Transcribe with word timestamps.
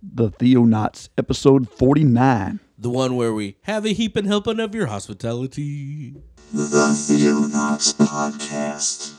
The 0.00 0.30
Theonauts, 0.30 1.08
episode 1.18 1.68
49. 1.68 2.60
The 2.78 2.88
one 2.88 3.16
where 3.16 3.34
we 3.34 3.56
have 3.62 3.84
a 3.84 3.92
heap 3.92 4.16
and 4.16 4.28
helping 4.28 4.60
of 4.60 4.72
your 4.72 4.86
hospitality. 4.86 6.14
The 6.52 6.94
Theonauts 6.94 7.94
Podcast. 7.94 9.14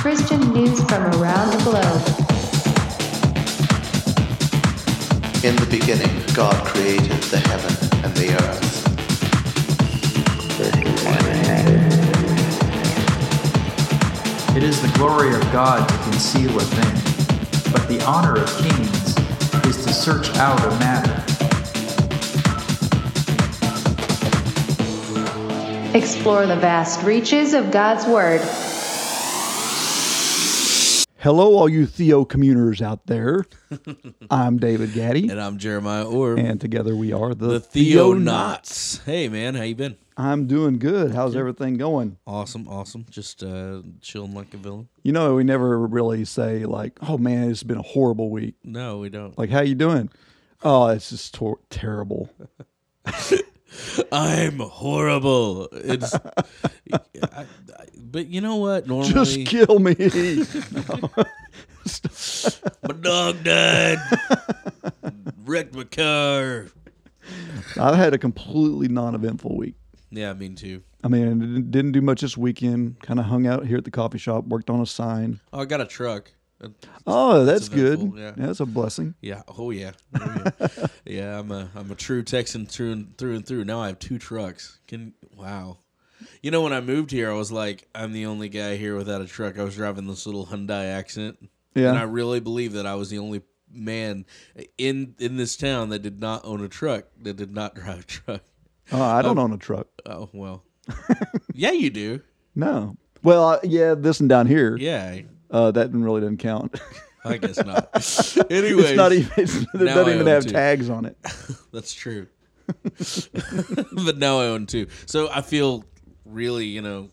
Christian 0.00 0.52
news 0.52 0.82
from 0.84 1.04
around 1.14 1.52
the 1.52 1.62
globe. 1.62 2.02
In 5.44 5.54
the 5.54 5.66
beginning, 5.70 6.10
God 6.34 6.66
created 6.66 7.22
the 7.30 7.38
heaven 7.38 8.04
and 8.04 8.12
the 8.16 8.34
earth. 8.34 8.65
It 14.56 14.62
is 14.62 14.80
the 14.80 14.88
glory 14.96 15.34
of 15.34 15.42
God 15.52 15.86
to 15.86 15.94
conceal 16.10 16.48
a 16.56 16.62
thing, 16.62 17.72
but 17.74 17.86
the 17.88 18.02
honor 18.06 18.36
of 18.36 18.48
kings 18.56 19.14
is 19.66 19.84
to 19.84 19.92
search 19.92 20.34
out 20.36 20.58
a 20.64 20.70
matter. 20.78 21.12
Explore 25.94 26.46
the 26.46 26.56
vast 26.56 27.02
reaches 27.02 27.52
of 27.52 27.70
God's 27.70 28.06
Word. 28.06 28.40
Hello, 31.18 31.58
all 31.58 31.68
you 31.68 31.84
Theo 31.84 32.24
communers 32.24 32.80
out 32.80 33.04
there. 33.08 33.44
I'm 34.30 34.56
David 34.56 34.94
Gaddy, 34.94 35.28
And 35.28 35.38
I'm 35.38 35.58
Jeremiah 35.58 36.08
Orr. 36.08 36.38
and 36.38 36.58
together 36.58 36.96
we 36.96 37.12
are 37.12 37.34
the, 37.34 37.58
the 37.58 37.60
Theonauts. 37.60 39.04
Hey 39.04 39.28
man, 39.28 39.54
how 39.54 39.64
you 39.64 39.74
been? 39.74 39.96
I'm 40.18 40.46
doing 40.46 40.78
good. 40.78 41.14
How's 41.14 41.36
everything 41.36 41.76
going? 41.76 42.16
Awesome, 42.26 42.66
awesome. 42.68 43.04
Just 43.10 43.42
uh, 43.42 43.82
chilling 44.00 44.32
like 44.34 44.54
a 44.54 44.56
villain. 44.56 44.88
You 45.02 45.12
know, 45.12 45.34
we 45.34 45.44
never 45.44 45.78
really 45.86 46.24
say 46.24 46.64
like, 46.64 46.98
"Oh 47.02 47.18
man, 47.18 47.50
it's 47.50 47.62
been 47.62 47.76
a 47.76 47.82
horrible 47.82 48.30
week." 48.30 48.54
No, 48.64 48.98
we 48.98 49.10
don't. 49.10 49.36
Like, 49.36 49.50
how 49.50 49.60
you 49.60 49.74
doing? 49.74 50.08
Oh, 50.62 50.86
it's 50.88 51.10
just 51.10 51.34
tor- 51.34 51.60
terrible. 51.68 52.30
I'm 54.10 54.58
horrible. 54.58 55.68
It's, 55.72 56.14
I, 56.92 56.98
I, 57.22 57.46
but 57.98 58.28
you 58.28 58.40
know 58.40 58.56
what? 58.56 58.86
Normally, 58.86 59.12
Just 59.12 59.44
kill 59.46 59.78
me. 59.78 59.94
my 62.82 62.94
dog 63.00 63.44
died. 63.44 63.98
Wrecked 65.44 65.74
my 65.74 65.84
car. 65.84 66.68
I've 67.78 67.96
had 67.96 68.14
a 68.14 68.18
completely 68.18 68.88
non-eventful 68.88 69.54
week. 69.56 69.74
Yeah, 70.16 70.32
me 70.32 70.48
too. 70.50 70.82
I 71.04 71.08
mean, 71.08 71.24
I 71.26 71.60
didn't- 71.70 71.92
do 71.92 72.00
much 72.00 72.22
this 72.22 72.36
weekend. 72.36 73.00
Kind 73.00 73.20
of 73.20 73.26
hung 73.26 73.46
out 73.46 73.66
here 73.66 73.76
at 73.78 73.84
the 73.84 73.90
coffee 73.90 74.18
shop, 74.18 74.46
worked 74.46 74.70
on 74.70 74.80
a 74.80 74.86
sign. 74.86 75.40
Oh, 75.52 75.60
I 75.60 75.64
got 75.66 75.80
a 75.80 75.86
truck. 75.86 76.32
Oh, 77.06 77.44
that's 77.44 77.68
good. 77.68 77.98
eventful, 78.00 78.18
yeah. 78.18 78.32
That's 78.36 78.60
a 78.60 78.66
blessing. 78.66 79.14
Yeah. 79.20 79.42
Oh 79.58 79.70
yeah. 79.70 79.92
Oh, 80.18 80.42
yeah. 80.58 80.68
yeah. 81.04 81.38
I'm 81.38 81.52
a 81.52 81.68
I'm 81.74 81.90
a 81.90 81.94
true 81.94 82.22
Texan 82.22 82.64
through 82.66 82.92
and 82.92 83.18
through 83.18 83.34
and 83.36 83.46
through. 83.46 83.64
Now 83.64 83.80
I 83.82 83.88
have 83.88 83.98
two 83.98 84.18
trucks. 84.18 84.78
Can 84.88 85.12
wow. 85.36 85.78
You 86.42 86.50
know 86.50 86.62
when 86.62 86.72
I 86.72 86.80
moved 86.80 87.10
here, 87.10 87.30
I 87.30 87.34
was 87.34 87.52
like, 87.52 87.86
I'm 87.94 88.12
the 88.12 88.24
only 88.24 88.48
guy 88.48 88.76
here 88.76 88.96
without 88.96 89.20
a 89.20 89.26
truck. 89.26 89.58
I 89.58 89.64
was 89.64 89.76
driving 89.76 90.06
this 90.06 90.24
little 90.24 90.46
Hyundai 90.46 90.84
accent, 90.86 91.36
Yeah. 91.74 91.90
and 91.90 91.98
I 91.98 92.02
really 92.04 92.40
believe 92.40 92.72
that 92.72 92.86
I 92.86 92.94
was 92.94 93.10
the 93.10 93.18
only 93.18 93.42
man 93.70 94.24
in 94.78 95.14
in 95.18 95.36
this 95.36 95.56
town 95.58 95.90
that 95.90 95.98
did 96.00 96.18
not 96.20 96.42
own 96.46 96.64
a 96.64 96.68
truck, 96.68 97.04
that 97.20 97.36
did 97.36 97.52
not 97.52 97.74
drive 97.76 98.00
a 98.00 98.04
truck. 98.04 98.42
Oh, 98.92 99.02
I 99.02 99.22
don't 99.22 99.38
own 99.38 99.52
a 99.52 99.58
truck. 99.58 99.88
Oh 100.06 100.28
well. 100.32 100.62
yeah, 101.52 101.72
you 101.72 101.90
do. 101.90 102.20
No. 102.54 102.96
Well, 103.22 103.44
uh, 103.48 103.58
yeah, 103.64 103.94
this 103.94 104.20
one 104.20 104.28
down 104.28 104.46
here. 104.46 104.76
Yeah. 104.76 105.20
Uh, 105.50 105.70
that 105.72 105.92
really 105.92 106.20
doesn't 106.20 106.36
count. 106.38 106.80
I 107.24 107.38
guess 107.38 107.56
not. 107.64 107.88
Anyways, 108.50 108.84
it's 108.90 108.96
not 108.96 109.12
even. 109.12 109.32
It's, 109.36 109.56
it 109.56 109.68
now 109.74 109.94
doesn't 109.94 110.08
I 110.08 110.14
even 110.14 110.20
own 110.20 110.26
have 110.26 110.44
two. 110.46 110.50
tags 110.52 110.88
on 110.88 111.06
it. 111.06 111.16
That's 111.72 111.92
true. 111.92 112.28
but 112.92 114.18
now 114.18 114.40
I 114.40 114.46
own 114.46 114.66
two. 114.66 114.86
So 115.06 115.28
I 115.30 115.40
feel 115.42 115.84
really, 116.24 116.66
you 116.66 116.82
know, 116.82 117.10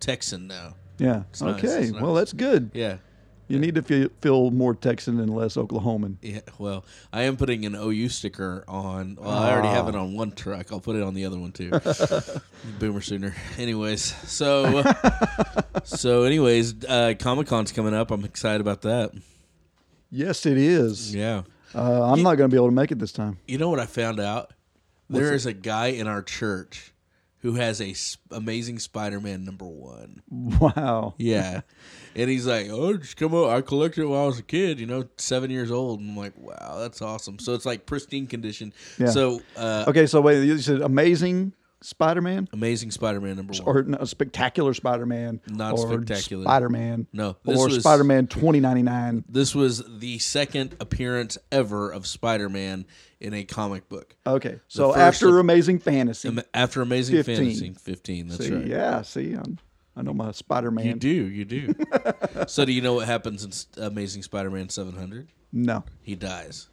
Texan 0.00 0.46
now. 0.48 0.74
Yeah. 0.98 1.22
nice, 1.40 1.42
okay. 1.42 1.82
it's 1.84 1.92
Well, 1.92 2.14
nice. 2.14 2.20
that's 2.20 2.32
good. 2.34 2.70
Yeah. 2.74 2.98
You 3.52 3.58
need 3.58 3.74
to 3.74 3.82
feel, 3.82 4.08
feel 4.22 4.50
more 4.50 4.74
Texan 4.74 5.20
and 5.20 5.28
less 5.28 5.56
Oklahoman. 5.56 6.16
Yeah. 6.22 6.40
Well, 6.56 6.86
I 7.12 7.24
am 7.24 7.36
putting 7.36 7.66
an 7.66 7.74
OU 7.74 8.08
sticker 8.08 8.64
on. 8.66 9.18
Well, 9.20 9.28
I 9.28 9.52
already 9.52 9.68
have 9.68 9.88
it 9.88 9.94
on 9.94 10.14
one 10.14 10.32
truck. 10.32 10.72
I'll 10.72 10.80
put 10.80 10.96
it 10.96 11.02
on 11.02 11.12
the 11.12 11.26
other 11.26 11.38
one 11.38 11.52
too. 11.52 11.70
Boomer 12.78 13.02
sooner. 13.02 13.34
Anyways, 13.58 14.02
so 14.26 14.82
so 15.84 16.22
anyways, 16.22 16.82
uh, 16.86 17.12
Comic 17.18 17.46
Con's 17.46 17.72
coming 17.72 17.92
up. 17.92 18.10
I'm 18.10 18.24
excited 18.24 18.62
about 18.62 18.80
that. 18.82 19.12
Yes, 20.10 20.46
it 20.46 20.56
is. 20.56 21.14
Yeah. 21.14 21.42
Uh, 21.74 22.10
I'm 22.10 22.22
not 22.22 22.36
going 22.36 22.48
to 22.48 22.54
be 22.54 22.56
able 22.56 22.68
to 22.68 22.74
make 22.74 22.90
it 22.90 22.98
this 22.98 23.12
time. 23.12 23.36
You 23.46 23.58
know 23.58 23.68
what 23.68 23.80
I 23.80 23.84
found 23.84 24.18
out? 24.18 24.54
There 25.10 25.34
is 25.34 25.44
a 25.44 25.52
guy 25.52 25.88
in 25.88 26.06
our 26.06 26.22
church 26.22 26.91
who 27.42 27.54
has 27.54 27.80
a 27.80 27.90
s- 27.90 28.16
amazing 28.30 28.78
Spider-Man 28.78 29.44
number 29.44 29.66
one. 29.66 30.22
Wow. 30.30 31.14
Yeah. 31.18 31.60
and 32.16 32.30
he's 32.30 32.46
like, 32.46 32.68
oh, 32.70 32.96
just 32.96 33.16
come 33.16 33.34
over. 33.34 33.52
I 33.52 33.60
collected 33.60 34.02
it 34.02 34.06
when 34.06 34.18
I 34.20 34.26
was 34.26 34.38
a 34.38 34.42
kid, 34.42 34.78
you 34.80 34.86
know, 34.86 35.04
seven 35.18 35.50
years 35.50 35.70
old. 35.70 36.00
And 36.00 36.10
I'm 36.10 36.16
like, 36.16 36.34
wow, 36.38 36.78
that's 36.78 37.02
awesome. 37.02 37.38
So 37.38 37.54
it's 37.54 37.66
like 37.66 37.84
pristine 37.86 38.26
condition. 38.26 38.72
Yeah. 38.98 39.08
So, 39.10 39.42
uh, 39.56 39.84
Okay, 39.88 40.06
so 40.06 40.20
wait, 40.20 40.44
you 40.44 40.58
said 40.58 40.80
Amazing 40.82 41.52
Spider-Man 41.82 42.48
amazing 42.52 42.90
Spider-Man 42.90 43.36
number 43.36 43.52
one. 43.54 43.62
or 43.76 43.82
no, 43.82 44.04
Spectacular 44.04 44.72
Spider-Man, 44.74 45.40
Not 45.48 45.72
or 45.78 45.92
spectacular. 45.92 46.44
Spider-Man, 46.44 47.06
No, 47.12 47.36
this 47.44 47.58
or 47.58 47.66
was- 47.68 47.80
Spider-Man 47.80 48.26
2099. 48.28 49.24
this 49.28 49.54
was 49.54 49.82
the 49.98 50.18
second 50.18 50.76
appearance 50.80 51.38
ever 51.50 51.90
of 51.90 52.06
Spider-Man 52.06 52.86
in 53.20 53.34
a 53.34 53.44
comic 53.44 53.88
book. 53.88 54.14
Okay, 54.26 54.60
so 54.68 54.88
first 54.92 54.98
after 55.00 55.28
of- 55.30 55.36
Amazing 55.36 55.78
Fantasy, 55.80 56.28
Am- 56.28 56.40
After 56.54 56.82
Amazing 56.82 57.16
15. 57.16 57.36
Fantasy 57.36 57.74
15, 57.78 58.28
that's 58.28 58.46
see, 58.46 58.54
right. 58.54 58.66
yeah, 58.66 59.02
see, 59.02 59.32
I'm, 59.34 59.58
I 59.96 60.02
know 60.02 60.14
my 60.14 60.32
Spider-Man. 60.32 60.84
You 60.86 60.94
do, 60.94 61.08
you 61.08 61.44
do. 61.44 61.74
so 62.46 62.64
do 62.64 62.72
you 62.72 62.80
know 62.80 62.94
what 62.94 63.06
happens 63.06 63.44
in 63.44 63.50
S- 63.50 63.66
Amazing 63.76 64.22
Spider-Man 64.22 64.68
700? 64.70 65.28
No, 65.52 65.84
He 66.02 66.14
dies. 66.14 66.68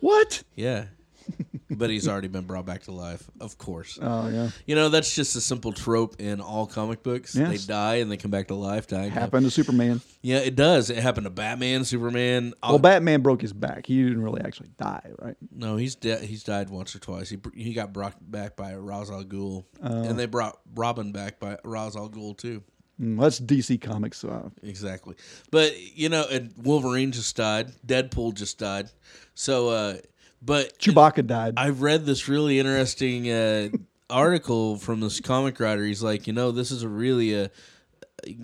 what? 0.00 0.42
Yeah. 0.56 0.86
but 1.70 1.90
he's 1.90 2.06
already 2.08 2.28
been 2.28 2.44
brought 2.44 2.66
back 2.66 2.82
to 2.84 2.92
life, 2.92 3.28
of 3.40 3.58
course. 3.58 3.98
Oh 4.00 4.28
yeah, 4.28 4.50
You 4.66 4.74
know, 4.74 4.88
that's 4.88 5.14
just 5.14 5.34
a 5.36 5.40
simple 5.40 5.72
trope 5.72 6.20
in 6.20 6.40
all 6.40 6.66
comic 6.66 7.02
books. 7.02 7.34
Yes. 7.34 7.48
They 7.66 7.72
die 7.72 7.94
and 7.96 8.10
they 8.10 8.16
come 8.16 8.30
back 8.30 8.48
to 8.48 8.54
life. 8.54 8.86
Die. 8.86 9.08
happened 9.08 9.44
to 9.46 9.50
Superman. 9.50 10.00
Yeah, 10.22 10.38
it 10.38 10.56
does. 10.56 10.90
It 10.90 10.98
happened 10.98 11.24
to 11.24 11.30
Batman, 11.30 11.84
Superman. 11.84 12.54
Well, 12.62 12.78
Batman 12.78 13.22
broke 13.22 13.40
his 13.42 13.52
back. 13.52 13.86
He 13.86 14.02
didn't 14.02 14.22
really 14.22 14.42
actually 14.42 14.70
die, 14.78 15.10
right? 15.20 15.36
no, 15.54 15.76
he's 15.76 15.94
de- 15.96 16.24
he's 16.24 16.44
died 16.44 16.70
once 16.70 16.94
or 16.94 16.98
twice. 16.98 17.28
He 17.28 17.38
he 17.54 17.72
got 17.74 17.92
brought 17.92 18.14
back 18.30 18.56
by 18.56 18.74
Ra's 18.74 19.10
al 19.10 19.24
Ghul, 19.24 19.64
Oh. 19.82 20.02
and 20.02 20.18
they 20.18 20.26
brought 20.26 20.58
Robin 20.74 21.12
back 21.12 21.40
by 21.40 21.58
Ra's 21.64 21.96
al 21.96 22.08
Ghul 22.08 22.36
too. 22.36 22.62
Mm, 23.00 23.20
that's 23.20 23.40
DC 23.40 23.80
Comics. 23.80 24.22
Uh, 24.22 24.50
Exactly. 24.62 25.16
But 25.50 25.72
you 25.96 26.08
know, 26.08 26.24
and 26.30 26.52
Wolverine 26.56 27.10
just 27.10 27.34
died. 27.36 27.72
Deadpool 27.84 28.34
just 28.34 28.56
died. 28.58 28.88
So, 29.34 29.68
uh, 29.70 29.96
but 30.44 30.78
Chewbacca 30.78 31.26
died. 31.26 31.54
I've 31.56 31.82
read 31.82 32.04
this 32.06 32.28
really 32.28 32.58
interesting 32.58 33.30
uh, 33.30 33.68
article 34.10 34.76
from 34.76 35.00
this 35.00 35.20
comic 35.20 35.58
writer. 35.60 35.84
He's 35.84 36.02
like, 36.02 36.26
you 36.26 36.32
know, 36.32 36.50
this 36.50 36.70
is 36.70 36.82
a 36.82 36.88
really 36.88 37.34
a. 37.34 37.50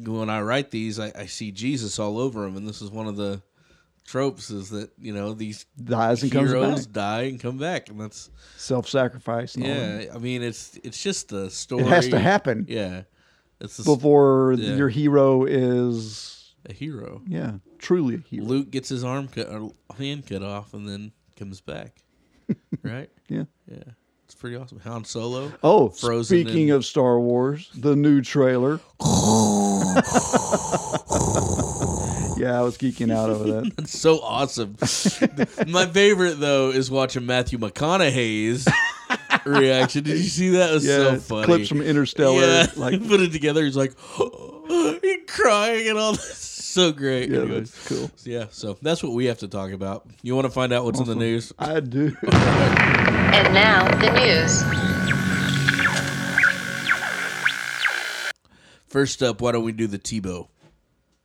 When 0.04 0.28
I 0.28 0.42
write 0.42 0.70
these, 0.70 0.98
I, 1.00 1.10
I 1.16 1.26
see 1.26 1.52
Jesus 1.52 1.98
all 1.98 2.18
over 2.18 2.42
them, 2.42 2.56
and 2.56 2.68
this 2.68 2.82
is 2.82 2.90
one 2.90 3.06
of 3.06 3.16
the 3.16 3.40
tropes: 4.04 4.50
is 4.50 4.68
that 4.70 4.90
you 4.98 5.14
know 5.14 5.32
these 5.32 5.64
Dies 5.82 6.22
and 6.22 6.30
comes 6.32 6.50
heroes 6.50 6.86
back. 6.86 6.92
die 6.94 7.22
and 7.22 7.40
come 7.40 7.56
back, 7.56 7.88
and 7.88 7.98
that's 8.00 8.30
Self-sacrifice. 8.56 9.54
And 9.54 9.64
yeah. 9.64 10.04
I 10.14 10.18
mean, 10.18 10.42
it's 10.42 10.78
it's 10.84 11.02
just 11.02 11.28
the 11.30 11.48
story. 11.50 11.82
it 11.82 11.88
has 11.88 12.08
to 12.08 12.18
happen 12.18 12.66
Yeah, 12.68 13.02
it's 13.60 13.78
the, 13.78 13.84
before 13.84 14.54
Yeah. 14.58 14.74
your 14.74 14.88
hero 14.90 15.44
is 15.44 16.52
a 16.68 16.72
hero. 16.74 17.22
yeah 17.26 17.52
truly 17.78 18.16
a 18.16 18.18
hero. 18.18 18.44
Luke 18.44 18.70
gets 18.70 18.90
his 18.90 19.02
arm 19.02 19.28
cut 19.28 19.48
or 19.48 19.72
hand 19.96 20.26
cut 20.26 20.42
off, 20.42 20.74
and 20.74 20.86
then 20.86 21.12
comes 21.40 21.60
back. 21.62 22.02
right? 22.82 23.08
Yeah. 23.28 23.44
Yeah, 23.70 23.82
it's 24.26 24.34
pretty 24.34 24.56
awesome. 24.56 24.78
Han 24.80 25.04
Solo. 25.04 25.52
Oh, 25.62 25.88
Frozen 25.88 26.44
speaking 26.44 26.68
in- 26.68 26.74
of 26.74 26.84
Star 26.84 27.18
Wars, 27.18 27.70
the 27.74 27.96
new 27.96 28.20
trailer. 28.20 28.78
yeah, 32.36 32.58
I 32.58 32.62
was 32.62 32.76
geeking 32.78 33.12
out 33.14 33.30
over 33.30 33.44
that. 33.44 33.72
It's 33.78 33.98
so 33.98 34.20
awesome. 34.20 34.76
My 35.68 35.86
favorite 35.86 36.40
though 36.40 36.70
is 36.70 36.90
watching 36.90 37.24
Matthew 37.26 37.58
McConaughey's 37.58 38.68
reaction. 39.44 40.04
Did 40.04 40.18
you 40.18 40.24
see 40.28 40.50
that? 40.50 40.70
It 40.70 40.74
was 40.74 40.84
Yeah, 40.86 40.96
so 40.96 41.16
funny. 41.20 41.46
clips 41.46 41.68
from 41.68 41.80
Interstellar. 41.82 42.42
Yeah, 42.42 42.66
Like, 42.76 43.06
put 43.08 43.20
it 43.20 43.32
together. 43.32 43.64
He's 43.64 43.76
like, 43.76 43.94
he 45.02 45.18
crying 45.26 45.88
and 45.88 45.98
all 45.98 46.12
this. 46.12 46.49
So 46.70 46.92
great. 46.92 47.28
yeah, 47.30 47.40
Anyways. 47.40 47.72
that's 47.72 47.88
cool. 47.88 48.10
Yeah, 48.22 48.44
so 48.50 48.78
that's 48.80 49.02
what 49.02 49.10
we 49.12 49.24
have 49.24 49.38
to 49.38 49.48
talk 49.48 49.72
about. 49.72 50.06
You 50.22 50.36
want 50.36 50.44
to 50.44 50.52
find 50.52 50.72
out 50.72 50.84
what's 50.84 51.00
in 51.00 51.06
the 51.06 51.16
news? 51.16 51.52
I 51.58 51.80
do. 51.80 52.16
And 53.32 53.54
now, 53.54 53.88
the 54.00 54.10
news. 54.12 54.62
First 58.86 59.22
up, 59.22 59.40
why 59.40 59.52
don't 59.52 59.64
we 59.64 59.72
do 59.72 59.86
the 59.86 59.98
Tebow? 59.98 60.48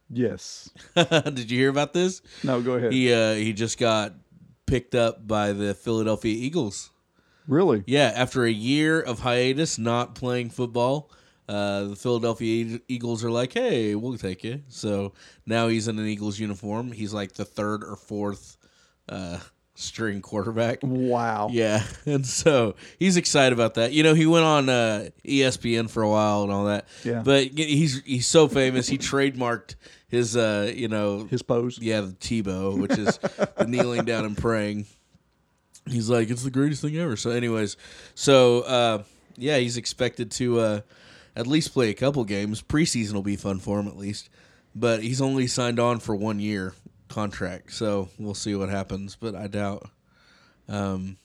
Yes. 0.09 0.69
Did 0.95 1.50
you 1.51 1.57
hear 1.59 1.69
about 1.69 1.94
this? 1.94 2.21
No, 2.44 2.62
go 2.62 2.74
ahead. 2.74 2.92
He 2.94 3.12
uh, 3.12 3.33
he 3.33 3.53
just 3.53 3.77
got 3.80 4.13
picked 4.68 4.94
up 4.95 5.27
by 5.27 5.51
the 5.51 5.74
Philadelphia 5.74 6.33
Eagles. 6.36 6.89
really? 7.47 7.83
Yeah, 7.88 8.12
after 8.15 8.45
a 8.45 8.51
year 8.51 9.00
of 9.01 9.19
hiatus, 9.19 9.77
not 9.80 10.13
playing 10.15 10.50
football, 10.51 11.12
uh, 11.47 11.83
the 11.86 11.95
Philadelphia 11.95 12.80
Eagles 12.88 13.24
are 13.24 13.31
like, 13.31 13.53
"Hey, 13.53 13.95
we'll 13.95 14.18
take 14.18 14.44
you." 14.44 14.62
So 14.68 15.13
now 15.45 15.68
he's 15.68 15.88
in 15.88 16.00
an 16.00 16.07
Eagles 16.07 16.39
uniform. 16.39 16.92
He's 16.92 17.13
like 17.13 17.33
the 17.33 17.45
third 17.45 17.83
or 17.83 17.95
fourth 17.95 18.57
uh, 19.09 19.39
string 19.75 20.21
quarterback. 20.21 20.80
Wow. 20.81 21.50
Yeah, 21.51 21.83
and 22.06 22.25
so 22.25 22.75
he's 22.97 23.18
excited 23.18 23.53
about 23.53 23.75
that. 23.75 23.92
You 23.92 24.03
know, 24.03 24.13
he 24.13 24.25
went 24.25 24.45
on 24.45 24.69
uh, 24.69 25.09
ESPN 25.25 25.89
for 25.89 26.01
a 26.01 26.09
while 26.09 26.44
and 26.44 26.51
all 26.51 26.65
that. 26.65 26.88
Yeah. 27.03 27.21
but 27.24 27.44
he's 27.47 28.01
he's 28.03 28.27
so 28.27 28.47
famous. 28.47 28.88
He 28.88 28.97
trademarked 29.00 29.75
his, 30.07 30.38
uh, 30.38 30.71
you 30.74 30.88
know, 30.88 31.25
His 31.25 31.42
pose. 31.42 31.77
yeah, 31.80 32.01
the 32.01 32.13
Tebow, 32.13 32.80
which 32.80 32.97
is 32.97 33.18
the 33.57 33.65
kneeling 33.68 34.06
down 34.06 34.24
and 34.25 34.38
praying. 34.38 34.86
He's 35.88 36.09
like, 36.09 36.30
it's 36.30 36.44
the 36.44 36.51
greatest 36.51 36.81
thing 36.81 36.97
ever. 36.97 37.15
So, 37.15 37.30
anyways, 37.31 37.75
so 38.15 38.62
uh, 38.62 39.03
yeah, 39.36 39.57
he's 39.57 39.77
expected 39.77 40.31
to 40.31 40.59
uh, 40.59 40.80
at 41.35 41.47
least 41.47 41.73
play 41.73 41.89
a 41.89 41.93
couple 41.93 42.23
games. 42.23 42.61
Preseason 42.61 43.13
will 43.13 43.21
be 43.23 43.35
fun 43.35 43.59
for 43.59 43.79
him 43.79 43.87
at 43.87 43.97
least, 43.97 44.29
but 44.73 45.01
he's 45.03 45.21
only 45.21 45.47
signed 45.47 45.79
on 45.79 45.99
for 45.99 46.15
one 46.15 46.39
year 46.39 46.73
contract, 47.09 47.71
so 47.73 48.09
we'll 48.17 48.33
see 48.33 48.55
what 48.55 48.69
happens. 48.69 49.15
But 49.19 49.35
I 49.35 49.47
doubt, 49.47 49.89
um, 50.67 51.17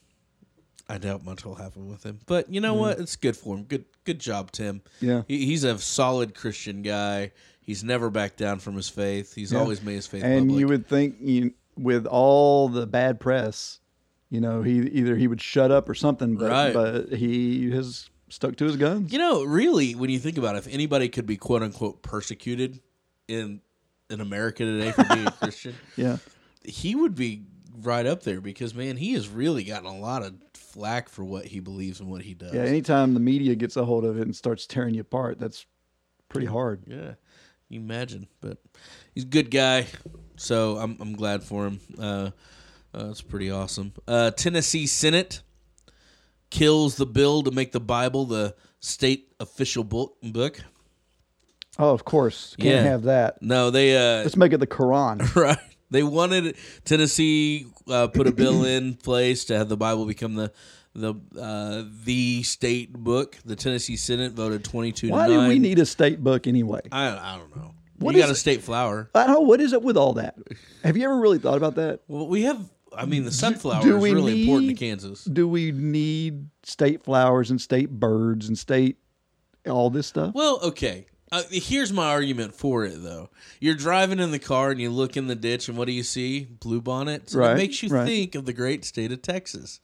I 0.89 0.99
doubt 0.99 1.25
much 1.25 1.45
will 1.45 1.55
happen 1.55 1.89
with 1.89 2.05
him. 2.05 2.21
But 2.27 2.53
you 2.53 2.61
know 2.61 2.75
what? 2.75 2.99
It's 2.99 3.17
good 3.17 3.37
for 3.37 3.57
him. 3.57 3.65
Good, 3.65 3.85
good 4.05 4.19
job, 4.19 4.51
Tim. 4.51 4.83
Yeah. 5.01 5.23
he, 5.29 5.47
he's 5.47 5.65
a 5.65 5.79
solid 5.79 6.35
Christian 6.35 6.83
guy. 6.83 7.33
He's 7.63 7.85
never 7.85 8.11
backed 8.11 8.37
down 8.39 8.59
from 8.59 8.75
his 8.75 8.89
faith. 8.89 9.35
He's 9.35 9.53
Yeah. 9.53 9.61
always 9.61 9.83
made 9.83 9.95
his 9.95 10.07
faith 10.09 10.25
and 10.25 10.47
public. 10.49 10.59
you 10.61 10.67
would 10.67 10.87
think 10.89 11.17
you, 11.21 11.55
with 11.77 12.07
all 12.07 12.69
the 12.69 12.87
bad 12.87 13.21
press, 13.21 13.79
you 14.31 14.41
know, 14.41 14.63
he 14.63 14.81
either 14.89 15.15
he 15.17 15.29
would 15.29 15.41
shut 15.41 15.71
up 15.71 15.89
or 15.89 15.95
something, 15.95 16.35
but 16.37 16.51
Right. 16.51 16.75
but 16.75 17.13
he 17.13 17.71
has 17.71 18.11
stuck 18.31 18.57
to 18.57 18.65
his 18.65 18.77
guns. 18.77 19.13
You 19.13 19.19
know, 19.19 19.43
really, 19.45 19.95
when 19.95 20.09
you 20.11 20.19
think 20.19 20.39
about 20.39 20.55
it, 20.57 20.59
if 20.67 20.73
anybody 20.73 21.09
could 21.09 21.27
be 21.27 21.37
quote 21.37 21.63
unquote 21.63 22.03
persecuted 22.03 22.81
in 23.29 23.61
in 24.09 24.21
America 24.21 24.65
today 24.65 24.91
for 24.93 25.05
being 25.05 25.27
a 25.27 25.31
Christian, 25.41 25.75
Yeah. 25.97 26.17
he 26.65 26.95
would 26.97 27.15
be 27.15 27.43
right 27.83 28.07
up 28.07 28.23
there 28.25 28.41
because 28.41 28.75
man, 28.75 28.97
he 28.97 29.13
has 29.13 29.29
really 29.29 29.63
gotten 29.65 29.87
a 29.87 29.97
lot 29.99 30.23
of 30.23 30.35
flack 30.55 31.09
for 31.09 31.25
what 31.25 31.45
he 31.47 31.61
believes 31.61 32.01
and 32.01 32.11
what 32.11 32.23
he 32.23 32.35
does. 32.35 32.53
Yeah. 32.55 32.63
Anytime 32.63 33.15
the 33.15 33.21
media 33.21 33.55
gets 33.55 33.77
a 33.77 33.85
hold 33.85 34.05
of 34.05 34.19
it 34.19 34.23
and 34.23 34.35
starts 34.35 34.67
tearing 34.67 34.95
you 34.95 35.03
apart, 35.03 35.39
that's 35.39 35.65
pretty 36.29 36.47
hard. 36.47 36.83
Yeah, 36.87 37.15
you 37.69 37.79
imagine, 37.81 38.27
but 38.41 38.59
he's 39.15 39.25
a 39.25 39.29
good 39.29 39.51
guy, 39.51 39.87
so 40.37 40.77
I'm 40.79 40.97
I'm 41.01 41.13
glad 41.15 41.43
for 41.45 41.67
him. 41.67 41.81
Uh, 41.99 42.31
uh, 42.93 43.07
that's 43.07 43.23
pretty 43.23 43.51
awesome. 43.51 43.93
Uh, 44.09 44.33
Tennessee 44.33 44.87
Senate 44.89 45.43
kills 46.51 46.97
the 46.97 47.07
bill 47.07 47.43
to 47.43 47.51
make 47.51 47.73
the 47.73 47.81
Bible 47.81 48.25
the 48.27 48.55
state 48.81 49.33
official 49.41 49.85
book. 49.85 50.61
Oh, 51.79 51.91
of 51.93 52.05
course. 52.05 52.55
Can't 52.59 52.85
Yeah. 52.85 52.91
have 52.91 53.03
that. 53.05 53.41
No, 53.43 53.71
they 53.71 53.97
uh, 53.97 54.23
Let's 54.23 54.37
make 54.37 54.53
it 54.53 54.59
the 54.59 54.67
Quran. 54.67 55.35
right. 55.37 55.59
They 55.91 56.03
wanted 56.03 56.57
Tennessee 56.85 57.67
uh, 57.89 58.09
put 58.09 58.27
a 58.27 58.33
bill 58.33 58.65
in 58.65 58.95
place 58.95 59.45
to 59.47 59.57
have 59.59 59.69
the 59.69 59.77
Bible 59.77 60.07
become 60.07 60.35
the 60.35 60.53
the 60.95 61.15
uh, 61.41 61.85
the 62.05 62.43
state 62.43 62.93
book. 62.93 63.37
The 63.45 63.57
Tennessee 63.57 63.97
Senate 63.97 64.33
voted 64.33 64.63
twenty 64.65 64.93
two 64.93 65.11
Why 65.11 65.27
do 65.29 65.49
we 65.49 65.59
need 65.59 65.79
a 65.79 65.87
state 65.87 66.23
book 66.23 66.47
anyway? 66.47 66.81
I 66.93 67.09
I 67.09 67.39
don't 67.39 67.55
know. 67.57 67.75
What 67.99 68.15
you 68.15 68.21
got 68.23 68.31
a 68.31 68.35
state 68.35 68.63
flower. 68.63 69.11
I 69.15 69.27
don't 69.27 69.35
know. 69.35 69.41
What 69.41 69.61
is 69.61 69.73
it 69.73 69.83
with 69.83 69.97
all 69.97 70.15
that? 70.15 70.37
Have 70.85 70.97
you 70.97 71.05
ever 71.05 71.19
really 71.19 71.39
thought 71.39 71.57
about 71.59 71.75
that? 71.75 72.01
Well, 72.09 72.27
we 72.29 72.43
have. 72.43 72.59
I 72.97 73.07
mean, 73.07 73.25
the 73.25 73.33
sunflower 73.33 73.83
do 73.83 73.97
is 73.97 74.03
really 74.13 74.43
important 74.43 74.67
to 74.69 74.73
need- 74.73 74.79
Kansas. 74.79 75.25
Do 75.25 75.47
we 75.49 75.73
need 75.73 76.49
state 76.65 77.05
flowers 77.05 77.51
and 77.51 77.61
state 77.61 77.91
birds 77.91 78.49
and 78.49 78.59
state 78.59 78.97
all 79.69 79.91
this 79.91 80.07
stuff? 80.07 80.35
Well, 80.35 80.59
okay. 80.63 81.07
Uh, 81.33 81.43
here's 81.51 81.93
my 81.93 82.09
argument 82.09 82.55
for 82.55 82.85
it, 82.85 83.01
though. 83.03 83.31
You're 83.61 83.77
driving 83.77 84.19
in 84.19 84.33
the 84.33 84.41
car 84.41 84.73
and 84.73 84.81
you 84.81 84.91
look 84.91 85.17
in 85.17 85.29
the 85.29 85.37
ditch, 85.37 85.69
and 85.69 85.79
what 85.79 85.87
do 85.87 85.93
you 85.93 86.03
see? 86.03 86.45
Blue 86.45 86.81
bonnets. 86.81 87.33
And 87.35 87.41
Right, 87.41 87.53
It 87.53 87.57
makes 87.57 87.83
you 87.85 87.89
right. 87.89 88.05
think 88.07 88.35
of 88.35 88.47
the 88.47 88.53
great 88.53 88.85
state 88.85 89.13
of 89.13 89.23
Texas, 89.23 89.79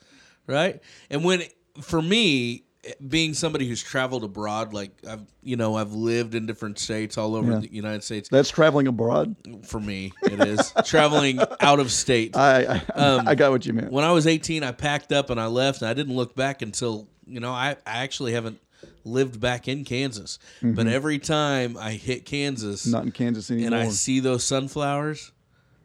right? 0.49 0.81
And 1.09 1.23
when, 1.25 1.44
for 1.81 2.02
me, 2.02 2.64
being 3.06 3.35
somebody 3.35 3.67
who's 3.69 3.83
traveled 3.83 4.25
abroad, 4.25 4.73
like 4.75 4.91
I've, 5.09 5.23
you 5.43 5.56
know, 5.56 5.77
I've 5.77 5.93
lived 5.93 6.35
in 6.35 6.47
different 6.47 6.79
states 6.79 7.17
all 7.19 7.35
over 7.35 7.53
Yeah. 7.53 7.59
the 7.61 7.73
United 7.75 8.03
States. 8.05 8.29
That's 8.29 8.50
traveling 8.50 8.87
abroad. 8.87 9.35
For 9.65 9.81
me, 9.81 10.12
it 10.25 10.41
is 10.41 10.73
traveling 10.85 11.41
out 11.61 11.81
of 11.81 11.91
state. 11.93 12.37
I 12.37 12.65
I, 12.65 12.83
Um, 12.94 13.29
I 13.29 13.35
got 13.35 13.50
what 13.50 13.67
you 13.67 13.73
meant. 13.73 13.91
when 13.93 14.05
I 14.05 14.12
was 14.12 14.27
18, 14.27 14.62
I 14.62 14.73
packed 14.73 15.12
up 15.12 15.31
and 15.31 15.41
I 15.41 15.47
left, 15.47 15.83
and 15.83 15.88
I 15.88 15.94
didn't 15.94 16.15
look 16.17 16.35
back 16.37 16.62
until 16.62 17.09
you 17.27 17.41
know 17.41 17.53
I, 17.53 17.71
I 17.87 17.99
actually 18.05 18.33
haven't 18.33 18.61
lived 19.05 19.41
back 19.41 19.69
in 19.69 19.85
Kansas. 19.85 20.38
But 20.62 20.87
every 20.88 21.19
time 21.19 21.77
I 21.79 21.93
hit 21.93 22.25
Kansas 22.25 22.83
Mm-hmm. 22.83 22.91
Not 22.93 23.05
in 23.05 23.12
Kansas 23.12 23.50
anymore. 23.50 23.67
and 23.67 23.75
I 23.75 23.88
see 23.91 24.21
those 24.21 24.43
sunflowers, 24.44 25.33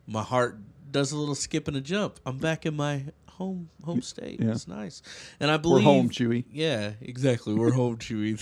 my 0.07 0.23
heart 0.23 0.57
does 0.91 1.11
a 1.13 1.17
little 1.17 1.35
skip 1.35 1.67
and 1.67 1.77
a 1.77 1.81
jump. 1.81 2.19
I'm 2.25 2.37
back 2.37 2.65
in 2.65 2.75
my 2.75 3.05
home 3.41 3.69
home 3.83 4.01
state. 4.01 4.39
Yeah. 4.41 4.51
It's 4.51 4.67
nice, 4.67 5.01
and 5.39 5.49
I 5.49 5.57
believe 5.57 5.83
we're 5.85 5.91
home, 5.91 6.09
Chewy. 6.09 6.45
Yeah, 6.51 6.91
exactly. 7.01 7.53
We're 7.53 7.71
home, 7.73 7.97
Chewy. 8.05 8.37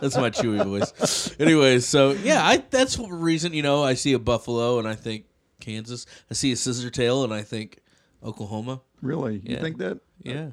That's 0.00 0.16
my 0.16 0.30
Chewy 0.30 0.64
voice. 0.64 1.34
Anyways, 1.38 1.86
so 1.86 2.10
yeah, 2.12 2.44
I 2.46 2.58
that's 2.70 2.96
the 2.96 3.06
reason. 3.12 3.52
You 3.54 3.62
know, 3.62 3.82
I 3.82 3.94
see 3.94 4.12
a 4.12 4.18
buffalo 4.18 4.78
and 4.78 4.88
I 4.88 4.94
think 4.94 5.26
Kansas. 5.60 6.06
I 6.30 6.34
see 6.34 6.52
a 6.52 6.56
scissor 6.56 6.90
tail 6.90 7.24
and 7.24 7.32
I 7.32 7.42
think 7.42 7.78
Oklahoma. 8.22 8.80
really, 9.00 9.34
you 9.36 9.54
Yeah. 9.54 9.60
think 9.60 9.78
that? 9.78 9.98
Yeah. 10.22 10.48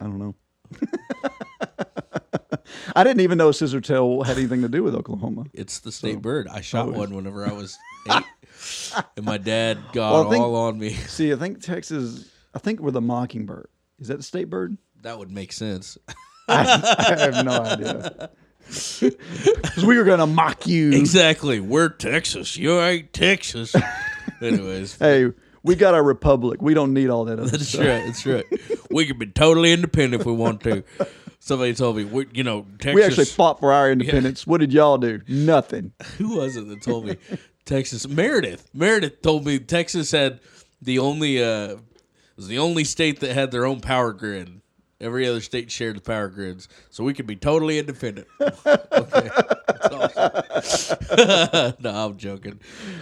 I 0.00 0.04
don't 0.04 0.18
know. 0.18 0.34
I 2.94 3.04
didn't 3.04 3.20
even 3.20 3.38
know 3.38 3.48
a 3.50 3.54
scissor 3.54 3.80
tail 3.80 4.22
had 4.22 4.36
anything 4.38 4.62
to 4.62 4.68
do 4.68 4.82
with 4.82 4.94
Oklahoma. 4.94 5.44
It's 5.52 5.78
the 5.80 5.92
state 5.92 6.20
bird. 6.22 6.48
I 6.48 6.60
shot 6.60 6.88
Oh, 6.88 6.92
one 6.92 7.14
whenever 7.14 7.46
I 7.46 7.52
was 7.52 7.78
eight, 8.10 8.22
and 9.16 9.24
my 9.24 9.38
dad 9.38 9.78
got 9.92 10.12
Well, 10.12 10.30
think- 10.30 10.44
all 10.44 10.54
on 10.56 10.78
me. 10.78 10.90
See, 11.08 11.32
I 11.32 11.36
think 11.36 11.60
Texas. 11.60 12.30
I 12.54 12.58
think 12.58 12.80
we're 12.80 12.90
the 12.90 13.00
mockingbird. 13.00 13.68
Is 13.98 14.08
that 14.08 14.16
the 14.16 14.22
state 14.22 14.50
bird? 14.50 14.76
That 15.02 15.18
would 15.18 15.30
make 15.30 15.52
sense. 15.52 15.98
I 16.48 16.62
have 17.18 17.44
no 17.44 17.52
idea. 17.62 18.30
Because 18.66 19.84
we 19.86 19.96
were 19.98 20.04
going 20.04 20.18
to 20.20 20.26
mock 20.26 20.66
you. 20.66 20.92
Exactly. 20.92 21.60
We're 21.60 21.88
Texas. 21.88 22.56
You 22.56 22.80
ain't 22.80 23.12
Texas. 23.12 23.74
Anyways, 24.42 24.96
Hey, 24.98 25.32
we 25.62 25.74
got 25.76 25.94
our 25.94 26.02
republic. 26.02 26.62
We 26.62 26.74
don't 26.74 26.92
need 26.94 27.08
all 27.10 27.24
that 27.26 27.38
other 27.38 27.58
stuff. 27.58 27.58
that's 27.58 27.68
stuff. 27.68 27.86
right. 27.86 28.04
That's 28.06 28.26
right. 28.26 28.88
We 28.90 29.06
could 29.06 29.18
be 29.18 29.26
totally 29.26 29.72
independent 29.72 30.20
if 30.22 30.26
we 30.26 30.32
want 30.32 30.62
to. 30.62 30.82
Somebody 31.38 31.74
told 31.74 31.96
me, 31.96 32.04
we, 32.04 32.26
you 32.32 32.42
know, 32.44 32.66
Texas. 32.78 32.94
We 32.94 33.02
actually 33.04 33.24
fought 33.26 33.60
for 33.60 33.72
our 33.72 33.90
independence. 33.90 34.46
What 34.46 34.58
did 34.60 34.72
y'all 34.72 34.98
do? 34.98 35.20
Nothing. 35.28 35.92
who 36.18 36.36
was 36.38 36.56
it 36.56 36.66
that 36.68 36.82
told 36.82 37.06
me 37.06 37.16
Texas? 37.66 38.08
Meredith. 38.08 38.70
Meredith 38.72 39.20
told 39.20 39.44
me 39.44 39.58
Texas 39.58 40.12
had 40.12 40.40
the 40.80 40.98
only 40.98 41.42
uh 41.42 41.76
was 42.36 42.48
the 42.48 42.58
only 42.58 42.84
state 42.84 43.20
that 43.20 43.32
had 43.32 43.50
their 43.50 43.66
own 43.66 43.80
power 43.80 44.12
grid. 44.12 44.60
Every 44.98 45.28
other 45.28 45.42
state 45.42 45.70
shared 45.70 45.96
the 45.96 46.00
power 46.00 46.28
grids, 46.28 46.68
so 46.88 47.04
we 47.04 47.12
could 47.12 47.26
be 47.26 47.36
totally 47.36 47.78
independent. 47.78 48.26
okay, 48.40 49.28
That's 49.68 49.92
awesome. 49.92 51.74
no, 51.80 51.90
I'm 51.90 52.16
joking. 52.16 52.60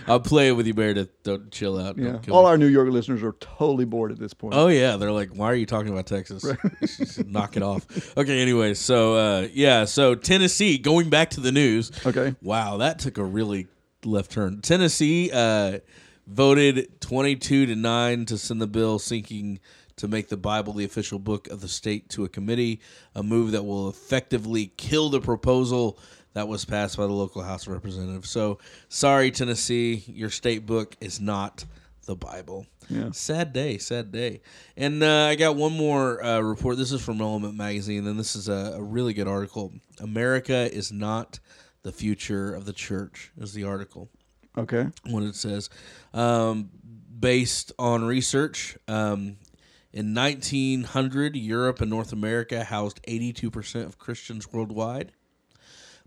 I'm 0.08 0.22
playing 0.22 0.56
with 0.56 0.66
you, 0.66 0.74
Meredith. 0.74 1.22
Don't 1.22 1.52
chill 1.52 1.78
out. 1.78 1.96
Yeah. 1.96 2.18
All 2.30 2.42
me. 2.42 2.48
our 2.48 2.58
New 2.58 2.66
York 2.66 2.88
listeners 2.88 3.22
are 3.22 3.34
totally 3.38 3.84
bored 3.84 4.10
at 4.10 4.18
this 4.18 4.34
point. 4.34 4.54
Oh 4.54 4.66
yeah, 4.66 4.96
they're 4.96 5.12
like, 5.12 5.30
why 5.30 5.46
are 5.46 5.54
you 5.54 5.66
talking 5.66 5.92
about 5.92 6.06
Texas? 6.06 6.44
Knock 7.26 7.56
it 7.56 7.62
off. 7.62 7.86
Okay, 8.16 8.42
anyway, 8.42 8.74
so 8.74 9.14
uh, 9.14 9.48
yeah, 9.52 9.84
so 9.84 10.16
Tennessee. 10.16 10.78
Going 10.78 11.10
back 11.10 11.30
to 11.30 11.40
the 11.40 11.52
news. 11.52 11.92
Okay. 12.04 12.34
Wow, 12.42 12.78
that 12.78 12.98
took 12.98 13.18
a 13.18 13.24
really 13.24 13.68
left 14.06 14.30
turn. 14.30 14.60
Tennessee 14.60 15.30
uh, 15.32 15.78
voted 16.26 17.00
twenty-two 17.00 17.66
to 17.66 17.76
nine 17.76 18.24
to 18.26 18.38
send 18.38 18.60
the 18.60 18.66
bill 18.66 18.98
seeking 18.98 19.60
to 19.96 20.08
make 20.08 20.28
the 20.28 20.36
Bible 20.36 20.72
the 20.72 20.84
official 20.84 21.18
book 21.18 21.48
of 21.48 21.60
the 21.60 21.68
state 21.68 22.08
to 22.10 22.24
a 22.24 22.28
committee, 22.28 22.80
a 23.14 23.22
move 23.22 23.52
that 23.52 23.64
will 23.64 23.88
effectively 23.88 24.72
kill 24.76 25.08
the 25.08 25.20
proposal 25.20 25.98
that 26.32 26.48
was 26.48 26.64
passed 26.64 26.96
by 26.96 27.06
the 27.06 27.12
local 27.12 27.42
House 27.42 27.66
of 27.68 27.72
Representatives. 27.72 28.28
So, 28.28 28.58
sorry, 28.88 29.30
Tennessee, 29.30 30.02
your 30.08 30.30
state 30.30 30.66
book 30.66 30.96
is 31.00 31.20
not 31.20 31.64
the 32.06 32.16
Bible. 32.16 32.66
Yeah. 32.90 33.12
Sad 33.12 33.52
day, 33.52 33.78
sad 33.78 34.10
day. 34.10 34.40
And 34.76 35.02
uh, 35.02 35.26
I 35.26 35.36
got 35.36 35.54
one 35.54 35.72
more 35.72 36.22
uh, 36.24 36.40
report. 36.40 36.76
This 36.76 36.90
is 36.90 37.00
from 37.00 37.20
Relevant 37.20 37.54
Magazine, 37.54 38.06
and 38.08 38.18
this 38.18 38.34
is 38.34 38.48
a, 38.48 38.74
a 38.74 38.82
really 38.82 39.14
good 39.14 39.28
article. 39.28 39.72
America 40.00 40.68
is 40.74 40.90
not 40.90 41.38
the 41.84 41.92
future 41.92 42.52
of 42.52 42.64
the 42.66 42.72
church, 42.72 43.30
is 43.38 43.52
the 43.54 43.62
article 43.64 44.10
Okay. 44.58 44.88
what 45.06 45.22
it 45.22 45.36
says. 45.36 45.70
Um, 46.12 46.70
based 47.20 47.72
on 47.78 48.04
research, 48.04 48.76
um, 48.88 49.36
in 49.92 50.12
1900, 50.12 51.36
Europe 51.36 51.80
and 51.80 51.88
North 51.90 52.12
America 52.12 52.64
housed 52.64 53.00
82% 53.06 53.86
of 53.86 53.96
Christians 53.98 54.52
worldwide. 54.52 55.12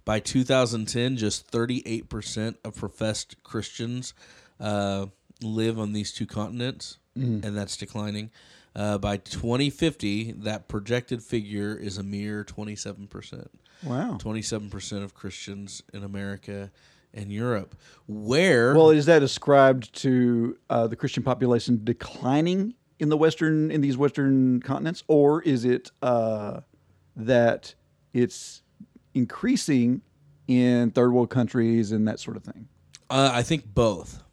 By 0.04 0.20
2010, 0.20 1.16
just 1.18 1.50
38% 1.52 2.56
of 2.66 2.76
professed 2.76 3.42
Christians 3.44 4.14
uh, 4.60 5.06
live 5.42 5.80
on 5.80 5.94
these 5.94 6.12
two 6.12 6.26
continents, 6.26 6.98
and 7.16 7.44
that's 7.44 7.78
declining. 7.78 8.30
Uh, 8.76 8.98
by 8.98 9.18
2050, 9.18 10.34
that 10.34 10.68
projected 10.68 11.24
figure 11.24 11.76
is 11.76 11.98
a 11.98 12.04
mere 12.04 12.44
27%. 12.44 13.48
Wow. 13.84 14.18
27% 14.20 15.04
of 15.04 15.14
Christians 15.14 15.84
in 15.94 16.04
America 16.04 16.72
and 17.14 17.32
Europe. 17.32 17.76
Where 18.08 18.74
Well, 18.76 18.90
is 18.90 19.06
that 19.06 19.24
ascribed 19.24 19.94
to 20.02 20.58
uh, 20.70 20.88
the 20.88 20.96
Christian 20.96 21.24
population 21.24 21.82
declining 21.84 22.74
in 23.00 23.10
the 23.10 23.18
western 23.18 23.72
in 23.72 23.82
these 23.82 23.98
western 23.98 24.62
continents, 24.62 25.04
or 25.08 25.42
is 25.44 25.66
it 25.66 25.92
uh, 26.02 26.62
that 27.16 27.76
it's 28.14 28.64
increasing 29.14 30.02
in 30.48 30.92
third 30.92 31.12
world 31.12 31.30
countries 31.30 31.92
and 31.92 32.08
that 32.08 32.20
sort 32.20 32.38
of 32.38 32.44
thing? 32.44 32.68
Uh, 33.10 33.32
I 33.34 33.44
think 33.44 33.66
both. 33.66 34.24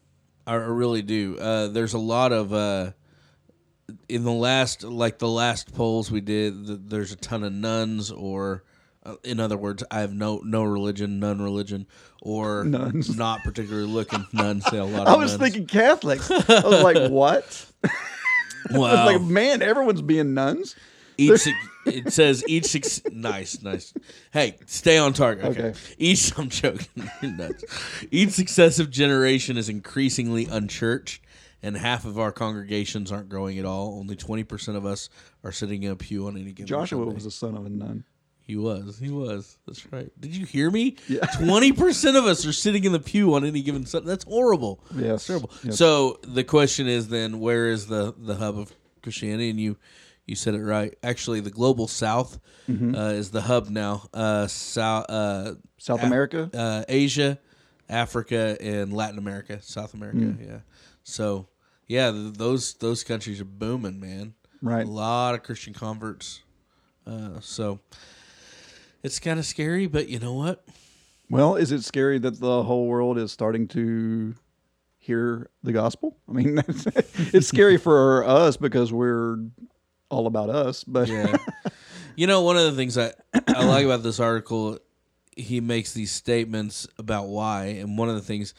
I 0.47 0.55
really 0.55 1.03
do. 1.03 1.39
Uh, 1.39 1.69
there's 1.69 1.95
a 1.95 1.99
lot 1.99 2.33
of 2.33 2.53
uh, 2.53 2.93
in 4.09 4.25
the 4.25 4.33
last, 4.33 4.83
like 4.83 5.19
the 5.19 5.29
last 5.29 5.75
polls 5.75 6.11
we 6.11 6.21
did. 6.21 6.67
th 6.67 6.79
there's 6.85 7.13
a 7.13 7.17
ton 7.17 7.45
of 7.45 7.53
nuns, 7.53 8.11
or 8.11 8.65
uh, 9.05 9.17
in 9.25 9.39
other 9.41 9.57
words, 9.57 9.85
I 9.91 10.01
have 10.01 10.13
no 10.15 10.41
no 10.45 10.63
religion, 10.65 11.19
none 11.21 11.41
religion, 11.43 11.87
or 12.23 12.65
Nuns. 12.65 13.17
not 13.19 13.41
particularly 13.45 13.87
looking 13.89 14.27
nuns. 14.33 14.65
Say 14.67 14.79
a 14.79 14.85
lot. 14.85 15.07
I 15.09 15.13
Of 15.15 15.21
was 15.21 15.33
nuns. 15.39 15.43
thinking 15.43 15.67
Catholics. 15.67 16.31
I 16.31 16.61
was 16.67 16.83
like, 16.83 17.11
what? 17.11 17.67
I 17.85 18.79
was 18.79 19.13
like, 19.15 19.21
man, 19.23 19.61
everyone's 19.63 20.01
being 20.03 20.33
nuns. 20.35 20.75
each 21.19 21.41
suc- 21.41 21.55
it 21.87 22.11
says 22.13 22.43
each 22.49 23.03
nice 23.13 23.61
nice 23.63 23.93
hey 24.33 24.57
stay 24.65 24.97
on 24.97 25.13
target 25.13 25.45
okay, 25.45 25.61
Okay. 25.69 25.79
each 25.99 26.33
i'm 26.39 26.49
joking 26.49 26.89
nuts. 27.23 27.63
each 28.11 28.31
successive 28.31 28.91
generation 28.91 29.59
is 29.59 29.69
increasingly 29.69 30.47
unchurched 30.47 31.23
and 31.63 31.77
half 31.77 32.07
of 32.07 32.19
our 32.19 32.33
congregations 32.33 33.13
aren't 33.13 33.29
growing 33.29 33.59
at 33.59 33.67
all 33.67 33.99
only 34.01 34.17
20% 34.17 34.77
of 34.77 34.87
us 34.87 35.11
are 35.45 35.53
sitting 35.53 35.83
in 35.83 35.93
a 35.93 35.97
pew 35.97 36.27
on 36.27 36.37
any 36.39 36.53
given 36.53 36.67
Joshua 36.67 37.01
Sunday. 37.01 37.15
was 37.15 37.25
the 37.25 37.31
son 37.31 37.55
of 37.55 37.67
a 37.67 37.69
nun. 37.69 38.05
He 38.47 38.57
was 38.57 38.99
he 38.99 39.11
was 39.11 39.57
that's 39.67 39.91
right 39.93 40.11
did 40.21 40.35
you 40.37 40.45
hear 40.47 40.71
me 40.71 40.97
Yeah. 41.09 41.21
20% 41.35 42.17
of 42.19 42.25
us 42.27 42.45
are 42.47 42.53
sitting 42.53 42.85
in 42.85 42.93
the 42.93 43.01
pew 43.01 43.35
on 43.35 43.45
any 43.45 43.63
given 43.63 43.87
Sunday 43.87 44.09
that's 44.09 44.25
horrible 44.25 44.85
Yes. 44.95 45.09
that's 45.09 45.27
terrible 45.27 45.51
Yes. 45.63 45.77
so 45.79 46.19
the 46.23 46.45
question 46.45 46.87
is 46.87 47.09
then 47.09 47.41
where 47.41 47.69
is 47.69 47.87
the 47.87 48.15
the 48.19 48.35
hub 48.37 48.59
of 48.59 48.73
christianity 49.03 49.51
and 49.51 49.59
you 49.61 49.77
you 50.27 50.35
said 50.35 50.55
it 50.55 50.63
right 50.63 50.95
actually 51.03 51.41
the 51.41 51.51
global 51.51 51.89
south 51.89 52.39
Mm-hmm. 52.69 52.95
uh, 52.95 53.09
is 53.11 53.31
the 53.31 53.43
hub 53.43 53.69
now 53.69 54.09
uh 54.15 54.47
south 54.47 55.05
uh 55.11 55.55
South 55.77 56.01
Af- 56.01 56.07
America? 56.07 56.51
uh 56.55 56.83
asia 56.89 57.39
africa 57.91 58.57
and 58.61 58.91
latin 58.93 59.19
america 59.19 59.61
south 59.63 59.93
america 59.95 60.17
Mm. 60.19 60.47
yeah 60.47 60.59
so 61.03 61.47
yeah 61.87 62.11
th- 62.11 62.33
those 62.35 62.73
those 62.75 63.05
countries 63.05 63.41
are 63.41 63.45
booming 63.45 64.01
man 64.01 64.33
Right. 64.63 64.87
a 64.87 64.91
lot 64.91 65.35
of 65.35 65.43
christian 65.43 65.75
converts 65.75 66.41
uh 67.07 67.39
so 67.41 67.81
it's 69.05 69.21
kind 69.21 69.39
of 69.39 69.47
scary 69.47 69.87
but 69.87 70.09
you 70.09 70.19
know 70.19 70.33
what 70.35 70.65
Well, 71.31 71.55
is 71.57 71.71
it 71.73 71.83
scary 71.85 72.19
that 72.19 72.41
the 72.41 72.63
whole 72.65 72.87
world 72.87 73.19
is 73.19 73.31
starting 73.33 73.69
to 73.69 74.35
hear 74.99 75.49
the 75.63 75.73
gospel? 75.73 76.17
I 76.29 76.33
mean, 76.33 76.59
it's 76.69 77.47
scary 77.49 77.77
for 77.79 78.25
us 78.25 78.57
because 78.57 78.93
we're 78.93 79.39
all 80.11 80.27
about 80.27 80.51
us, 80.51 80.83
but 80.85 81.09
Yeah. 81.09 81.37
you 82.17 82.27
know, 82.27 82.43
one 82.43 82.57
of 82.57 82.65
the 82.65 82.73
things 82.73 82.97
I, 82.99 83.13
I 83.49 83.65
like 83.65 83.85
about 83.85 84.03
this 84.03 84.21
article, 84.21 84.79
he 85.37 85.61
makes 85.61 85.93
these 85.93 86.13
statements 86.13 86.87
about 86.99 87.27
why, 87.29 87.67
and 87.81 87.99
one 87.99 88.09
of 88.09 88.15
the 88.17 88.23
things, 88.23 88.55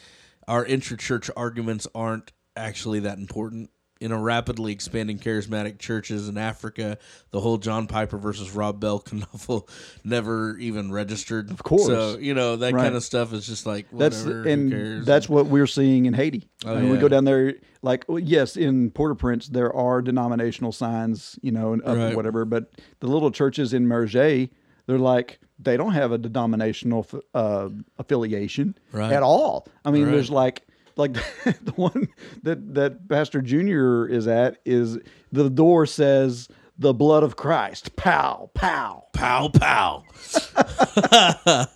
our 0.48 0.66
intra-church 0.66 1.30
arguments 1.38 1.88
aren't 1.96 2.32
actually 2.58 3.00
that 3.02 3.18
important. 3.18 3.70
In 4.02 4.12
a 4.12 4.20
rapidly 4.20 4.74
expanding 4.74 5.20
charismatic 5.20 5.80
churches 5.80 6.28
in 6.28 6.38
Africa, 6.38 6.98
the 7.32 7.40
whole 7.40 7.58
John 7.58 7.88
Piper 7.88 8.18
versus 8.18 8.52
Rob 8.52 8.82
Bell 8.82 9.02
knuffle 9.10 9.70
never 10.04 10.58
even 10.58 10.92
registered. 10.92 11.50
Of 11.50 11.64
course. 11.64 11.86
so 11.86 12.18
you 12.18 12.34
know 12.34 12.58
that 12.58 12.74
Right. 12.74 12.84
kind 12.84 12.96
of 12.96 13.04
stuff 13.04 13.32
is 13.32 13.48
just 13.48 13.66
like 13.66 13.86
that's 13.94 14.24
whatever. 14.24 14.44
who 14.44 14.50
and 14.50 14.72
cares? 14.72 15.06
that's 15.06 15.30
what 15.30 15.46
we're 15.46 15.66
seeing 15.66 16.08
in 16.08 16.14
Haiti. 16.14 16.50
Oh, 16.66 16.76
and 16.76 16.90
we 16.90 16.96
yeah. 16.96 17.02
go 17.02 17.08
down 17.08 17.24
there, 17.24 17.54
like 17.84 18.04
well, 18.10 18.20
yes, 18.20 18.58
in 18.58 18.92
Port-au-Prince 18.92 19.48
there 19.48 19.74
are 19.74 20.02
denominational 20.02 20.74
signs, 20.74 21.40
you 21.42 21.52
know, 21.54 21.72
and 21.72 21.82
up 21.84 21.96
Right. 21.96 22.08
and 22.08 22.16
whatever. 22.18 22.44
But 22.44 22.72
the 23.00 23.08
little 23.08 23.32
churches 23.32 23.74
in 23.74 23.88
Merget, 23.88 24.50
they're 24.88 24.98
like 25.00 25.40
they 25.58 25.78
don't 25.78 25.94
have 25.94 26.12
a 26.12 26.18
denominational 26.18 27.08
uh, 27.34 27.70
affiliation 27.98 28.78
Right. 28.92 29.14
at 29.14 29.24
all. 29.24 29.68
I 29.86 29.92
mean, 29.92 30.06
there's 30.12 30.30
like 30.30 30.68
like 30.98 31.14
the 31.44 31.74
one 31.76 32.08
that 32.44 32.76
that 32.76 33.08
Pastor 33.10 33.42
Junior 33.42 34.08
is 34.08 34.28
at 34.28 34.58
is 34.66 34.98
the 35.32 35.50
door 35.50 35.86
says 35.86 36.48
the 36.78 36.94
blood 36.94 37.24
of 37.24 37.36
Christ, 37.36 37.96
pow 37.96 38.50
pow, 38.54 39.08
pow 39.14 39.50
pow. 39.50 40.04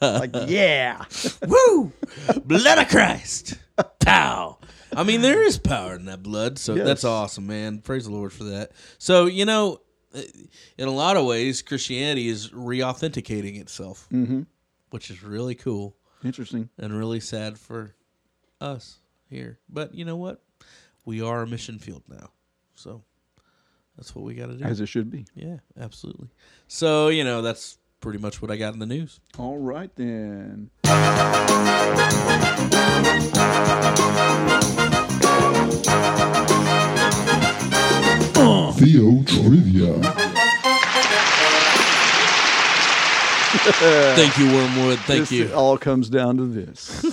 like 0.01 0.31
yeah. 0.47 1.03
Woo! 1.47 1.91
Blood 2.45 2.77
of 2.79 2.89
Christ. 2.89 3.55
Pow. 3.99 4.57
I 4.95 5.03
mean, 5.03 5.21
there 5.21 5.43
is 5.43 5.57
power 5.57 5.95
in 5.95 6.05
that 6.05 6.23
blood, 6.23 6.57
so 6.57 6.75
Yes. 6.75 6.85
that's 6.85 7.03
awesome, 7.03 7.47
man. 7.47 7.79
Praise 7.79 8.05
the 8.05 8.11
Lord 8.11 8.33
for 8.33 8.45
that. 8.45 8.71
So, 8.97 9.27
you 9.27 9.45
know, 9.45 9.81
in 10.77 10.87
a 10.87 10.91
lot 10.91 11.15
of 11.15 11.25
ways, 11.25 11.61
Christianity 11.61 12.27
is 12.27 12.51
re 12.53 12.81
authenticating 12.83 13.55
itself, 13.55 14.07
mm-hmm. 14.11 14.41
which 14.89 15.11
is 15.11 15.23
really 15.23 15.55
cool 15.55 15.95
Interesting. 16.23 16.69
and 16.77 16.97
really 16.97 17.19
sad 17.19 17.57
for 17.59 17.93
us 18.59 18.98
here. 19.29 19.59
But 19.69 19.95
you 19.95 20.05
know 20.05 20.17
what? 20.17 20.41
We 21.05 21.21
are 21.21 21.41
a 21.41 21.47
mission 21.47 21.79
field 21.79 22.03
now. 22.07 22.31
So 22.75 23.03
that's 23.97 24.15
what 24.15 24.25
we 24.25 24.33
got 24.33 24.47
to 24.47 24.57
do. 24.57 24.63
As 24.63 24.79
it 24.79 24.87
should 24.87 25.09
be. 25.11 25.25
yeah, 25.35 25.57
absolutely. 25.79 26.29
So, 26.67 27.09
you 27.09 27.23
know, 27.23 27.41
that's 27.41 27.77
pretty 27.99 28.19
much 28.19 28.41
what 28.41 28.51
I 28.51 28.57
got 28.57 28.73
in 28.73 28.79
the 28.79 28.85
news. 28.85 29.19
All 29.37 29.57
right 29.57 29.93
then. 29.95 30.69
Uh. 38.41 38.71
Theo 38.73 39.23
Trivia. 39.23 39.99
Thank 44.15 44.37
you, 44.37 44.45
Wormwood. 44.45 44.99
Thank 44.99 45.21
this 45.21 45.31
you. 45.31 45.45
It 45.45 45.53
all 45.53 45.77
comes 45.77 46.09
down 46.09 46.37
to 46.37 46.45
this. 46.45 47.03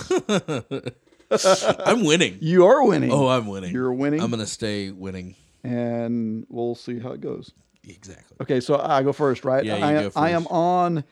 I'm 1.85 2.03
winning. 2.05 2.37
You 2.41 2.65
are 2.65 2.83
winning. 2.85 3.11
Oh, 3.11 3.27
I'm 3.27 3.47
winning. 3.47 3.73
You're 3.73 3.93
winning. 3.93 4.21
I'm 4.21 4.29
gonna 4.31 4.45
stay 4.45 4.91
winning. 4.91 5.35
and 5.63 6.45
we'll 6.49 6.75
see 6.75 6.99
how 6.99 7.11
it 7.11 7.21
goes. 7.21 7.51
Exactly. 7.83 8.37
Okay, 8.41 8.59
so 8.59 8.79
I 8.79 9.01
go 9.03 9.13
first, 9.13 9.45
right? 9.45 9.63
Yeah, 9.63 9.77
you 9.77 9.83
I, 9.85 10.03
go 10.03 10.11
I 10.15 10.29
am 10.31 10.45
on 10.47 11.03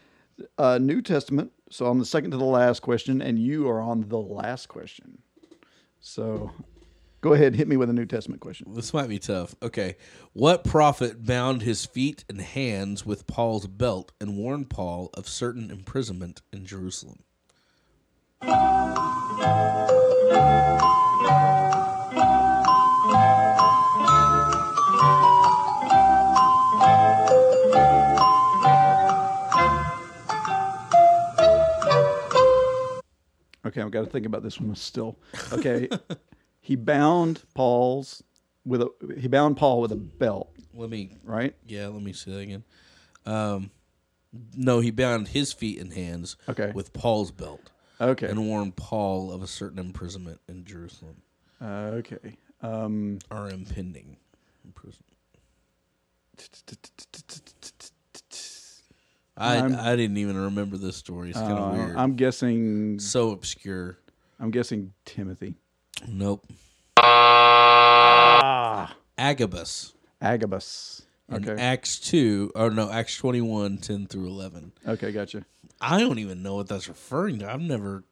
uh, 0.58 0.78
New 0.78 1.02
Testament, 1.02 1.52
so 1.70 1.86
I'm 1.88 2.00
the 2.00 2.06
second 2.06 2.32
to 2.32 2.38
the 2.38 2.44
last 2.46 2.82
question, 2.82 3.22
and 3.22 3.40
you 3.40 3.70
are 3.70 3.80
on 3.82 4.08
the 4.10 4.18
last 4.18 4.68
question. 4.68 5.20
So 6.02 6.52
go 7.22 7.34
ahead, 7.34 7.56
hit 7.56 7.68
me 7.68 7.78
with 7.78 7.90
a 7.90 7.94
New 7.94 8.06
Testament 8.06 8.42
question. 8.42 8.74
This 8.74 8.94
might 8.94 9.08
be 9.10 9.20
tough. 9.20 9.56
Okay. 9.64 9.96
What 10.34 10.64
prophet 10.66 11.26
bound 11.26 11.62
his 11.62 11.86
feet 11.86 12.24
and 12.30 12.42
hands 12.42 13.06
with 13.06 13.26
Paul's 13.26 13.68
belt 13.68 14.12
and 14.20 14.38
warned 14.38 14.70
Paul 14.70 15.10
of 15.14 15.28
certain 15.30 15.72
imprisonment 15.72 16.42
in 16.52 16.66
Jerusalem? 16.66 17.24
Okay, 33.66 33.82
I've 33.82 33.92
got 33.92 34.02
to 34.02 34.10
think 34.10 34.26
about 34.28 34.44
this 34.44 34.60
one 34.62 34.76
still. 34.76 35.18
Okay, 35.52 35.90
he 36.62 36.76
bound 36.76 37.42
Paul's 37.56 38.24
with 38.64 38.82
a 38.82 38.90
he 39.20 39.28
bound 39.28 39.58
Paul 39.58 39.82
with 39.82 39.92
a 39.92 39.96
belt, 39.98 40.52
Let 40.74 40.90
me 40.90 41.18
right? 41.24 41.56
yeah, 41.68 41.88
let 41.88 42.02
me 42.02 42.14
see 42.14 42.32
that 42.32 42.40
again. 42.40 42.64
Um 43.26 43.72
no, 44.56 44.82
he 44.82 44.92
bound 44.92 45.30
his 45.30 45.54
feet 45.54 45.80
and 45.80 45.94
hands 45.94 46.36
Okay. 46.50 46.72
with 46.74 46.94
Paul's 46.94 47.32
belt 47.32 47.72
Okay, 48.00 48.28
and 48.28 48.48
warned 48.48 48.76
Paul 48.76 49.32
of 49.32 49.42
a 49.44 49.48
certain 49.48 49.80
imprisonment 49.80 50.40
in 50.48 50.66
Jerusalem 50.66 51.16
uh, 51.62 51.92
okay. 52.00 52.38
Um, 52.62 53.20
or 53.32 53.50
impending 53.50 54.18
imprisonment. 54.66 55.14
I 59.38 59.58
I'm- 59.58 59.76
I 59.76 59.96
didn't 59.96 60.18
even 60.18 60.38
remember 60.38 60.78
this 60.78 60.96
story. 60.96 61.30
It's 61.30 61.40
kind 61.40 61.54
of 61.58 61.74
uh, 61.74 61.78
weird. 61.78 61.98
I'm 61.98 62.16
guessing. 62.16 63.00
so 63.00 63.32
obscure. 63.32 63.98
I'm 64.40 64.52
guessing 64.52 64.94
Timothy. 65.06 65.56
Nope. 66.08 66.46
Ah, 66.98 68.96
Agabus. 69.18 69.94
Agabus. 70.22 71.02
In 71.30 71.36
Okay. 71.50 71.60
Acts 71.62 72.00
2, 72.00 72.52
or 72.56 72.70
no, 72.70 72.92
Acts 72.92 73.18
21, 73.18 73.78
10 73.80 74.06
through 74.08 74.28
11. 74.28 74.72
Okay, 74.88 75.12
gotcha. 75.12 75.44
I 75.82 76.00
don't 76.00 76.20
even 76.20 76.44
know 76.44 76.56
what 76.56 76.68
that's 76.68 76.88
referring 76.88 77.40
to. 77.40 77.52
I've 77.52 77.62
never. 77.62 78.04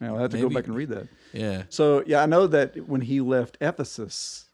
You 0.00 0.08
know, 0.08 0.18
I 0.18 0.22
have 0.22 0.30
to 0.32 0.38
go 0.38 0.50
back 0.50 0.66
and 0.66 0.76
read 0.76 0.90
that. 0.90 1.08
Yeah. 1.32 1.62
So 1.70 2.02
yeah, 2.06 2.22
I 2.22 2.26
know 2.26 2.46
that 2.48 2.86
when 2.88 3.00
he 3.00 3.20
left 3.22 3.56
Ephesus, 3.62 4.44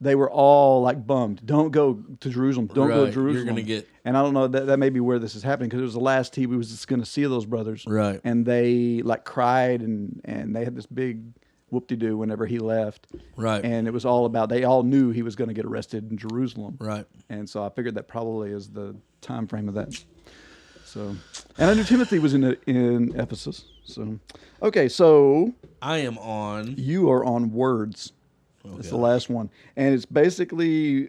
they 0.00 0.14
were 0.14 0.30
all 0.30 0.82
like 0.82 1.04
bummed. 1.06 1.44
Don't 1.44 1.70
go 1.70 1.94
to 2.20 2.28
Jerusalem. 2.30 2.68
Don't 2.68 2.86
go 2.88 2.94
to 2.94 2.94
Right, 2.94 3.04
you're 3.06 3.12
Jerusalem. 3.12 3.46
gonna 3.48 3.62
get- 3.62 3.88
And 4.04 4.16
I 4.16 4.22
don't 4.22 4.32
know 4.34 4.46
that 4.48 4.66
that 4.66 4.78
may 4.78 4.90
be 4.90 5.00
where 5.00 5.18
this 5.18 5.34
is 5.34 5.42
happening 5.42 5.68
because 5.68 5.80
it 5.80 5.84
was 5.84 5.94
the 5.94 6.00
last 6.00 6.36
he 6.36 6.46
was 6.46 6.70
just 6.70 6.86
going 6.88 7.00
to 7.00 7.06
see 7.06 7.24
those 7.24 7.46
brothers. 7.46 7.84
Right. 7.86 8.20
And 8.24 8.44
they 8.46 9.02
like 9.02 9.24
cried 9.24 9.80
and 9.82 10.20
and 10.24 10.54
they 10.54 10.64
had 10.64 10.74
this 10.76 10.86
big 10.86 11.22
whoop 11.70 11.86
de 11.88 11.96
doo 11.96 12.16
whenever 12.18 12.46
he 12.46 12.58
left. 12.58 13.06
Right. 13.36 13.64
And 13.64 13.88
it 13.88 13.92
was 13.92 14.04
all 14.04 14.24
about 14.26 14.48
they 14.50 14.62
all 14.64 14.82
knew 14.84 15.10
he 15.10 15.22
was 15.22 15.34
going 15.36 15.48
to 15.48 15.54
get 15.54 15.64
arrested 15.64 16.10
in 16.10 16.16
Jerusalem. 16.16 16.76
Right. 16.80 17.06
And 17.28 17.48
so 17.48 17.64
I 17.64 17.70
figured 17.70 17.94
that 17.96 18.06
probably 18.08 18.50
is 18.50 18.68
the 18.70 18.94
time 19.20 19.46
frame 19.48 19.68
of 19.68 19.74
that. 19.74 20.04
So, 20.92 21.16
and 21.56 21.70
I 21.70 21.74
knew 21.74 21.84
Timothy 21.84 22.18
was 22.18 22.34
in 22.34 22.44
in 22.66 23.18
Ephesus. 23.18 23.64
So, 23.84 24.18
okay, 24.62 24.88
so 24.88 25.54
I 25.80 25.98
am 25.98 26.18
on. 26.18 26.74
you 26.76 27.10
are 27.10 27.24
on 27.24 27.50
words. 27.50 28.12
It's 28.78 28.90
the 28.90 28.96
last 28.98 29.30
one, 29.30 29.50
and 29.74 29.94
it's 29.94 30.04
basically 30.04 31.08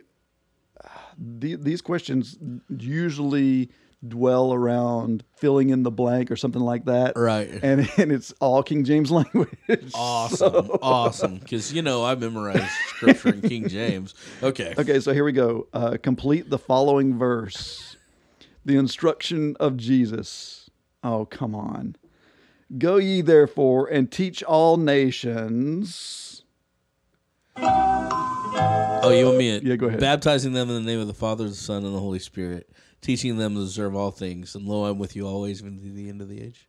uh, 0.84 0.88
the, 1.18 1.56
these 1.56 1.82
questions 1.82 2.38
usually 2.80 3.70
dwell 4.08 4.54
around 4.54 5.24
filling 5.36 5.70
in 5.70 5.84
the 5.84 5.92
blank 5.92 6.32
or 6.32 6.36
something 6.36 6.62
like 6.62 6.86
that. 6.86 7.18
Right. 7.18 7.50
And 7.62 7.90
and 7.98 8.12
it's 8.12 8.32
all 8.40 8.64
King 8.64 8.86
James 8.86 9.12
language. 9.20 9.50
Awesome. 9.94 10.72
Awesome. 10.82 11.38
Because, 11.40 11.74
you 11.74 11.82
know, 11.82 12.06
I 12.06 12.16
memorized 12.16 12.72
scripture 12.88 13.30
in 13.30 13.42
King 13.42 13.68
James. 13.68 14.16
Okay. 14.42 14.74
Okay, 14.78 15.00
so 15.00 15.14
here 15.14 15.24
we 15.26 15.34
go. 15.34 15.68
Uh, 15.74 15.98
complete 16.02 16.50
the 16.50 16.58
following 16.58 17.18
verse. 17.18 17.98
The 18.66 18.78
instruction 18.78 19.56
of 19.60 19.78
Jesus. 19.78 20.70
Oh, 21.04 21.26
come 21.26 21.54
on. 21.54 21.96
Go 22.78 22.98
ye 22.98 23.22
therefore 23.22 23.88
and 23.88 24.12
teach 24.12 24.42
all 24.42 24.78
nations. 24.78 26.44
Oh, 27.58 29.10
you 29.10 29.26
want 29.26 29.38
me? 29.38 29.60
Yeah, 29.60 29.76
go 29.76 29.88
ahead. 29.88 30.00
Baptizing 30.00 30.54
them 30.54 30.70
in 30.70 30.76
the 30.76 30.92
name 30.92 31.00
of 31.00 31.08
the 31.08 31.14
Father, 31.14 31.48
the 31.50 31.56
Son, 31.56 31.84
and 31.84 31.94
the 31.94 32.00
Holy 32.00 32.20
Spirit, 32.20 32.70
teaching 33.02 33.38
them 33.38 33.56
to 33.56 33.62
observe 33.62 33.96
all 33.96 34.12
things. 34.12 34.56
And 34.56 34.66
lo, 34.66 34.86
I'm 34.86 34.98
with 34.98 35.16
you 35.16 35.28
always, 35.28 35.62
even 35.62 35.78
to 35.78 35.92
the 35.92 36.08
end 36.08 36.22
of 36.22 36.30
the 36.30 36.42
age. 36.42 36.68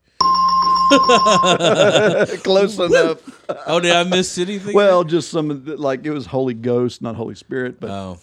Close 2.42 2.78
enough. 2.78 3.18
Oh, 3.66 3.80
did 3.80 3.92
I 3.92 4.02
miss 4.04 4.36
anything? 4.36 4.74
Well, 4.74 5.04
just 5.04 5.30
some 5.30 5.50
of 5.50 5.64
the, 5.64 5.76
like 5.76 6.04
it 6.04 6.10
was 6.10 6.26
Holy 6.26 6.54
Ghost, 6.54 7.02
not 7.02 7.14
Holy 7.14 7.34
Spirit, 7.36 7.78
but 7.80 7.90
oh. 7.90 8.18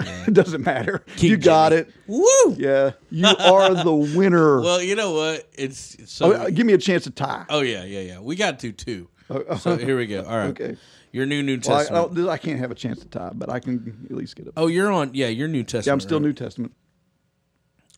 it 0.00 0.34
doesn't 0.34 0.64
matter. 0.64 1.04
King 1.16 1.30
you 1.30 1.36
got 1.36 1.70
Jimmy. 1.72 1.82
it. 1.82 1.94
Woo! 2.06 2.56
Yeah, 2.58 2.92
you 3.10 3.26
are 3.38 3.74
the 3.74 3.94
winner. 3.94 4.60
Well, 4.60 4.82
you 4.82 4.94
know 4.96 5.12
what? 5.12 5.48
It's 5.54 5.94
it's 5.96 6.12
so. 6.12 6.34
oh, 6.34 6.50
give 6.50 6.66
me 6.66 6.72
a 6.72 6.78
chance 6.78 7.04
to 7.04 7.10
tie. 7.10 7.44
Oh 7.48 7.60
yeah, 7.60 7.84
yeah, 7.84 8.00
yeah. 8.00 8.20
We 8.20 8.36
got 8.36 8.58
to 8.60 8.72
two. 8.72 9.08
Oh, 9.30 9.44
oh. 9.48 9.56
So 9.56 9.76
here 9.76 9.96
we 9.96 10.06
go. 10.06 10.24
All 10.24 10.36
right. 10.36 10.50
Okay. 10.50 10.76
Your 11.12 11.26
new 11.26 11.42
New 11.42 11.60
Well, 11.66 11.76
I, 11.76 11.80
I, 11.80 11.84
Testament. 11.84 12.28
I 12.28 12.38
can't 12.38 12.58
have 12.58 12.70
a 12.70 12.74
chance 12.74 13.00
to 13.00 13.06
tie, 13.06 13.30
but 13.34 13.50
I 13.50 13.60
can 13.60 14.06
at 14.10 14.16
least 14.16 14.34
get 14.34 14.46
it. 14.46 14.54
oh, 14.56 14.66
you're 14.66 14.90
on. 14.90 15.10
Yeah, 15.12 15.28
your 15.28 15.46
New 15.48 15.62
Testament. 15.62 15.86
yeah, 15.86 15.92
I'm 15.92 16.00
still 16.00 16.18
right? 16.18 16.26
New 16.26 16.32
Testament. 16.32 16.72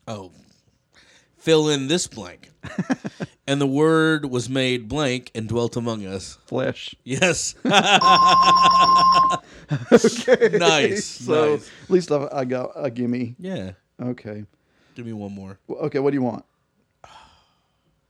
Oh. 0.09 0.33
Fill 1.45 1.69
in 1.69 1.89
this 1.89 2.07
blank. 2.07 2.51
and 3.47 3.61
the 3.61 3.67
word 3.67 4.25
was 4.31 4.49
made 4.49 4.89
blank 4.89 5.31
and 5.35 5.47
dwelt 5.47 5.77
among 5.77 6.07
us. 6.07 6.39
Flesh. 6.47 6.95
Yes. 7.05 7.55
Okay. 9.93 10.51
Nice, 10.59 11.05
so 11.05 11.53
nice. 11.55 11.71
at 11.85 11.91
least 11.91 12.13
I, 12.13 12.29
I 12.33 12.45
got 12.45 12.71
a 12.77 12.91
gimme. 12.91 13.35
yeah. 13.39 13.73
Okay. 14.01 14.45
Give 14.95 15.07
me 15.07 15.13
one 15.13 15.33
more. 15.35 15.59
Well, 15.67 15.79
Okay. 15.87 15.99
What 15.99 16.11
do 16.11 16.15
you 16.17 16.23
want? 16.23 16.45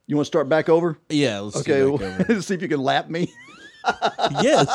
You 0.07 0.17
want 0.17 0.25
to 0.27 0.29
start 0.29 0.49
back 0.49 0.69
over? 0.69 0.99
Yeah, 1.09 1.41
let's 1.41 1.57
Okay. 1.59 1.79
do 1.79 1.97
back 1.99 2.29
over. 2.31 2.43
see 2.43 2.55
if 2.55 2.63
you 2.63 2.69
can 2.69 2.81
lap 2.81 3.09
me. 3.09 3.33
yes. 4.43 4.69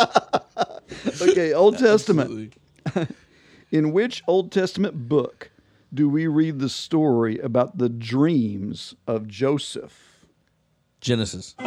Okay. 1.21 1.53
Old 1.53 1.77
Testament. 1.77 2.53
Absolutely. 2.85 3.15
In 3.71 3.91
which 3.91 4.23
Old 4.27 4.51
Testament 4.51 5.07
book 5.09 5.51
do 5.93 6.09
we 6.09 6.27
read 6.27 6.59
the 6.59 6.69
story 6.69 7.39
about 7.39 7.77
the 7.77 7.89
dreams 7.89 8.95
of 9.07 9.27
Joseph? 9.27 10.09
Genesis. 11.01 11.55
yes. 11.59 11.65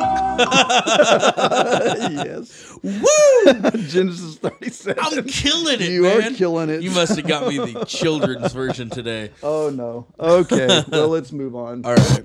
Woo! 2.82 3.00
Genesis 3.88 4.36
37. 4.36 5.02
I'm 5.02 5.24
killing 5.24 5.80
it, 5.80 5.88
You 5.88 6.06
are 6.06 6.20
killing 6.32 6.68
it. 6.68 6.82
You 6.82 6.90
must 6.90 7.16
have 7.16 7.26
got 7.26 7.48
me 7.48 7.56
the 7.56 7.84
children's 7.86 8.52
version 8.52 8.90
today. 8.90 9.30
Oh, 9.42 9.70
no. 9.70 10.06
Okay. 10.20 10.84
well, 10.90 11.08
let's 11.08 11.32
move 11.32 11.56
on. 11.56 11.84
All 11.86 11.94
right. 11.94 12.24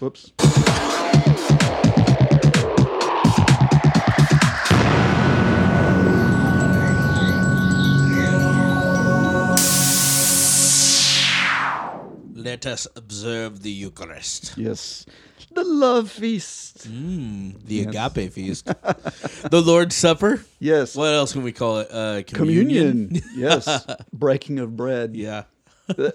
Whoops. 0.00 0.32
Let 12.48 12.64
us 12.64 12.86
observe 12.96 13.60
the 13.62 13.70
Eucharist. 13.70 14.54
Yes. 14.56 15.04
The 15.52 15.64
love 15.64 16.10
feast. 16.10 16.88
Mm, 16.88 17.62
the 17.62 17.74
Yes. 17.74 17.86
agape 18.14 18.32
feast. 18.32 18.64
the 19.50 19.60
Lord's 19.62 19.94
Supper. 19.94 20.42
Yes. 20.58 20.96
What 20.96 21.12
else 21.12 21.34
can 21.34 21.42
we 21.42 21.52
call 21.52 21.80
it? 21.80 21.88
Uh, 21.90 22.22
communion. 22.26 23.08
Communion. 23.08 23.22
yes. 23.36 23.84
Breaking 24.14 24.60
of 24.60 24.78
bread. 24.78 25.14
Yeah. 25.14 25.42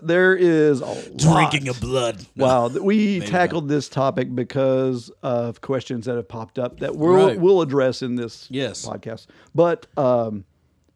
There 0.02 0.36
is 0.36 0.82
a 0.82 0.96
Drinking 1.18 1.66
lot. 1.66 1.76
of 1.76 1.80
blood. 1.82 2.26
Wow, 2.36 2.70
we 2.70 3.20
Maybe 3.20 3.28
tackled 3.28 3.70
this 3.70 3.88
topic 3.88 4.34
because 4.34 5.12
of 5.22 5.62
questions 5.62 6.08
that 6.08 6.16
have 6.16 6.28
popped 6.28 6.58
up 6.58 6.80
that 6.80 6.96
we'll 6.96 7.28
Right. 7.28 7.40
we'll 7.40 7.62
address 7.62 8.02
in 8.02 8.16
this 8.16 8.48
Yes. 8.50 8.84
podcast. 8.88 9.28
But 9.54 9.86
um, 10.00 10.46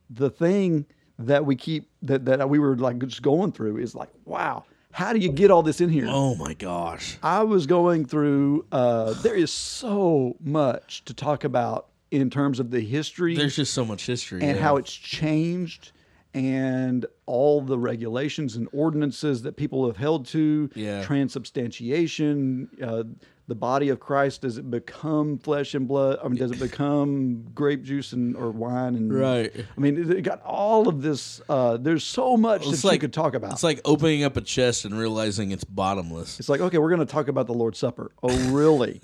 the 0.09 0.31
thing 0.31 0.87
that 1.19 1.45
we 1.45 1.55
keep 1.55 1.89
that 2.01 2.25
that 2.25 2.49
we 2.49 2.57
were 2.57 2.75
like 2.75 2.97
just 3.05 3.21
going 3.21 3.51
through 3.51 3.77
is 3.77 3.93
like, 3.93 4.09
wow, 4.25 4.63
how 4.97 5.13
do 5.13 5.19
you 5.19 5.31
get 5.31 5.51
all 5.51 5.61
this 5.61 5.79
in 5.79 5.89
here? 5.89 6.07
Oh 6.09 6.33
my 6.33 6.55
gosh. 6.55 7.19
I 7.21 7.43
was 7.43 7.67
going 7.67 8.05
through. 8.07 8.65
Uh, 8.71 9.13
there 9.21 9.35
is 9.35 9.51
so 9.51 10.35
much 10.39 11.05
to 11.05 11.13
talk 11.13 11.43
about 11.43 11.89
in 12.09 12.31
terms 12.31 12.59
of 12.59 12.71
the 12.71 12.79
history 12.79 13.35
There's 13.35 13.55
just 13.55 13.75
so 13.75 13.85
much 13.85 14.07
history. 14.07 14.41
and 14.41 14.57
yeah. 14.57 14.63
how 14.63 14.77
it's 14.77 14.91
changed 14.91 15.91
and 16.33 17.05
all 17.27 17.61
the 17.61 17.77
regulations 17.77 18.55
and 18.55 18.67
ordinances 18.73 19.43
that 19.43 19.55
people 19.55 19.85
have 19.85 19.97
held 19.97 20.25
to 20.27 20.71
Yeah. 20.73 21.03
transubstantiation 21.03 22.67
uh, 22.81 23.03
the 23.49 23.55
body 23.55 23.87
of 23.89 23.99
christ 23.99 24.41
does 24.41 24.57
it 24.57 24.69
become 24.69 25.37
flesh 25.37 25.73
and 25.73 25.87
blood? 25.87 26.19
I 26.23 26.27
mean 26.27 26.37
does 26.37 26.51
it 26.51 26.59
become 26.59 27.43
grape 27.55 27.81
juice 27.83 28.11
and 28.11 28.35
or 28.35 28.51
wine 28.51 28.95
and 28.95 29.13
Right. 29.13 29.53
i 29.55 29.79
mean 29.79 30.11
it, 30.11 30.21
got 30.23 30.41
all 30.43 30.87
of 30.89 31.01
this 31.01 31.41
uh, 31.47 31.77
there's 31.77 32.03
so 32.03 32.35
much 32.35 32.67
It's 32.67 32.81
that 32.81 32.83
you 32.83 32.89
like- 32.91 33.01
could 33.01 33.13
talk 33.13 33.35
about. 33.35 33.53
It's 33.53 33.63
like 33.63 33.79
opening 33.85 34.23
up 34.23 34.35
a 34.37 34.41
chest 34.41 34.83
and 34.85 34.97
realizing 34.99 35.51
it's 35.51 35.63
bottomless. 35.63 36.39
it's 36.39 36.49
like 36.49 36.59
okay 36.61 36.77
we're 36.77 36.89
going 36.89 36.99
to 37.07 37.11
talk 37.11 37.27
about 37.29 37.47
the 37.47 37.53
lord's 37.53 37.79
supper. 37.79 38.11
Oh 38.21 38.35
really? 38.51 38.99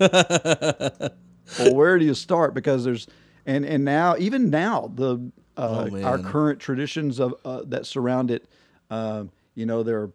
Well 1.58 1.74
where 1.74 1.98
do 1.98 2.04
you 2.04 2.14
start? 2.14 2.54
Because 2.54 2.84
there's 2.84 3.06
and 3.46 3.64
and 3.66 3.84
now 3.84 4.16
even 4.18 4.48
now 4.50 4.90
the 4.94 5.30
uh, 5.56 5.88
Oh, 5.92 6.02
our 6.02 6.18
current 6.18 6.58
traditions 6.58 7.20
of 7.20 7.34
uh, 7.44 7.62
that 7.66 7.86
surround 7.86 8.30
it 8.30 8.48
um, 8.90 9.30
you 9.54 9.66
know 9.66 9.82
there 9.82 10.00
are 10.02 10.10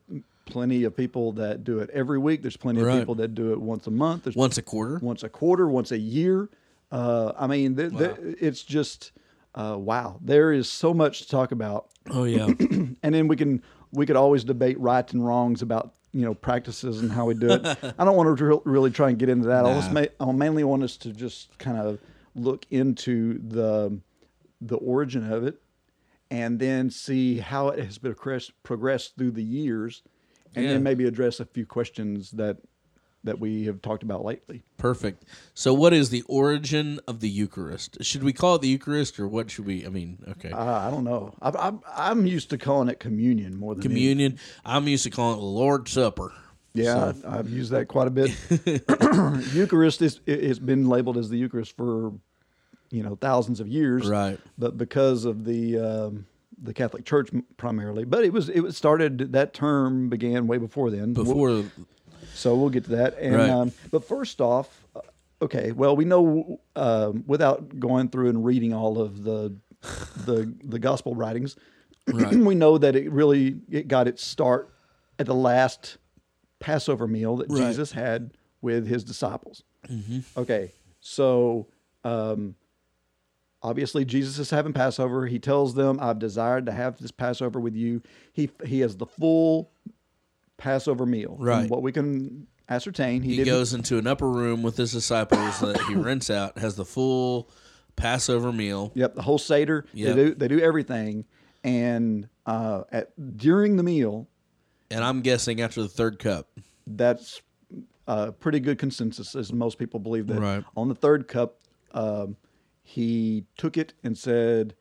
plenty 0.50 0.84
of 0.84 0.96
people 0.96 1.32
that 1.34 1.64
do 1.64 1.80
it 1.80 1.90
every 1.92 2.18
week 2.18 2.42
there's 2.42 2.58
plenty 2.58 2.82
Right. 2.82 2.96
of 2.96 3.00
people 3.02 3.16
that 3.16 3.36
do 3.36 3.52
it 3.54 3.62
once 3.62 3.88
a 3.88 3.92
month 3.92 4.24
there's 4.24 4.36
Once 4.36 4.58
a 4.58 4.62
quarter. 4.62 5.00
once 5.02 5.24
a 5.24 5.30
quarter 5.30 5.68
once 5.68 5.92
a 5.92 5.98
year 5.98 6.50
uh, 6.92 7.32
i 7.38 7.48
mean 7.48 7.76
th- 7.76 7.92
th- 7.98 8.16
it's 8.42 8.64
just 8.64 9.12
uh, 9.56 9.76
wow 9.78 10.18
there 10.22 10.52
is 10.52 10.70
so 10.70 10.94
much 10.94 11.22
to 11.22 11.28
talk 11.30 11.52
about 11.52 11.88
Oh 12.12 12.24
yeah. 12.24 12.46
and 13.04 13.14
then 13.16 13.28
we 13.28 13.36
can 13.36 13.62
we 13.92 14.06
could 14.06 14.16
always 14.16 14.44
debate 14.44 14.80
right 14.80 15.12
and 15.14 15.26
wrongs 15.26 15.62
about 15.62 15.94
you 16.12 16.24
know 16.26 16.34
practices 16.34 17.02
and 17.02 17.12
how 17.12 17.26
we 17.26 17.36
do 17.36 17.52
it. 17.52 17.64
I 18.00 18.04
don't 18.06 18.16
want 18.16 18.36
to 18.36 18.44
re- 18.46 18.60
really 18.66 18.90
try 18.90 19.10
and 19.10 19.20
get 19.20 19.30
into 19.30 19.48
that. 19.50 19.64
I 19.66 19.74
just 19.76 19.92
Nah. 19.94 20.06
ma- 20.20 20.28
I 20.28 20.32
mainly 20.32 20.64
want 20.64 20.82
us 20.82 20.98
to 20.98 21.12
just 21.12 21.56
kind 21.60 21.78
of 21.78 22.00
look 22.34 22.66
into 22.72 23.38
the 23.48 24.00
the 24.60 24.78
origin 24.78 25.32
of 25.32 25.44
it, 25.46 25.62
and 26.32 26.58
then 26.58 26.90
see 26.90 27.38
how 27.38 27.68
it 27.70 27.84
has 27.86 28.00
progressed 28.00 28.54
progressed 28.64 29.16
through 29.18 29.32
the 29.32 29.44
years, 29.44 30.02
and 30.56 30.66
Yeah. 30.66 30.74
then 30.74 30.84
maybe 30.84 31.06
address 31.06 31.40
a 31.40 31.46
few 31.46 31.66
questions 31.66 32.32
that 32.32 32.58
that 33.26 33.38
we 33.38 33.66
have 33.66 33.82
talked 33.82 34.02
about 34.02 34.24
lately. 34.24 34.64
Perfect. 34.78 35.26
So, 35.54 35.74
what 35.74 35.92
is 35.94 36.10
the 36.10 36.24
origin 36.30 37.02
of 37.06 37.20
the 37.20 37.28
Eucharist? 37.28 37.98
Should 38.02 38.24
we 38.24 38.32
call 38.32 38.56
it 38.56 38.62
the 38.62 38.70
Eucharist, 38.70 39.20
or 39.20 39.28
what 39.28 39.52
should 39.52 39.66
we? 39.66 39.86
I 39.86 39.90
mean, 39.90 40.20
okay, 40.30 40.52
Uh, 40.52 40.88
I 40.88 40.90
don't 40.90 41.04
know. 41.04 41.34
I, 41.42 41.74
I'm 41.98 42.26
used 42.26 42.50
to 42.52 42.58
calling 42.58 42.88
it 42.88 42.98
communion 43.02 43.58
more 43.58 43.76
than 43.76 43.82
anything. 43.84 43.98
communion. 43.98 44.40
I'm 44.64 44.88
used 44.88 45.04
to 45.04 45.10
calling 45.10 45.38
it 45.38 45.42
the 45.42 45.46
Lord's 45.48 45.92
Supper. 45.92 46.32
Yeah, 46.74 47.12
So- 47.12 47.28
I've 47.28 47.50
used 47.50 47.72
that 47.72 47.90
quite 47.90 48.08
a 48.08 48.10
bit. 48.10 48.32
Eucharist 49.54 50.02
is 50.02 50.22
it- 50.26 50.42
it's 50.42 50.60
been 50.60 50.88
labeled 50.88 51.18
as 51.18 51.30
the 51.30 51.38
Eucharist 51.38 51.76
for 51.76 52.14
you 52.90 53.04
know 53.04 53.16
thousands 53.16 53.60
of 53.60 53.68
years, 53.68 54.08
Right. 54.08 54.40
But 54.58 54.78
because 54.78 55.26
of 55.26 55.44
the 55.44 55.78
um, 55.78 56.26
the 56.62 56.74
Catholic 56.74 57.06
Church 57.06 57.30
primarily, 57.58 58.04
but 58.06 58.24
it 58.24 58.34
was 58.34 58.50
it 58.50 58.62
was 58.62 58.76
started 58.78 59.32
that 59.34 59.54
term 59.54 60.10
began 60.10 60.48
way 60.48 60.58
before 60.58 60.90
then. 60.92 61.14
Before, 61.14 61.66
So 62.34 62.56
we'll 62.56 62.70
get 62.70 62.86
to 62.86 62.92
that. 62.92 63.18
And 63.20 63.36
Right. 63.36 63.50
um, 63.50 63.72
but 63.92 64.04
first 64.04 64.42
off, 64.42 64.86
uh, 64.96 65.02
okay. 65.42 65.72
Well, 65.72 65.96
we 65.96 66.06
know 66.06 66.60
um, 66.76 67.24
without 67.28 67.80
going 67.80 68.10
through 68.10 68.30
and 68.30 68.44
reading 68.46 68.74
all 68.74 69.00
of 69.02 69.24
the 69.24 69.56
the 70.26 70.54
the 70.64 70.80
gospel 70.80 71.16
writings, 71.16 71.56
Right. 72.08 72.36
we 72.36 72.56
know 72.56 72.78
that 72.78 72.96
it 72.96 73.12
really 73.12 73.62
it 73.70 73.88
got 73.88 74.08
its 74.08 74.24
start 74.26 74.74
at 75.18 75.26
the 75.26 75.36
last 75.36 75.98
Passover 76.60 77.08
meal 77.08 77.38
that 77.38 77.50
Right. 77.50 77.68
Jesus 77.68 77.92
had 77.94 78.32
with 78.62 78.88
his 78.88 79.04
disciples. 79.04 79.64
Okay, 80.38 80.74
so 81.00 81.68
um, 82.04 82.56
obviously 83.62 84.06
Jesus 84.06 84.40
is 84.40 84.50
having 84.50 84.74
Passover. 84.74 85.26
He 85.28 85.40
tells 85.40 85.74
them, 85.76 86.00
"I've 86.02 86.20
desired 86.20 86.66
to 86.68 86.72
have 86.72 86.98
this 86.98 87.12
Passover 87.12 87.60
with 87.60 87.76
you." 87.76 88.02
He 88.34 88.50
he 88.66 88.80
has 88.82 88.98
the 88.98 89.06
full 89.06 89.72
Passover 90.58 91.06
meal. 91.06 91.38
Right. 91.40 91.70
what 91.70 91.82
we 91.82 91.92
can 91.92 92.48
ascertain, 92.68 93.22
he, 93.24 93.36
He 93.38 93.44
goes 93.44 93.74
into 93.74 93.98
an 93.98 94.06
upper 94.08 94.30
room 94.30 94.62
with 94.62 94.78
his 94.78 94.92
disciples 94.92 95.60
that 95.62 95.80
he 95.88 95.96
rents 95.96 96.30
out, 96.30 96.58
has 96.58 96.76
the 96.76 96.86
full 96.86 97.50
Passover 97.96 98.52
meal. 98.52 98.92
Yep, 98.96 99.16
the 99.16 99.22
whole 99.22 99.38
seder. 99.38 99.86
Yep. 99.94 100.16
They 100.16 100.24
do 100.24 100.36
they 100.36 100.48
do 100.48 100.60
everything, 100.60 101.26
and 101.64 102.28
uh, 102.46 102.84
at 102.92 103.38
during 103.38 103.76
the 103.78 103.84
meal, 103.84 104.28
And 104.92 105.04
I'm 105.04 105.22
guessing 105.22 105.62
after 105.62 105.82
the 105.82 105.88
third 105.90 106.20
cup. 106.20 106.48
that's 106.88 107.42
a 108.08 108.32
pretty 108.32 108.60
good 108.60 108.80
consensus, 108.80 109.36
as 109.36 109.54
most 109.54 109.78
people 109.78 110.00
believe 110.00 110.28
that. 110.28 110.40
Right. 110.40 110.64
On 110.76 110.88
the 110.88 110.96
third 110.96 111.28
cup, 111.28 111.60
um, 111.92 112.36
he 112.90 113.46
took 113.56 113.78
it 113.78 113.94
and 114.04 114.18
said, 114.18 114.74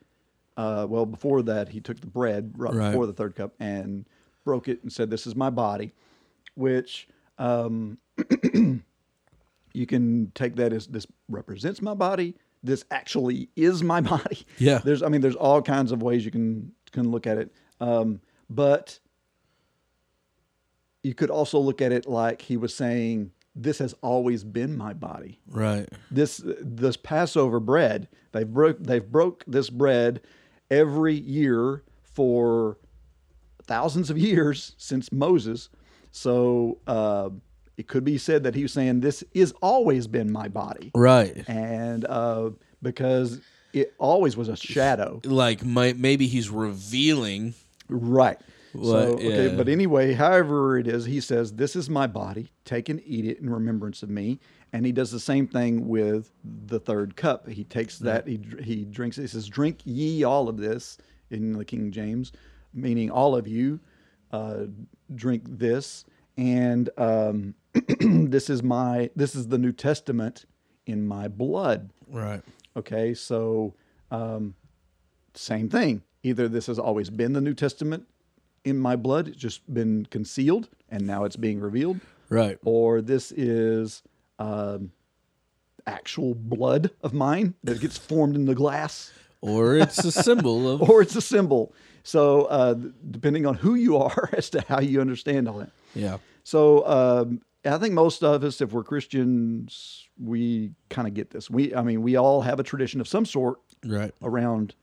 uh, 0.56 0.86
well, 0.88 1.04
before 1.04 1.42
that, 1.42 1.68
he 1.68 1.78
took 1.80 2.00
the 2.00 2.06
bread 2.06 2.54
right, 2.56 2.72
Right. 2.74 2.90
before 2.90 3.06
the 3.06 3.12
third 3.12 3.36
cup 3.36 3.52
and 3.60 4.06
broke 4.44 4.66
it 4.66 4.82
and 4.82 4.90
said, 4.90 5.10
"This 5.10 5.26
is 5.26 5.36
my 5.36 5.50
body," 5.50 5.92
which 6.54 7.06
um, 7.36 7.98
you 9.74 9.86
can 9.86 10.32
take 10.34 10.56
that 10.56 10.72
as 10.72 10.86
this 10.86 11.06
represents 11.28 11.82
my 11.82 11.92
body. 11.92 12.34
This 12.62 12.82
actually 12.90 13.50
is 13.56 13.82
my 13.82 14.00
body. 14.14 14.46
Yeah. 14.58 14.78
There's, 14.78 15.02
I 15.02 15.08
mean, 15.08 15.20
there's 15.20 15.36
all 15.36 15.60
kinds 15.60 15.92
of 15.92 16.02
ways 16.02 16.24
you 16.24 16.30
can 16.30 16.72
can 16.92 17.10
look 17.10 17.26
at 17.26 17.36
it. 17.36 17.52
Um, 17.78 18.20
but 18.48 18.98
you 21.02 21.14
could 21.14 21.30
also 21.30 21.58
look 21.58 21.82
at 21.82 21.92
it 21.92 22.06
like 22.08 22.40
he 22.42 22.56
was 22.56 22.74
saying, 22.74 23.32
"This 23.62 23.78
has 23.78 23.94
always 24.02 24.44
been 24.44 24.76
my 24.76 24.92
body." 24.92 25.38
Right. 25.50 25.88
This 26.10 26.40
this 26.44 26.96
Passover 26.96 27.60
bread, 27.60 28.08
they've 28.32 28.48
broke 28.48 28.78
they've 28.82 29.06
broke 29.10 29.44
this 29.46 29.68
bread 29.70 30.20
every 30.70 31.14
year 31.14 31.82
for 32.02 32.78
thousands 33.66 34.10
of 34.10 34.18
years 34.18 34.74
since 34.78 35.10
Moses. 35.12 35.68
So 36.10 36.78
uh, 36.86 37.30
it 37.76 37.86
could 37.88 38.04
be 38.04 38.18
said 38.18 38.44
that 38.44 38.54
he 38.54 38.62
was 38.62 38.72
saying, 38.72 39.00
"This 39.00 39.22
is 39.34 39.52
always 39.62 40.06
been 40.06 40.30
my 40.32 40.48
body," 40.48 40.90
Right. 40.94 41.44
and 41.48 42.04
uh, 42.06 42.50
because 42.82 43.40
it 43.72 43.94
always 43.98 44.36
was 44.36 44.48
a 44.48 44.56
shadow. 44.56 45.20
Like 45.24 45.64
my, 45.64 45.92
maybe 45.92 46.26
he's 46.26 46.48
revealing. 46.48 47.54
Right. 47.88 48.38
So, 48.72 49.14
okay, 49.14 49.48
yeah. 49.48 49.56
but 49.56 49.68
anyway, 49.68 50.12
however 50.12 50.78
it 50.78 50.86
is, 50.86 51.04
he 51.04 51.20
says, 51.20 51.52
This 51.52 51.76
is 51.76 51.88
my 51.88 52.06
body. 52.06 52.52
Take 52.64 52.88
and 52.88 53.00
eat 53.04 53.24
it 53.24 53.38
in 53.38 53.50
remembrance 53.50 54.02
of 54.02 54.10
me. 54.10 54.40
And 54.72 54.84
he 54.84 54.92
does 54.92 55.10
the 55.10 55.20
same 55.20 55.46
thing 55.46 55.88
with 55.88 56.30
the 56.44 56.78
third 56.78 57.16
cup. 57.16 57.48
He 57.48 57.64
takes 57.64 57.98
that, 58.00 58.26
he, 58.26 58.40
he 58.62 58.84
drinks 58.84 59.16
it. 59.18 59.22
He 59.22 59.26
says, 59.28 59.48
Drink 59.48 59.80
ye 59.84 60.24
all 60.24 60.48
of 60.48 60.58
this 60.58 60.98
in 61.30 61.52
the 61.52 61.64
King 61.64 61.90
James, 61.90 62.32
meaning 62.74 63.10
all 63.10 63.34
of 63.34 63.48
you 63.48 63.80
uh, 64.32 64.64
drink 65.14 65.44
this. 65.46 66.04
And 66.36 66.90
um, 66.98 67.54
this 68.00 68.50
is 68.50 68.62
my, 68.62 69.10
this 69.16 69.34
is 69.34 69.48
the 69.48 69.58
New 69.58 69.72
Testament 69.72 70.44
in 70.86 71.06
my 71.06 71.28
blood. 71.28 71.90
Right. 72.06 72.42
Okay, 72.76 73.14
so 73.14 73.74
um, 74.10 74.54
same 75.34 75.68
thing. 75.68 76.02
Either 76.22 76.48
this 76.48 76.66
has 76.66 76.78
always 76.78 77.10
been 77.10 77.32
the 77.32 77.40
New 77.40 77.54
Testament 77.54 78.06
in 78.64 78.78
my 78.78 78.96
blood, 78.96 79.28
it's 79.28 79.36
just 79.36 79.72
been 79.72 80.06
concealed 80.06 80.68
and 80.88 81.06
now 81.06 81.24
it's 81.24 81.36
being 81.36 81.60
revealed, 81.60 82.00
Right. 82.28 82.58
or 82.64 83.00
this 83.00 83.32
is 83.32 84.02
um, 84.38 84.92
actual 85.86 86.34
blood 86.34 86.90
of 87.02 87.12
mine 87.12 87.54
that 87.64 87.80
gets 87.80 87.96
formed 87.98 88.36
in 88.36 88.44
the 88.46 88.54
glass, 88.54 89.12
Or 89.40 89.76
it's 89.76 90.04
a 90.04 90.12
symbol 90.12 90.68
of. 90.68 90.82
or 90.90 91.00
it's 91.02 91.16
a 91.16 91.20
symbol. 91.20 91.72
So, 92.02 92.44
uh, 92.46 92.74
depending 93.10 93.46
on 93.46 93.54
who 93.54 93.74
you 93.74 93.96
are 93.98 94.30
as 94.36 94.50
to 94.50 94.60
how 94.68 94.80
you 94.80 95.00
understand 95.00 95.48
all 95.48 95.58
that. 95.58 95.70
Yeah. 95.94 96.18
So 96.44 96.86
um, 96.86 97.42
I 97.64 97.76
think 97.78 97.92
most 97.94 98.22
of 98.22 98.42
us, 98.44 98.60
if 98.60 98.72
we're 98.72 98.84
Christians, 98.84 100.08
we 100.18 100.72
kind 100.88 101.06
of 101.06 101.14
get 101.14 101.30
this. 101.30 101.50
We, 101.50 101.74
I 101.74 101.82
mean, 101.82 102.02
we 102.02 102.16
all 102.16 102.40
have 102.42 102.58
a 102.60 102.62
tradition 102.62 103.00
of 103.00 103.08
some 103.08 103.24
sort 103.26 103.58
Right. 103.84 104.12
around 104.22 104.74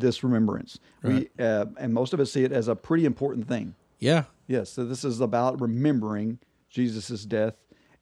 this 0.00 0.22
remembrance. 0.22 0.78
Right. 1.02 1.30
We 1.38 1.44
uh, 1.44 1.66
and 1.78 1.92
most 1.92 2.12
of 2.12 2.20
us 2.20 2.32
see 2.32 2.44
it 2.44 2.52
as 2.52 2.68
a 2.68 2.76
pretty 2.76 3.04
important 3.04 3.48
thing. 3.48 3.74
Yeah. 3.98 4.24
Yes, 4.46 4.70
so 4.70 4.84
this 4.84 5.04
is 5.04 5.20
about 5.20 5.60
remembering 5.60 6.38
Jesus' 6.68 7.24
death 7.24 7.54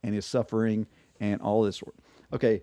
and 0.03 0.15
his 0.15 0.27
suffering 0.27 0.87
and 1.21 1.41
all 1.41 1.63
this 1.63 1.77
sort. 1.77 1.95
Okay, 2.33 2.63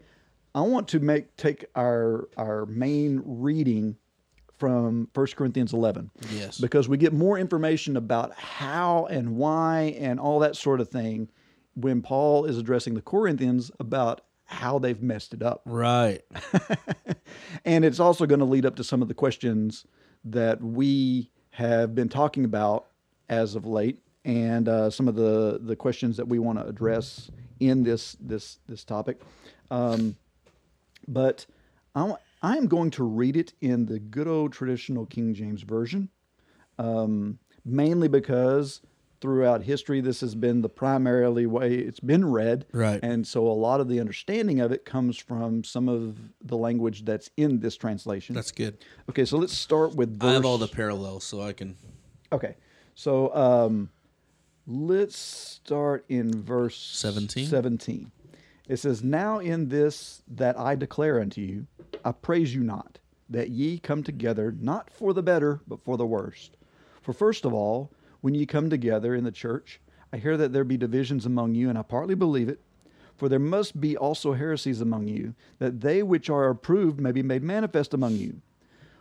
I 0.53 0.61
want 0.61 0.87
to 0.89 0.99
make 0.99 1.35
take 1.37 1.65
our 1.75 2.27
our 2.37 2.65
main 2.65 3.21
reading 3.23 3.95
from 4.57 5.07
1 5.13 5.27
Corinthians 5.37 5.71
11. 5.71 6.11
Yes. 6.33 6.59
Because 6.59 6.89
we 6.89 6.97
get 6.97 7.13
more 7.13 7.39
information 7.39 7.95
about 7.95 8.33
how 8.33 9.05
and 9.09 9.37
why 9.37 9.95
and 9.97 10.19
all 10.19 10.39
that 10.39 10.57
sort 10.57 10.81
of 10.81 10.89
thing 10.89 11.29
when 11.75 12.01
Paul 12.01 12.43
is 12.43 12.57
addressing 12.57 12.93
the 12.93 13.01
Corinthians 13.01 13.71
about 13.79 14.21
how 14.49 14.79
they've 14.79 15.01
messed 15.01 15.33
it 15.33 15.43
up. 15.43 15.61
Right. 15.65 16.21
And 17.65 17.85
it's 17.85 17.99
also 17.99 18.25
going 18.25 18.39
to 18.39 18.45
lead 18.45 18.65
up 18.65 18.75
to 18.77 18.83
some 18.83 19.01
of 19.01 19.07
the 19.07 19.13
questions 19.13 19.85
that 20.25 20.61
we 20.61 21.31
have 21.51 21.95
been 21.95 22.09
talking 22.09 22.45
about 22.45 22.87
as 23.27 23.55
of 23.55 23.65
late, 23.65 23.99
and 24.25 24.67
uh, 24.67 24.89
some 24.89 25.07
of 25.07 25.15
the, 25.15 25.59
the 25.61 25.75
questions 25.75 26.17
that 26.17 26.27
we 26.27 26.39
want 26.39 26.59
to 26.59 26.65
address 26.65 27.29
in 27.59 27.83
this 27.83 28.15
this 28.19 28.59
this 28.67 28.83
topic. 28.83 29.21
Um, 29.69 30.15
but 31.07 31.45
I, 31.95 32.15
I 32.41 32.57
am 32.57 32.67
going 32.67 32.91
to 32.91 33.03
read 33.03 33.37
it 33.37 33.53
in 33.61 33.85
the 33.85 33.99
good 33.99 34.27
old 34.27 34.53
traditional 34.53 35.05
King 35.05 35.33
James 35.33 35.61
version, 35.61 36.09
um, 36.77 37.39
mainly 37.65 38.07
because 38.07 38.81
throughout 39.21 39.63
history 39.63 40.01
this 40.01 40.21
has 40.21 40.33
been 40.35 40.61
the 40.61 40.69
primarily 40.69 41.45
way 41.45 41.75
it's 41.75 41.99
been 41.99 42.29
read, 42.29 42.65
Right. 42.71 42.99
And 43.03 43.27
so 43.27 43.47
a 43.47 43.51
lot 43.53 43.81
of 43.81 43.87
the 43.87 43.99
understanding 43.99 44.59
of 44.59 44.71
it 44.71 44.85
comes 44.85 45.17
from 45.17 45.63
some 45.63 45.89
of 45.89 46.17
the 46.41 46.55
language 46.57 47.05
that's 47.05 47.29
in 47.37 47.59
this 47.59 47.75
translation. 47.75 48.35
That's 48.35 48.51
good. 48.51 48.77
okay. 49.09 49.25
So 49.25 49.37
let's 49.37 49.53
start 49.53 49.95
with. 49.95 50.19
Verse, 50.19 50.29
I 50.29 50.33
have 50.33 50.45
all 50.45 50.57
the 50.57 50.67
parallels, 50.67 51.23
so 51.23 51.41
I 51.41 51.53
can. 51.53 51.75
Okay, 52.31 52.55
so 52.95 53.33
um, 53.35 53.89
let's 54.67 55.17
start 55.17 56.05
in 56.09 56.43
verse 56.43 56.77
17? 56.77 57.47
17. 57.47 58.11
It 58.67 58.77
says, 58.77 59.03
Now 59.03 59.39
in 59.39 59.69
this 59.69 60.21
that 60.27 60.57
I 60.57 60.75
declare 60.75 61.19
unto 61.19 61.41
you, 61.41 61.65
I 62.05 62.11
praise 62.11 62.53
you 62.53 62.61
not, 62.63 62.99
that 63.29 63.49
ye 63.49 63.79
come 63.79 64.03
together 64.03 64.53
not 64.59 64.91
for 64.91 65.11
the 65.13 65.23
better, 65.23 65.59
but 65.67 65.81
for 65.81 65.97
the 65.97 66.05
worst. 66.05 66.55
For 67.01 67.13
first 67.13 67.45
of 67.45 67.53
all, 67.53 67.91
when 68.21 68.35
ye 68.35 68.45
come 68.45 68.69
together 68.69 69.15
in 69.15 69.23
the 69.23 69.31
church, 69.31 69.79
I 70.11 70.17
hear 70.17 70.37
that 70.37 70.53
there 70.53 70.63
be 70.63 70.77
divisions 70.77 71.25
among 71.25 71.55
you, 71.55 71.69
and 71.69 71.77
I 71.77 71.83
partly 71.83 72.15
believe 72.15 72.49
it. 72.49 72.59
For 73.15 73.29
there 73.29 73.39
must 73.39 73.79
be 73.79 73.97
also 73.97 74.33
heresies 74.33 74.81
among 74.81 75.07
you, 75.07 75.35
that 75.59 75.81
they 75.81 76.01
which 76.01 76.29
are 76.29 76.49
approved 76.49 76.99
may 76.99 77.11
be 77.11 77.21
made 77.21 77.43
manifest 77.43 77.93
among 77.93 78.15
you. 78.15 78.41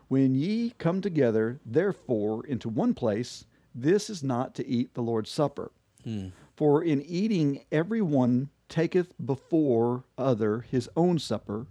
When 0.09 0.35
ye 0.35 0.75
come 0.79 1.01
together, 1.01 1.61
therefore, 1.65 2.45
into 2.47 2.69
one 2.69 2.95
place, 2.95 3.45
this 3.75 4.11
is 4.11 4.23
not 4.23 4.55
to 4.57 4.67
eat 4.67 4.95
the 4.95 5.03
Lord's 5.03 5.31
Supper. 5.31 5.71
Hmm. 6.03 6.29
For 6.57 6.83
in 6.83 7.03
eating, 7.03 7.65
every 7.71 8.03
one 8.03 8.49
taketh 8.69 9.15
before 9.25 10.05
other 10.17 10.61
his 10.61 10.89
own 10.97 11.19
supper, 11.19 11.67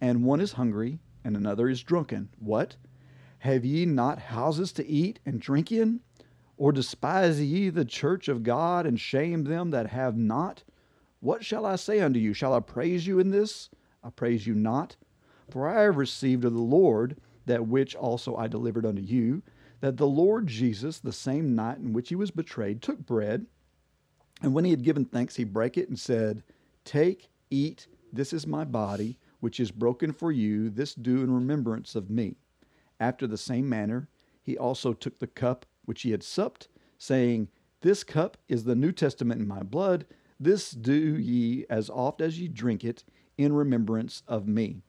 and 0.00 0.24
one 0.24 0.40
is 0.40 0.52
hungry, 0.52 0.98
and 1.24 1.36
another 1.36 1.68
is 1.68 1.82
drunken. 1.82 2.28
What? 2.38 2.76
Have 3.40 3.64
ye 3.64 3.86
not 3.86 4.18
houses 4.18 4.72
to 4.72 4.86
eat 4.86 5.20
and 5.24 5.40
drink 5.40 5.70
in? 5.70 6.00
Or 6.56 6.72
despise 6.72 7.40
ye 7.40 7.68
the 7.68 7.84
church 7.84 8.28
of 8.28 8.42
God, 8.42 8.86
and 8.86 8.98
shame 8.98 9.44
them 9.44 9.70
that 9.70 9.88
have 9.88 10.16
not? 10.16 10.64
What 11.20 11.44
shall 11.44 11.66
I 11.66 11.76
say 11.76 12.00
unto 12.00 12.18
you? 12.18 12.32
Shall 12.32 12.54
I 12.54 12.60
praise 12.60 13.06
you 13.06 13.18
in 13.18 13.30
this? 13.30 13.68
I 14.02 14.10
praise 14.10 14.46
you 14.46 14.54
not. 14.54 14.96
For 15.50 15.68
I 15.68 15.82
have 15.82 15.96
received 15.96 16.44
of 16.44 16.54
the 16.54 16.60
Lord 16.60 17.20
that 17.46 17.66
which 17.66 17.94
also 17.94 18.36
I 18.36 18.48
delivered 18.48 18.86
unto 18.86 19.02
you, 19.02 19.42
that 19.80 19.96
the 19.96 20.06
Lord 20.06 20.46
Jesus, 20.46 20.98
the 20.98 21.12
same 21.12 21.54
night 21.54 21.78
in 21.78 21.92
which 21.92 22.08
he 22.08 22.14
was 22.14 22.30
betrayed, 22.30 22.82
took 22.82 23.04
bread, 23.04 23.46
and 24.42 24.52
when 24.54 24.64
he 24.64 24.70
had 24.70 24.82
given 24.82 25.04
thanks, 25.04 25.36
he 25.36 25.44
brake 25.44 25.76
it 25.78 25.88
and 25.88 25.98
said, 25.98 26.42
Take, 26.84 27.30
eat, 27.50 27.86
this 28.12 28.32
is 28.32 28.46
my 28.46 28.64
body, 28.64 29.18
which 29.40 29.60
is 29.60 29.70
broken 29.70 30.12
for 30.12 30.30
you. 30.30 30.70
This 30.70 30.94
do 30.94 31.22
in 31.22 31.32
remembrance 31.32 31.94
of 31.94 32.10
me. 32.10 32.36
After 33.00 33.26
the 33.26 33.38
same 33.38 33.68
manner, 33.68 34.08
he 34.42 34.56
also 34.56 34.92
took 34.92 35.18
the 35.18 35.26
cup 35.26 35.66
which 35.86 36.02
he 36.02 36.10
had 36.10 36.22
supped, 36.22 36.68
saying, 36.98 37.48
This 37.80 38.04
cup 38.04 38.36
is 38.48 38.64
the 38.64 38.76
New 38.76 38.92
Testament 38.92 39.40
in 39.40 39.48
my 39.48 39.62
blood. 39.62 40.06
This 40.38 40.70
do 40.70 40.92
ye 40.92 41.64
as 41.70 41.88
oft 41.88 42.20
as 42.20 42.38
ye 42.38 42.48
drink 42.48 42.84
it 42.84 43.04
in 43.38 43.52
remembrance 43.54 44.22
of 44.28 44.46
me. 44.46 44.82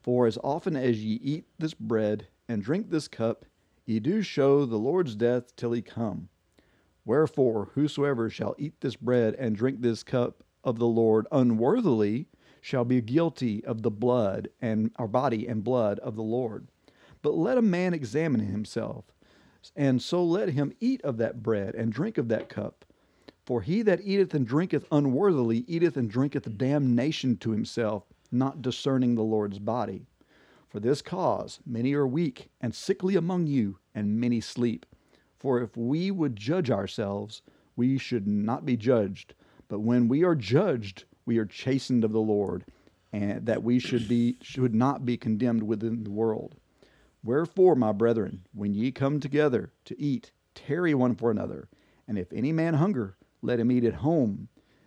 For 0.00 0.26
as 0.26 0.38
often 0.42 0.76
as 0.76 1.04
ye 1.04 1.16
eat 1.22 1.46
this 1.58 1.74
bread 1.74 2.28
and 2.48 2.62
drink 2.62 2.90
this 2.90 3.08
cup, 3.08 3.44
ye 3.84 4.00
do 4.00 4.22
show 4.22 4.66
the 4.66 4.78
Lord's 4.78 5.14
death 5.14 5.54
till 5.56 5.72
he 5.72 5.82
come. 5.82 6.28
Wherefore, 7.04 7.70
whosoever 7.74 8.28
shall 8.28 8.56
eat 8.58 8.80
this 8.80 8.96
bread 8.96 9.34
and 9.34 9.54
drink 9.54 9.80
this 9.80 10.02
cup 10.02 10.42
of 10.64 10.78
the 10.78 10.86
Lord 10.86 11.26
unworthily 11.30 12.26
shall 12.60 12.84
be 12.84 13.00
guilty 13.00 13.64
of 13.64 13.82
the 13.82 13.90
blood 13.92 14.48
and 14.60 14.90
our 14.96 15.06
body 15.06 15.46
and 15.46 15.62
blood 15.62 16.00
of 16.00 16.16
the 16.16 16.22
Lord. 16.22 16.66
But 17.22 17.36
let 17.36 17.58
a 17.58 17.62
man 17.62 17.94
examine 17.94 18.40
himself, 18.40 19.04
and 19.74 20.00
so 20.00 20.22
let 20.22 20.50
him 20.50 20.74
eat 20.80 21.02
of 21.02 21.16
that 21.16 21.42
bread 21.42 21.74
and 21.74 21.92
drink 21.92 22.18
of 22.18 22.28
that 22.28 22.48
cup. 22.48 22.84
For 23.44 23.62
he 23.62 23.82
that 23.82 24.00
eateth 24.02 24.34
and 24.34 24.46
drinketh 24.46 24.86
unworthily 24.90 25.64
eateth 25.68 25.96
and 25.96 26.10
drinketh 26.10 26.58
damnation 26.58 27.36
to 27.38 27.52
himself, 27.52 28.04
not 28.32 28.60
discerning 28.60 29.14
the 29.14 29.22
Lord's 29.22 29.58
body. 29.58 30.06
For 30.68 30.80
this 30.80 31.00
cause 31.00 31.60
many 31.64 31.94
are 31.94 32.06
weak 32.06 32.50
and 32.60 32.74
sickly 32.74 33.14
among 33.14 33.46
you, 33.46 33.78
and 33.94 34.20
many 34.20 34.40
sleep. 34.40 34.84
For 35.38 35.60
if 35.60 35.76
we 35.76 36.10
would 36.10 36.36
judge 36.36 36.70
ourselves, 36.70 37.42
we 37.76 37.98
should 37.98 38.26
not 38.26 38.66
be 38.66 38.76
judged. 38.76 39.34
But 39.68 39.80
when 39.80 40.08
we 40.08 40.24
are 40.24 40.34
judged, 40.34 41.04
we 41.24 41.38
are 41.38 41.46
chastened 41.46 42.04
of 42.04 42.12
the 42.12 42.20
Lord, 42.20 42.64
and 43.12 43.46
that 43.46 43.62
we 43.62 43.78
should 43.78 44.08
be 44.08 44.36
should 44.42 44.74
not 44.74 45.06
be 45.06 45.16
condemned 45.16 45.62
within 45.62 46.04
the 46.04 46.10
world. 46.10 46.56
Wherefore, 47.26 47.74
my 47.74 47.90
brethren, 47.90 48.46
when 48.54 48.72
ye 48.72 48.92
come 48.92 49.18
together 49.18 49.72
to 49.86 50.00
eat, 50.00 50.30
tarry 50.54 50.94
one 50.94 51.16
for 51.16 51.28
another. 51.32 51.68
And 52.06 52.16
if 52.18 52.32
any 52.32 52.52
man 52.52 52.74
hunger, 52.74 53.16
let 53.42 53.58
him 53.58 53.72
eat 53.72 53.82
at 53.82 53.94
home, 53.94 54.46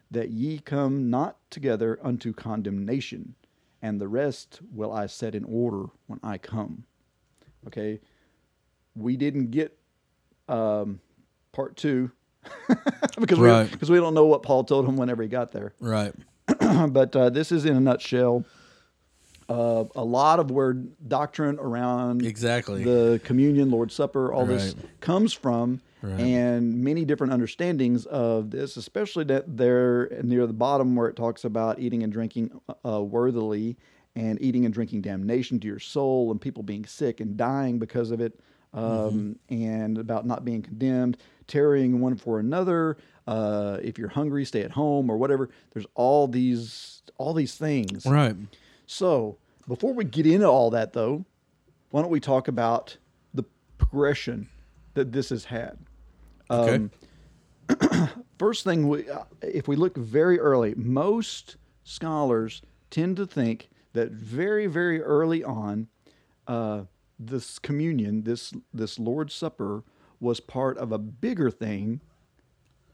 that 0.10 0.30
ye 0.30 0.60
come 0.60 1.10
not 1.10 1.36
together 1.50 2.00
unto 2.02 2.32
condemnation. 2.32 3.36
And 3.82 4.00
the 4.00 4.08
rest 4.08 4.62
will 4.74 4.94
I 4.94 5.08
set 5.08 5.36
in 5.36 5.44
order 5.44 5.88
when 6.08 6.22
I 6.24 6.38
come. 6.38 6.86
Okay, 7.68 8.00
we 8.96 9.18
didn't 9.18 9.52
get 9.52 9.78
um, 10.48 11.02
part 11.52 11.76
two 11.76 12.10
because 13.20 13.38
Right. 13.38 13.66
we 13.66 13.70
because 13.72 13.92
we 13.92 13.98
don't 13.98 14.14
know 14.14 14.26
what 14.28 14.44
Paul 14.44 14.64
told 14.64 14.88
him 14.88 14.96
whenever 14.96 15.22
he 15.22 15.28
got 15.28 15.52
there. 15.52 15.74
Right. 15.82 16.14
but 16.90 17.14
uh, 17.18 17.30
this 17.32 17.52
is 17.52 17.66
in 17.66 17.76
a 17.76 17.82
nutshell. 17.82 18.46
Uh, 19.50 19.86
a 19.96 20.04
lot 20.04 20.40
of 20.40 20.52
where 20.52 20.74
doctrine 20.74 21.58
around 21.60 22.24
Exactly. 22.24 22.84
the 22.84 23.20
communion, 23.24 23.72
Lord's 23.72 23.96
Supper, 23.96 24.32
all 24.32 24.46
this 24.46 24.76
comes 25.02 25.34
from, 25.34 25.82
Right. 26.04 26.20
and 26.20 26.82
many 26.84 27.04
different 27.04 27.34
understandings 27.34 28.06
of 28.06 28.52
this, 28.52 28.78
especially 28.78 29.24
that 29.26 29.58
there 29.58 30.08
near 30.24 30.46
the 30.48 30.54
bottom 30.54 30.96
where 30.96 31.08
it 31.08 31.16
talks 31.16 31.44
about 31.46 31.80
eating 31.80 32.04
and 32.04 32.14
drinking 32.14 32.52
uh, 32.86 33.02
worthily 33.04 33.76
and 34.16 34.42
eating 34.42 34.66
and 34.66 34.74
drinking 34.74 35.02
damnation 35.02 35.60
to 35.60 35.68
your 35.68 35.80
soul 35.80 36.30
and 36.32 36.40
people 36.40 36.62
being 36.64 36.86
sick 36.86 37.20
and 37.20 37.36
dying 37.36 37.80
because 37.80 38.12
of 38.12 38.22
it, 38.22 38.40
um, 38.74 39.36
and 39.50 39.98
about 39.98 40.26
not 40.28 40.46
being 40.46 40.62
condemned, 40.62 41.18
tarrying 41.48 42.00
one 42.00 42.16
for 42.16 42.40
another. 42.40 42.98
Uh, 43.28 43.78
if 43.84 43.98
you're 43.98 44.10
hungry, 44.10 44.46
stay 44.46 44.62
at 44.62 44.72
home 44.72 45.10
or 45.10 45.18
whatever. 45.18 45.50
There's 45.74 45.86
all 45.96 46.28
these 46.28 47.02
all 47.18 47.34
these 47.34 47.56
things. 47.56 48.06
right. 48.06 48.36
So, 48.92 49.38
before 49.68 49.94
we 49.94 50.04
get 50.04 50.26
into 50.26 50.48
all 50.48 50.72
that, 50.72 50.94
though, 50.94 51.24
why 51.92 52.02
don't 52.02 52.10
we 52.10 52.20
talk 52.20 52.48
about 52.48 52.98
the 53.36 53.44
progression 53.78 54.50
that 54.96 55.12
this 55.12 55.30
has 55.30 55.46
had? 55.46 55.78
Okay. 56.50 56.90
Um, 57.70 58.10
First 58.40 58.64
thing, 58.64 58.88
we, 58.88 59.08
uh, 59.08 59.26
if 59.44 59.68
we 59.68 59.76
look 59.76 59.96
very 59.96 60.40
early, 60.40 60.74
most 60.76 61.58
scholars 61.84 62.64
tend 62.90 63.16
to 63.18 63.28
think 63.28 63.70
that 63.94 64.10
very, 64.10 64.66
very 64.66 65.04
early 65.04 65.44
on, 65.44 65.88
uh, 66.48 66.86
this 67.20 67.60
communion, 67.60 68.24
this 68.24 68.56
this 68.74 68.98
Lord's 68.98 69.36
Supper, 69.36 69.84
was 70.20 70.40
part 70.40 70.80
of 70.80 70.92
a 70.92 70.98
bigger 70.98 71.52
thing 71.52 72.02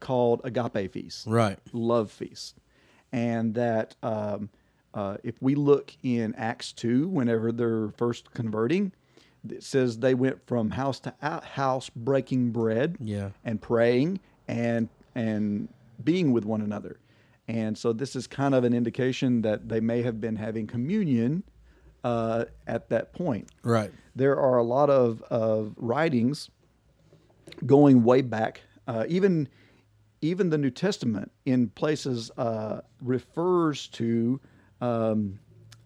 called 0.00 0.42
agape 0.44 0.92
feast 0.92 1.26
right. 1.26 1.58
love 1.72 2.10
feast. 2.10 2.58
And 3.12 3.54
that 3.54 3.94
um, 4.02 4.50
uh, 4.96 5.16
if 5.22 5.40
we 5.42 5.54
look 5.54 5.92
in 6.02 6.34
Acts 6.36 6.72
2, 6.72 7.06
whenever 7.08 7.52
they're 7.52 7.90
first 7.90 8.32
converting, 8.32 8.90
it 9.48 9.62
says 9.62 9.98
they 9.98 10.14
went 10.14 10.44
from 10.46 10.70
house 10.70 10.98
to 11.00 11.14
out- 11.22 11.44
house 11.44 11.88
breaking 11.94 12.50
bread 12.50 12.96
Yeah. 13.00 13.30
and 13.44 13.60
praying 13.62 14.18
and 14.48 14.88
and 15.14 15.68
being 16.02 16.32
with 16.32 16.44
one 16.44 16.60
another. 16.62 16.98
And 17.48 17.76
so 17.78 17.92
this 17.92 18.16
is 18.16 18.26
kind 18.26 18.54
of 18.54 18.64
an 18.64 18.72
indication 18.74 19.42
that 19.42 19.68
they 19.68 19.80
may 19.80 20.02
have 20.02 20.20
been 20.20 20.36
having 20.36 20.66
communion 20.66 21.42
uh, 22.04 22.44
at 22.66 22.88
that 22.90 23.12
point 23.12 23.50
Right. 23.62 23.90
there 24.14 24.36
are 24.38 24.58
a 24.58 24.62
lot 24.62 24.90
of, 24.90 25.22
of 25.30 25.74
writings 25.76 26.50
going 27.64 28.02
way 28.04 28.22
back. 28.22 28.62
Uh, 28.88 29.04
even 29.08 29.48
even 30.22 30.50
the 30.50 30.58
New 30.58 30.70
Testament 30.70 31.30
in 31.44 31.68
places 31.70 32.30
uh, 32.36 32.80
refers 33.00 33.86
to 33.88 34.40
um, 34.80 35.38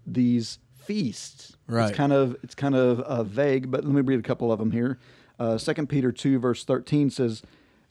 these 0.06 0.58
feasts. 0.74 1.56
Right. 1.66 1.88
It's 1.88 1.96
kind 1.96 2.12
of 2.12 2.36
it's 2.42 2.54
kind 2.54 2.74
of 2.74 3.00
uh, 3.00 3.22
vague, 3.22 3.70
but 3.70 3.84
let 3.84 3.92
me 3.94 4.00
read 4.02 4.18
a 4.18 4.22
couple 4.22 4.50
of 4.52 4.58
them 4.58 4.72
here. 4.72 4.98
Uh, 5.38 5.56
Second 5.58 5.88
Peter 5.88 6.12
two 6.12 6.38
verse 6.38 6.64
thirteen 6.64 7.10
says 7.10 7.42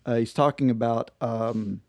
uh, 0.05 0.15
he's 0.15 0.33
talking 0.33 0.69
about 0.69 1.11
um, 1.21 1.81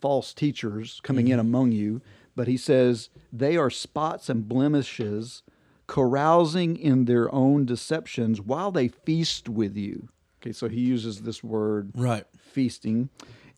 false 0.00 0.32
teachers 0.32 1.00
coming 1.02 1.28
in 1.28 1.38
among 1.38 1.72
you, 1.72 2.00
but 2.36 2.48
he 2.48 2.56
says 2.56 3.10
they 3.32 3.56
are 3.56 3.70
spots 3.70 4.28
and 4.28 4.48
blemishes, 4.48 5.42
carousing 5.86 6.76
in 6.76 7.04
their 7.06 7.32
own 7.34 7.64
deceptions 7.64 8.40
while 8.40 8.70
they 8.70 8.88
feast 8.88 9.48
with 9.48 9.76
you. 9.76 10.08
Okay, 10.40 10.52
so 10.52 10.68
he 10.68 10.80
uses 10.80 11.22
this 11.22 11.44
word 11.44 11.90
Right. 11.94 12.24
feasting. 12.38 13.10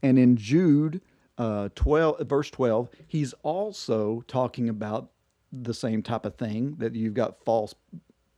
And 0.02 0.18
in 0.18 0.36
Jude 0.36 1.00
uh, 1.38 1.68
12, 1.74 2.20
verse 2.28 2.50
12, 2.50 2.88
he's 3.06 3.32
also 3.42 4.22
talking 4.26 4.68
about 4.68 5.10
the 5.52 5.74
same 5.74 6.02
type 6.02 6.24
of 6.24 6.36
thing 6.36 6.76
that 6.78 6.94
you've 6.94 7.14
got 7.14 7.42
false 7.44 7.74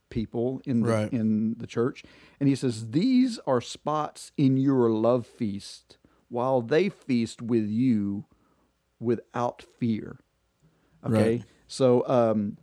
people 0.09 0.61
in 0.65 0.81
the, 0.81 0.89
Right. 0.89 1.13
in 1.13 1.55
the 1.57 1.67
church. 1.67 2.03
And 2.39 2.47
he 2.49 2.55
says, 2.55 2.91
These 2.91 3.39
are 3.47 3.61
spots 3.61 4.31
in 4.37 4.57
your 4.57 4.89
love 4.89 5.25
feast 5.25 5.97
while 6.29 6.61
they 6.61 6.89
feast 6.89 7.41
with 7.41 7.67
you 7.67 8.25
without 8.99 9.61
fear. 9.61 10.19
Okay. 11.05 11.13
Right. 11.37 11.43
So 11.67 12.07
um, 12.07 12.57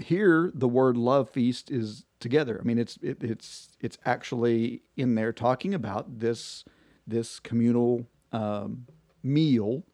here 0.00 0.50
the 0.54 0.68
word 0.68 0.96
love 0.96 1.30
feast 1.30 1.70
is 1.70 2.04
together. 2.20 2.58
I 2.60 2.64
mean, 2.64 2.78
it's 2.78 2.98
it, 3.02 3.22
it's 3.22 3.70
it's 3.80 3.98
actually 4.04 4.82
in 4.96 5.14
there 5.14 5.32
talking 5.32 5.72
about 5.74 6.18
this 6.18 6.64
this 7.06 7.40
communal 7.40 8.06
um, 8.32 8.86
meal, 9.28 9.84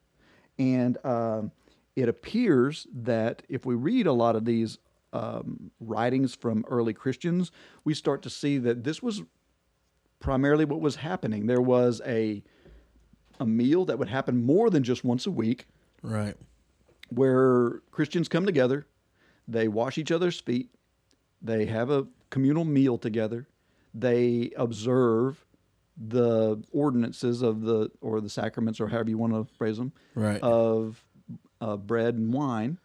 and 0.59 0.97
um, 1.05 1.51
it 1.97 2.09
appears 2.09 2.87
that 2.93 3.43
if 3.49 3.67
we 3.67 3.75
read 3.75 4.07
a 4.07 4.13
lot 4.13 4.37
of 4.37 4.45
these 4.45 4.79
um, 5.13 5.71
writings 5.81 6.35
from 6.35 6.65
early 6.69 6.93
Christians, 6.93 7.53
we 7.85 7.95
start 7.95 8.23
to 8.23 8.31
see 8.31 8.59
that 8.59 8.85
this 8.85 9.03
was 9.03 9.23
primarily 10.21 10.65
what 10.65 10.81
was 10.81 10.97
happening. 10.97 11.47
There 11.47 11.61
was 11.61 12.01
a 12.07 12.43
a 13.41 13.47
meal 13.47 13.85
that 13.85 13.99
would 13.99 14.09
happen 14.09 14.45
more 14.47 14.71
than 14.71 14.85
just 14.85 15.03
once 15.05 15.27
a 15.27 15.31
week 15.31 15.67
Right. 16.03 16.37
where 17.09 17.81
Christians 17.91 18.29
come 18.29 18.47
together, 18.47 18.87
they 19.49 19.67
wash 19.67 19.99
each 19.99 20.13
other's 20.13 20.39
feet, 20.39 20.71
they 21.43 21.67
have 21.67 21.91
a 21.91 22.07
communal 22.31 22.65
meal 22.65 22.97
together, 22.97 23.49
they 23.93 24.53
observe 24.57 25.45
the 25.97 26.63
ordinances 26.73 27.43
of 27.43 27.63
the 27.63 27.91
or 28.01 28.21
the 28.21 28.29
sacraments 28.29 28.81
or 28.81 28.89
however 28.89 29.11
you 29.11 29.19
want 29.19 29.33
to 29.33 29.45
phrase 29.57 29.77
them 29.77 29.93
Right. 30.15 30.41
of 30.43 31.05
uh, 31.61 31.77
bread 31.77 32.15
and 32.17 32.33
wine, 32.33 32.79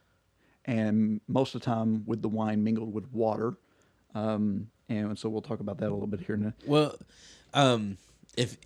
and 0.66 1.22
most 1.28 1.56
of 1.56 1.62
the 1.62 1.66
time 1.66 2.04
with 2.06 2.22
the 2.22 2.30
wine 2.30 2.64
mingled 2.64 2.94
with 2.94 3.12
water. 3.12 3.58
Um, 4.16 4.70
and 4.88 5.18
so 5.18 5.30
we'll 5.30 5.42
talk 5.42 5.60
about 5.60 5.78
that 5.80 5.90
a 5.90 5.94
little 5.94 6.08
bit 6.08 6.22
here 6.22 6.36
a 6.36 6.54
Well, 6.66 6.96
um, 7.54 7.98
if 8.38 8.58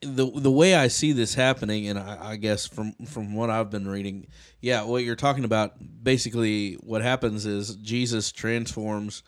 the 0.00 0.30
the 0.30 0.50
way 0.50 0.74
I 0.74 0.88
see 0.88 1.12
this 1.12 1.34
happening, 1.34 1.88
and 1.88 1.98
I, 1.98 2.32
I 2.32 2.36
guess 2.36 2.66
from 2.66 2.92
from 3.06 3.34
what 3.34 3.50
I've 3.50 3.70
been 3.70 3.88
reading, 3.88 4.26
yeah, 4.60 4.82
what 4.84 5.04
you're 5.04 5.16
talking 5.16 5.44
about, 5.44 5.74
basically, 6.02 6.74
what 6.74 7.02
happens 7.02 7.46
is 7.46 7.76
Jesus 7.76 8.30
transforms 8.30 9.22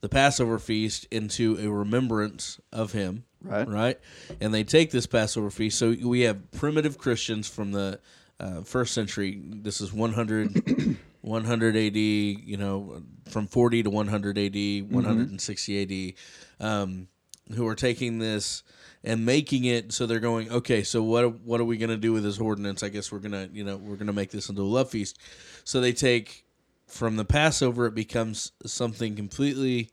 the 0.00 0.08
Passover 0.08 0.58
feast 0.58 1.06
into 1.10 1.58
a 1.60 1.70
remembrance 1.70 2.60
of 2.72 2.92
Him, 2.92 3.24
Right. 3.42 3.66
Right, 3.66 4.00
and 4.40 4.52
they 4.52 4.64
take 4.64 4.90
this 4.90 5.06
Passover 5.06 5.50
feast. 5.50 5.78
So 5.78 5.94
we 6.02 6.22
have 6.22 6.50
primitive 6.52 6.98
Christians 6.98 7.48
from 7.48 7.72
the 7.72 8.00
uh, 8.38 8.62
first 8.62 8.92
century. 8.92 9.40
This 9.42 9.80
is 9.80 9.92
100. 9.92 10.96
100 11.22 11.76
AD, 11.76 11.96
you 11.96 12.56
know, 12.56 13.02
from 13.28 13.46
40 13.46 13.82
to 13.82 13.90
100 13.90 14.38
AD, 14.38 14.90
160 14.90 16.16
AD. 16.58 16.66
Um, 16.66 17.08
who 17.54 17.66
are 17.66 17.74
taking 17.74 18.18
this 18.18 18.62
and 19.02 19.24
making 19.24 19.64
it 19.64 19.92
so 19.92 20.06
they're 20.06 20.20
going 20.20 20.50
okay 20.50 20.82
so 20.82 21.02
what 21.02 21.40
what 21.40 21.60
are 21.60 21.64
we 21.64 21.76
going 21.76 21.90
to 21.90 21.96
do 21.96 22.12
with 22.12 22.22
this 22.22 22.38
ordinance 22.38 22.82
i 22.82 22.88
guess 22.88 23.10
we're 23.10 23.18
going 23.18 23.32
to 23.32 23.48
you 23.52 23.64
know 23.64 23.76
we're 23.76 23.96
going 23.96 24.06
to 24.06 24.12
make 24.12 24.30
this 24.30 24.48
into 24.48 24.62
a 24.62 24.64
love 24.64 24.90
feast 24.90 25.18
so 25.64 25.80
they 25.80 25.92
take 25.92 26.44
from 26.90 27.16
the 27.16 27.24
passover 27.24 27.86
it 27.86 27.94
becomes 27.94 28.52
something 28.66 29.14
completely 29.16 29.90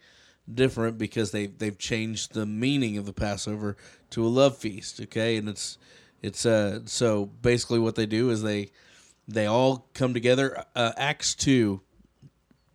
different 0.51 0.97
because 0.97 1.31
they 1.31 1.45
they've 1.45 1.77
changed 1.77 2.33
the 2.33 2.45
meaning 2.45 2.97
of 2.97 3.05
the 3.05 3.13
passover 3.13 3.75
to 4.09 4.25
a 4.25 4.27
love 4.29 4.57
feast 4.57 4.99
okay 5.01 5.37
and 5.37 5.47
it's 5.49 5.77
it's 6.21 6.45
uh 6.45 6.79
so 6.85 7.25
basically 7.25 7.79
what 7.79 7.95
they 7.95 8.05
do 8.05 8.29
is 8.29 8.41
they 8.41 8.71
they 9.27 9.45
all 9.45 9.87
come 9.93 10.13
together 10.13 10.63
uh, 10.75 10.91
acts 10.97 11.35
2 11.35 11.81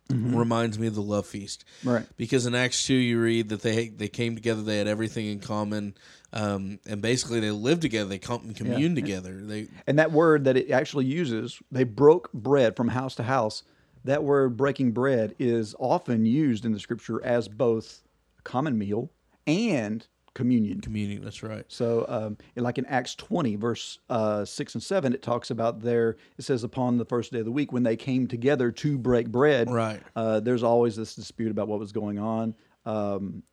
reminds 0.09 0.77
me 0.77 0.85
of 0.85 0.93
the 0.93 1.01
love 1.01 1.25
feast 1.25 1.65
Right. 1.83 2.05
because 2.17 2.45
in 2.45 2.53
Acts 2.53 2.85
two 2.85 2.93
you 2.93 3.19
read 3.19 3.49
that 3.49 3.61
they 3.63 3.87
they 3.87 4.09
came 4.09 4.35
together, 4.35 4.61
they 4.61 4.77
had 4.77 4.87
everything 4.87 5.25
in 5.27 5.39
common, 5.39 5.95
um, 6.33 6.77
and 6.85 7.01
basically 7.01 7.39
they 7.39 7.49
lived 7.49 7.81
together, 7.81 8.09
they 8.09 8.19
com- 8.19 8.53
communed 8.53 8.95
together. 8.95 9.33
They 9.41 9.69
And 9.87 9.97
that 9.97 10.11
word 10.11 10.43
that 10.43 10.55
it 10.55 10.69
actually 10.69 11.05
uses, 11.05 11.59
they 11.71 11.83
broke 11.83 12.31
bread 12.31 12.75
from 12.75 12.89
house 12.89 13.15
to 13.15 13.23
house. 13.23 13.63
That 14.03 14.23
word 14.23 14.57
breaking 14.57 14.91
bread 14.91 15.35
is 15.39 15.75
often 15.79 16.25
used 16.25 16.65
in 16.65 16.71
the 16.71 16.79
scripture 16.79 17.23
as 17.23 17.47
both 17.47 18.03
a 18.39 18.41
common 18.41 18.77
meal 18.77 19.11
and 19.47 20.05
communion. 20.33 20.81
communing. 20.81 21.21
That's 21.21 21.43
right. 21.43 21.65
So, 21.67 22.05
um, 22.07 22.37
like 22.55 22.77
in 22.77 22.85
Acts 22.85 23.15
20, 23.15 23.55
verse 23.55 23.99
uh, 24.09 24.45
6 24.45 24.75
and 24.75 24.83
7, 24.83 25.13
it 25.13 25.21
talks 25.21 25.51
about 25.51 25.81
there, 25.81 26.17
it 26.37 26.43
says, 26.43 26.63
upon 26.63 26.97
the 26.97 27.05
first 27.05 27.31
day 27.31 27.39
of 27.39 27.45
the 27.45 27.51
week 27.51 27.71
when 27.71 27.83
they 27.83 27.95
came 27.95 28.27
together 28.27 28.71
to 28.71 28.97
break 28.97 29.29
bread. 29.29 29.69
Right. 29.69 30.01
Uh, 30.15 30.39
there's 30.39 30.63
always 30.63 30.95
this 30.95 31.15
dispute 31.15 31.51
about 31.51 31.67
what 31.67 31.79
was 31.79 31.91
going 31.91 32.19
on. 32.19 32.55
Um, 32.85 33.43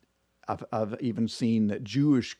I've, 0.47 0.63
I've 0.71 1.01
even 1.01 1.27
seen 1.27 1.67
that 1.67 1.83
Jewish 1.83 2.35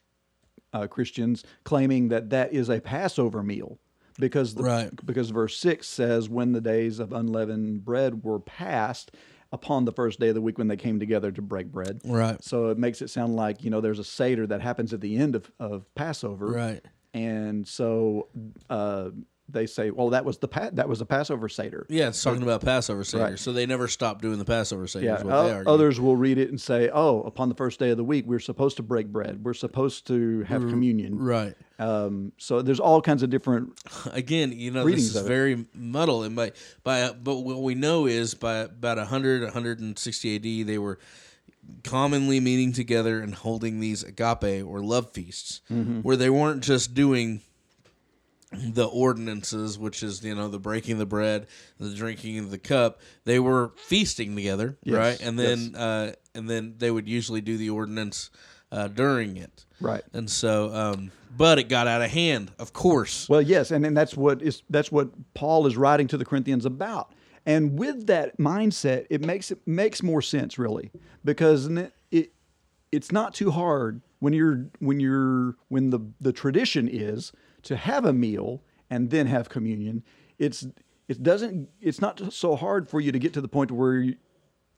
uh, 0.73 0.87
Christians 0.87 1.43
claiming 1.63 2.09
that 2.09 2.29
that 2.31 2.53
is 2.53 2.69
a 2.69 2.79
Passover 2.79 3.43
meal 3.43 3.77
because 4.21 4.55
the, 4.55 4.63
Right. 4.63 5.05
because 5.05 5.29
verse 5.31 5.57
6 5.57 5.85
says 5.85 6.29
when 6.29 6.53
the 6.53 6.61
days 6.61 6.99
of 6.99 7.11
unleavened 7.11 7.83
bread 7.83 8.23
were 8.23 8.39
passed 8.39 9.11
upon 9.51 9.83
the 9.83 9.91
first 9.91 10.17
day 10.21 10.29
of 10.29 10.35
the 10.35 10.41
week 10.41 10.57
when 10.57 10.69
they 10.69 10.77
came 10.77 10.97
together 10.97 11.29
to 11.33 11.41
break 11.41 11.69
bread. 11.69 11.99
Right. 12.05 12.41
So 12.41 12.69
it 12.69 12.77
makes 12.77 13.01
it 13.01 13.09
sound 13.09 13.35
like, 13.35 13.61
you 13.63 13.69
know, 13.69 13.81
there's 13.81 13.99
a 13.99 14.03
Seder 14.05 14.47
that 14.47 14.61
happens 14.61 14.93
at 14.93 15.01
the 15.01 15.17
end 15.17 15.35
of, 15.35 15.51
of 15.59 15.93
Passover. 15.93 16.47
Right. 16.47 16.81
And 17.13 17.67
so 17.67 18.29
uh, 18.69 19.09
they 19.51 19.65
say, 19.67 19.91
well, 19.91 20.09
that 20.09 20.23
was 20.25 20.37
the 20.37 20.47
pa- 20.47 20.69
that 20.73 20.87
was 20.89 21.01
a 21.01 21.05
Passover 21.05 21.49
Seder. 21.49 21.85
Yeah, 21.89 22.07
it's 22.09 22.21
talking 22.23 22.43
about 22.43 22.61
Passover 22.61 23.03
Seder. 23.03 23.23
Right. 23.23 23.39
So 23.39 23.51
they 23.53 23.65
never 23.65 23.87
stopped 23.87 24.21
doing 24.21 24.39
the 24.39 24.45
Passover 24.45 24.87
Seder. 24.87 25.05
Yeah. 25.05 25.17
is 25.17 25.23
what 25.23 25.31
they 25.43 25.53
o- 25.53 25.63
others 25.73 25.99
will 25.99 26.15
read 26.15 26.37
it 26.37 26.49
and 26.49 26.59
say, 26.59 26.89
oh, 26.93 27.21
upon 27.21 27.49
the 27.49 27.55
first 27.55 27.79
day 27.79 27.89
of 27.91 27.97
the 27.97 28.03
week, 28.03 28.25
we're 28.25 28.39
supposed 28.39 28.77
to 28.77 28.83
break 28.83 29.07
bread. 29.07 29.43
We're 29.43 29.53
supposed 29.53 30.07
to 30.07 30.41
have 30.43 30.61
communion. 30.67 31.17
Right. 31.19 31.55
Um, 31.79 32.31
so 32.37 32.61
there's 32.61 32.79
all 32.79 33.01
kinds 33.01 33.23
of 33.23 33.29
different. 33.29 33.73
Again, 34.11 34.51
you 34.51 34.71
know, 34.71 34.85
this 34.85 35.15
is 35.15 35.21
very 35.21 35.65
muddled, 35.73 36.25
and 36.25 36.35
by 36.35 36.51
by 36.83 37.11
but 37.11 37.39
what 37.39 37.61
we 37.63 37.73
know 37.75 38.05
is 38.05 38.33
by 38.35 38.57
about 38.59 38.97
100, 38.97 39.41
160 39.43 40.35
AD, 40.61 40.67
they 40.67 40.77
were 40.77 40.99
commonly 41.83 42.39
meeting 42.39 42.71
together 42.73 43.21
and 43.21 43.33
holding 43.33 43.79
these 43.79 44.03
agape 44.03 44.65
or 44.65 44.81
love 44.81 45.11
feasts, 45.11 45.61
Mm-hmm. 45.71 45.99
where 46.01 46.15
they 46.17 46.29
weren't 46.29 46.63
just 46.63 46.93
doing 46.93 47.41
the 48.51 48.85
ordinances, 48.85 49.79
which 49.79 50.03
is 50.03 50.23
you 50.23 50.35
know 50.35 50.47
the 50.47 50.59
breaking 50.59 50.97
the 50.97 51.05
bread, 51.05 51.47
the 51.79 51.93
drinking 51.93 52.39
of 52.39 52.51
the 52.51 52.57
cup. 52.57 52.99
They 53.25 53.39
were 53.39 53.71
feasting 53.77 54.35
together, 54.35 54.77
Yes, 54.83 54.97
right? 54.97 55.21
And 55.21 55.39
then 55.39 55.75
uh, 55.75 56.13
and 56.35 56.49
then 56.49 56.75
they 56.77 56.91
would 56.91 57.07
usually 57.07 57.41
do 57.41 57.57
the 57.57 57.69
ordinance 57.69 58.29
uh, 58.71 58.87
during 58.87 59.37
it, 59.37 59.65
Right. 59.81 60.03
And 60.13 60.29
so, 60.29 60.73
um, 60.73 61.11
but 61.35 61.59
it 61.59 61.63
got 61.63 61.87
out 61.87 62.01
of 62.01 62.11
hand, 62.11 62.51
of 62.59 62.71
course. 62.71 63.27
Well, 63.27 63.41
yes, 63.41 63.71
and, 63.71 63.85
and 63.85 63.97
that's 63.97 64.15
what 64.15 64.41
is 64.41 64.61
that's 64.69 64.91
what 64.91 65.09
Paul 65.33 65.65
is 65.65 65.75
writing 65.75 66.07
to 66.07 66.17
the 66.17 66.25
Corinthians 66.25 66.65
about. 66.65 67.13
And 67.45 67.77
with 67.77 68.05
that 68.07 68.37
mindset, 68.37 69.07
it 69.09 69.25
makes 69.25 69.49
it 69.51 69.59
makes 69.65 70.03
more 70.03 70.21
sense 70.21 70.59
really 70.59 70.91
because 71.25 71.67
it, 71.67 71.93
it 72.11 72.33
it's 72.91 73.11
not 73.11 73.33
too 73.33 73.51
hard 73.51 74.01
when 74.19 74.33
you're 74.33 74.67
when 74.79 74.99
you're 74.99 75.55
when 75.69 75.89
the 75.89 75.99
the 76.19 76.31
tradition 76.31 76.87
is 76.87 77.31
to 77.63 77.75
have 77.75 78.05
a 78.05 78.13
meal 78.13 78.61
and 78.89 79.09
then 79.09 79.27
have 79.27 79.49
communion. 79.49 80.03
It's 80.37 80.65
it 81.07 81.23
doesn't 81.23 81.69
it's 81.79 82.01
not 82.01 82.33
so 82.33 82.55
hard 82.55 82.87
for 82.89 82.99
you 83.01 83.11
to 83.11 83.19
get 83.19 83.33
to 83.33 83.41
the 83.41 83.47
point 83.47 83.71
where 83.71 83.97
you, 83.97 84.15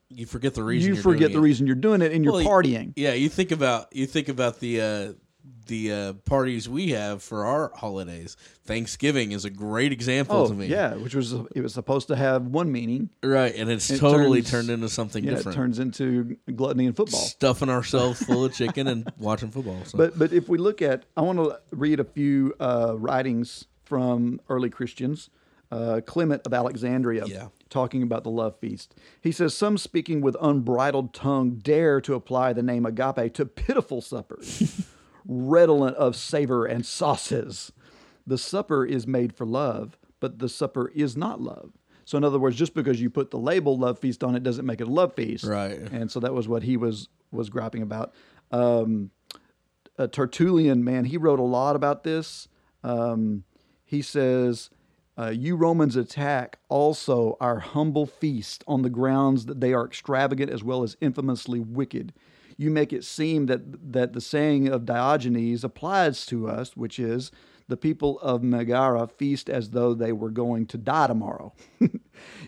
you 0.10 0.26
forget 0.26 0.54
the 0.54 0.64
reason 0.64 0.90
you 0.90 0.94
you're 0.96 1.04
forget 1.04 1.20
doing 1.30 1.32
the 1.34 1.40
it. 1.40 1.42
reason 1.42 1.68
you're 1.68 1.76
doing 1.76 2.02
it 2.02 2.12
and 2.12 2.24
you're 2.24 2.34
partying. 2.34 2.94
Yeah, 2.96 3.14
you 3.14 3.30
think 3.30 3.52
about 3.52 3.96
you 3.96 4.06
think 4.06 4.30
about 4.30 4.60
the 4.60 4.82
uh, 4.82 5.14
the 5.66 5.92
uh, 5.92 6.14
parties 6.26 6.68
we 6.70 6.92
have 6.92 7.22
for 7.24 7.46
our 7.46 7.72
holidays. 7.76 8.36
Thanksgiving 8.66 9.32
is 9.32 9.46
a 9.46 9.50
great 9.50 9.92
example 9.92 10.38
Oh 10.38 10.48
to 10.48 10.54
me. 10.54 10.68
yeah, 10.68 10.94
which 10.96 11.16
was 11.16 11.34
it 11.34 11.62
was 11.62 11.74
supposed 11.74 12.08
to 12.10 12.16
have 12.16 12.46
one 12.48 12.72
meaning. 12.72 13.10
right, 13.24 13.54
and 13.56 13.70
it's 13.70 13.90
It 13.90 14.00
totally 14.00 14.42
turns- 14.42 14.52
turned 14.52 14.70
into 14.70 14.90
something 14.90 15.24
Yeah, 15.24 15.32
it 15.32 15.36
different. 15.38 15.56
turns 15.56 15.80
into 15.80 16.38
gluttony 16.56 16.86
and 16.88 16.96
football. 16.96 17.20
Stuffing 17.20 17.70
ourselves 17.70 18.24
full 18.24 18.46
of 18.46 18.54
chicken 18.56 18.88
and 18.88 19.12
watching 19.18 19.52
football. 19.52 19.84
So. 19.86 19.98
But 19.98 20.18
but 20.18 20.32
if 20.34 20.48
we 20.50 20.58
look 20.58 20.82
at, 20.82 21.06
I 21.18 21.22
want 21.22 21.40
to 21.40 21.60
read 21.72 22.00
a 22.00 22.06
few 22.06 22.54
uh, 22.60 22.96
writings 22.98 23.66
from 23.84 24.40
early 24.50 24.70
Christians. 24.70 25.30
Uh, 25.72 26.02
Clement 26.06 26.44
of 26.46 26.54
Alexandria, 26.54 27.26
Yeah. 27.26 27.48
talking 27.68 28.04
about 28.04 28.24
the 28.24 28.30
love 28.30 28.60
feast. 28.60 28.94
He 29.22 29.32
says, 29.32 29.56
Some 29.58 29.80
speaking 29.80 30.22
with 30.22 30.38
unbridled 30.40 31.16
tongue 31.16 31.56
dare 31.56 32.00
to 32.02 32.14
apply 32.14 32.54
the 32.54 32.62
name 32.62 32.86
agape 32.86 33.34
to 33.34 33.46
pitiful 33.48 34.00
suppers, 34.00 34.86
redolent 35.28 35.98
of 35.98 36.16
savor 36.16 36.66
and 36.66 36.86
sauces. 36.86 37.72
The 38.26 38.38
supper 38.38 38.86
is 38.86 39.06
made 39.06 39.36
for 39.36 39.46
love, 39.46 39.98
but 40.20 40.40
the 40.40 40.50
supper 40.50 40.90
is 40.96 41.18
not 41.18 41.42
love. 41.42 41.72
So, 42.06 42.18
in 42.18 42.24
other 42.24 42.40
words, 42.40 42.58
just 42.58 42.74
because 42.74 43.02
you 43.02 43.10
put 43.10 43.32
the 43.32 43.40
label 43.40 43.78
love 43.78 44.00
feast 44.00 44.24
on 44.24 44.36
it 44.36 44.44
doesn't 44.44 44.66
make 44.66 44.82
it 44.82 44.88
a 44.88 44.92
love 44.92 45.14
feast. 45.14 45.46
Right. 45.46 45.78
And 45.78 46.12
so 46.12 46.20
that 46.20 46.34
was 46.34 46.48
what 46.48 46.64
he 46.64 46.78
was 46.78 47.08
was 47.32 47.50
griping 47.50 47.82
about. 47.82 48.14
Um, 48.52 49.12
uh, 49.98 50.08
Tertullian, 50.08 50.84
man, 50.84 51.06
he 51.06 51.18
wrote 51.18 51.40
a 51.40 51.44
lot 51.44 51.76
about 51.76 52.04
this. 52.04 52.48
Um, 52.84 53.44
he 53.86 54.02
says, 54.02 54.70
uh, 55.18 55.30
You 55.30 55.56
Romans 55.56 55.96
attack 55.96 56.60
also 56.70 57.38
our 57.40 57.60
humble 57.60 58.06
feast 58.06 58.64
on 58.68 58.82
the 58.82 58.90
grounds 58.90 59.46
that 59.46 59.62
they 59.62 59.74
are 59.74 59.86
extravagant 59.86 60.52
as 60.52 60.64
well 60.64 60.84
as 60.84 60.98
infamously 61.00 61.60
wicked. 61.60 62.14
You 62.58 62.70
make 62.70 62.94
it 62.94 63.04
seem 63.04 63.48
that, 63.48 63.94
that 63.94 64.14
the 64.14 64.22
saying 64.22 64.68
of 64.68 64.86
Diogenes 64.86 65.64
applies 65.64 66.26
to 66.28 66.48
us, 66.48 66.76
which 66.76 67.00
is, 67.00 67.32
the 67.68 67.78
people 67.78 68.20
of 68.20 68.44
Megara 68.44 69.08
feast 69.08 69.50
as 69.50 69.70
though 69.72 69.94
they 69.94 70.12
were 70.12 70.30
going 70.30 70.66
to 70.68 70.78
die 70.78 71.08
tomorrow. 71.08 71.54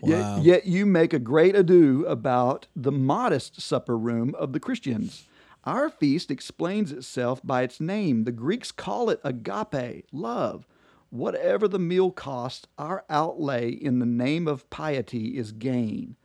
Wow. 0.00 0.38
yet, 0.38 0.44
yet 0.44 0.66
you 0.66 0.86
make 0.86 1.12
a 1.12 1.18
great 1.18 1.54
ado 1.54 2.06
about 2.06 2.66
the 2.74 2.92
modest 2.92 3.60
supper 3.60 3.98
room 3.98 4.34
of 4.36 4.52
the 4.54 4.60
Christians. 4.60 5.26
Our 5.64 5.90
feast 5.90 6.30
explains 6.30 6.92
itself 6.92 7.40
by 7.44 7.62
its 7.62 7.80
name. 7.80 8.24
The 8.24 8.32
Greeks 8.32 8.72
call 8.72 9.10
it 9.10 9.20
agape, 9.24 10.06
love. 10.12 10.66
Whatever 11.10 11.68
the 11.68 11.78
meal 11.78 12.10
costs, 12.10 12.66
our 12.78 13.04
outlay 13.10 13.70
in 13.70 13.98
the 13.98 14.06
name 14.06 14.46
of 14.46 14.68
piety 14.70 15.36
is 15.36 15.52
gain, 15.52 16.16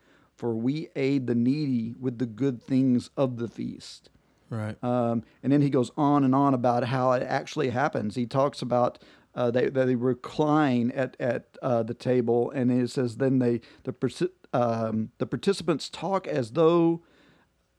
for 0.42 0.56
we 0.56 0.90
aid 0.96 1.28
the 1.28 1.36
needy 1.36 1.94
with 2.00 2.18
the 2.18 2.26
good 2.26 2.64
things 2.64 3.12
of 3.16 3.38
the 3.38 3.48
feast. 3.48 4.10
right. 4.50 4.76
Um, 4.84 5.24
and 5.44 5.54
then 5.54 5.62
he 5.62 5.70
goes 5.70 5.92
on 5.96 6.24
and 6.24 6.34
on 6.34 6.56
about 6.56 6.86
how 6.86 7.12
it 7.12 7.22
actually 7.22 7.70
happens. 7.70 8.16
He 8.16 8.26
talks 8.26 8.64
about 8.64 8.98
uh, 9.36 9.52
they, 9.52 9.70
they 9.70 9.94
recline 9.94 10.90
at, 10.96 11.16
at 11.20 11.60
uh, 11.62 11.84
the 11.84 11.94
table, 11.94 12.50
and 12.50 12.72
it 12.72 12.90
says 12.90 13.18
then 13.18 13.38
they 13.38 13.62
the 13.84 14.32
um, 14.52 15.12
the 15.20 15.28
participants 15.28 15.90
talk 15.90 16.26
as 16.28 16.54
though 16.54 17.04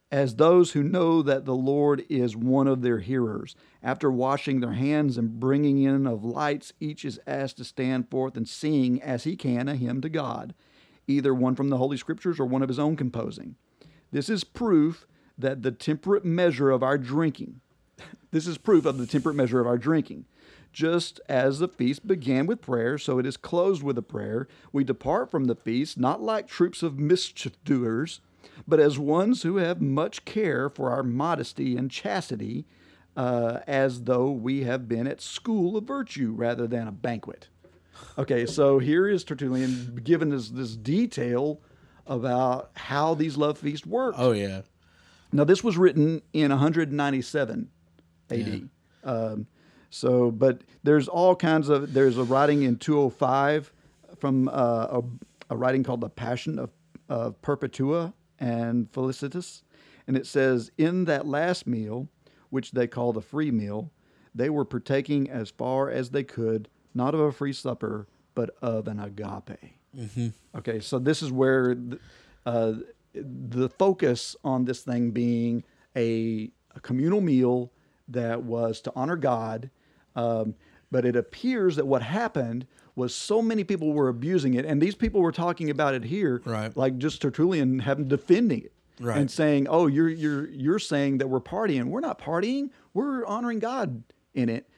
as 0.09 0.37
those 0.37 0.71
who 0.71 0.83
know 0.83 1.21
that 1.21 1.43
the 1.43 1.55
Lord 1.55 2.05
is 2.07 2.33
one 2.33 2.67
of 2.67 2.81
their 2.81 2.99
hearers. 2.99 3.57
After 3.81 4.09
washing 4.09 4.61
their 4.61 4.71
hands 4.71 5.17
and 5.17 5.37
bringing 5.37 5.83
in 5.83 6.07
of 6.07 6.23
lights, 6.23 6.71
each 6.79 7.03
is 7.03 7.19
asked 7.27 7.57
to 7.57 7.65
stand 7.65 8.09
forth 8.09 8.37
and 8.37 8.47
sing 8.47 9.01
as 9.01 9.25
he 9.25 9.35
can 9.35 9.67
a 9.67 9.75
hymn 9.75 9.99
to 9.99 10.07
God, 10.09 10.53
either 11.07 11.33
one 11.33 11.55
from 11.55 11.69
the 11.69 11.77
Holy 11.77 11.97
Scriptures 11.97 12.39
or 12.39 12.45
one 12.45 12.61
of 12.61 12.69
his 12.69 12.79
own 12.79 12.95
composing. 12.95 13.55
This 14.11 14.29
is 14.29 14.43
proof 14.43 15.05
that 15.37 15.63
the 15.63 15.71
temperate 15.71 16.25
measure 16.25 16.69
of 16.69 16.83
our 16.83 16.97
drinking, 16.97 17.61
this 18.31 18.47
is 18.47 18.57
proof 18.57 18.85
of 18.85 18.97
the 18.97 19.07
temperate 19.07 19.35
measure 19.35 19.59
of 19.59 19.67
our 19.67 19.77
drinking. 19.77 20.25
Just 20.71 21.21
as 21.29 21.59
the 21.59 21.67
feast 21.67 22.07
began 22.07 22.47
with 22.47 22.61
prayer, 22.61 22.97
so 22.97 23.19
it 23.19 23.27
is 23.27 23.37
closed 23.37 23.83
with 23.83 23.95
a 23.97 24.01
prayer. 24.01 24.47
We 24.71 24.83
depart 24.83 25.29
from 25.29 25.45
the 25.45 25.55
feast 25.55 25.99
not 25.99 26.19
like 26.19 26.47
troops 26.47 26.81
of 26.81 26.97
mischief 26.97 27.63
doers, 27.63 28.21
but 28.67 28.79
as 28.79 28.97
ones 28.97 29.43
who 29.43 29.57
have 29.57 29.81
much 29.81 30.25
care 30.25 30.69
for 30.69 30.89
our 30.89 31.03
modesty 31.03 31.77
and 31.77 31.91
chastity, 31.91 32.65
uh, 33.15 33.59
as 33.67 34.03
though 34.03 34.31
we 34.31 34.63
have 34.63 34.87
been 34.87 35.07
at 35.07 35.21
school 35.21 35.77
of 35.77 35.83
virtue 35.83 36.33
rather 36.35 36.65
than 36.65 36.87
a 36.87 36.91
banquet. 36.91 37.49
Okay, 38.17 38.45
so 38.45 38.79
here 38.79 39.07
is 39.07 39.23
Tertullian 39.23 39.99
giving 40.03 40.33
us 40.33 40.49
this 40.49 40.75
detail 40.75 41.61
about 42.05 42.71
how 42.75 43.13
these 43.13 43.37
love 43.37 43.57
feasts 43.57 43.85
work. 43.85 44.15
Oh 44.17 44.31
yeah. 44.31 44.61
Now, 45.31 45.43
this 45.43 45.63
was 45.63 45.77
written 45.77 46.21
in 46.31 46.51
197 46.51 47.69
AD. 48.29 48.69
Um, 49.03 49.47
so, 49.89 50.29
but 50.31 50.61
there's 50.83 51.07
all 51.07 51.35
kinds 51.35 51.69
of, 51.69 51.93
there's 51.93 52.17
a 52.17 52.23
writing 52.23 52.63
in 52.63 52.77
205 52.77 53.73
from 54.19 54.47
uh, 54.47 54.51
a, 54.51 55.01
a 55.49 55.57
writing 55.57 55.83
called 55.83 56.01
the 56.01 56.09
Passion 56.09 56.59
of, 56.59 56.69
of 57.09 57.41
Perpetua 57.41 58.13
and 58.39 58.91
Felicitas. 58.91 59.63
And 60.07 60.15
it 60.15 60.27
says, 60.27 60.71
In 60.77 61.05
that 61.05 61.25
last 61.25 61.65
meal, 61.65 62.09
which 62.51 62.71
they 62.71 62.87
call 62.87 63.11
the 63.11 63.21
free 63.21 63.49
meal, 63.49 63.91
they 64.35 64.49
were 64.49 64.65
partaking 64.65 65.29
as 65.29 65.49
far 65.49 65.89
as 65.89 66.11
they 66.11 66.23
could, 66.23 66.69
not 66.93 67.13
of 67.13 67.19
a 67.21 67.31
free 67.31 67.53
supper, 67.53 68.07
but 68.35 68.55
of 68.61 68.87
an 68.87 68.99
agape. 68.99 69.73
Okay, 70.55 70.79
so 70.79 70.97
this 70.99 71.21
is 71.21 71.31
where 71.31 71.75
th- 71.75 71.99
uh, 72.45 72.73
the 73.13 73.69
focus 73.69 74.35
on 74.43 74.65
this 74.65 74.81
thing 74.81 75.11
being 75.11 75.63
a, 75.95 76.51
a 76.75 76.79
communal 76.79 77.21
meal 77.21 77.71
that 78.07 78.43
was 78.43 78.81
to 78.81 78.91
honor 78.95 79.15
God. 79.15 79.69
Um, 80.15 80.55
but 80.91 81.05
it 81.05 81.15
appears 81.15 81.75
that 81.75 81.85
what 81.85 82.01
happened 82.01 82.65
was 82.95 83.13
so 83.15 83.41
many 83.41 83.63
people 83.63 83.93
were 83.93 84.09
abusing 84.09 84.53
it, 84.55 84.65
and 84.65 84.81
these 84.81 84.93
people 84.95 85.21
were 85.21 85.31
talking 85.31 85.69
about 85.69 85.93
it 85.95 86.03
here, 86.03 86.41
Right. 86.45 86.75
like 86.77 86.97
just 86.97 87.21
Tertullian 87.21 87.79
having 87.79 88.07
defending 88.07 88.61
it. 88.61 88.73
Right. 88.99 89.17
And 89.17 89.29
saying, 89.29 89.67
"Oh, 89.69 89.87
you're 89.87 90.07
you're 90.09 90.47
you're 90.49 90.77
saying 90.77 91.17
that 91.17 91.27
we're 91.27 91.39
partying. 91.41 91.85
We're 91.85 91.99
not 91.99 92.19
partying. 92.21 92.69
We're 92.93 93.25
honoring 93.25 93.57
God 93.57 94.03
in 94.35 94.49
it." 94.49 94.69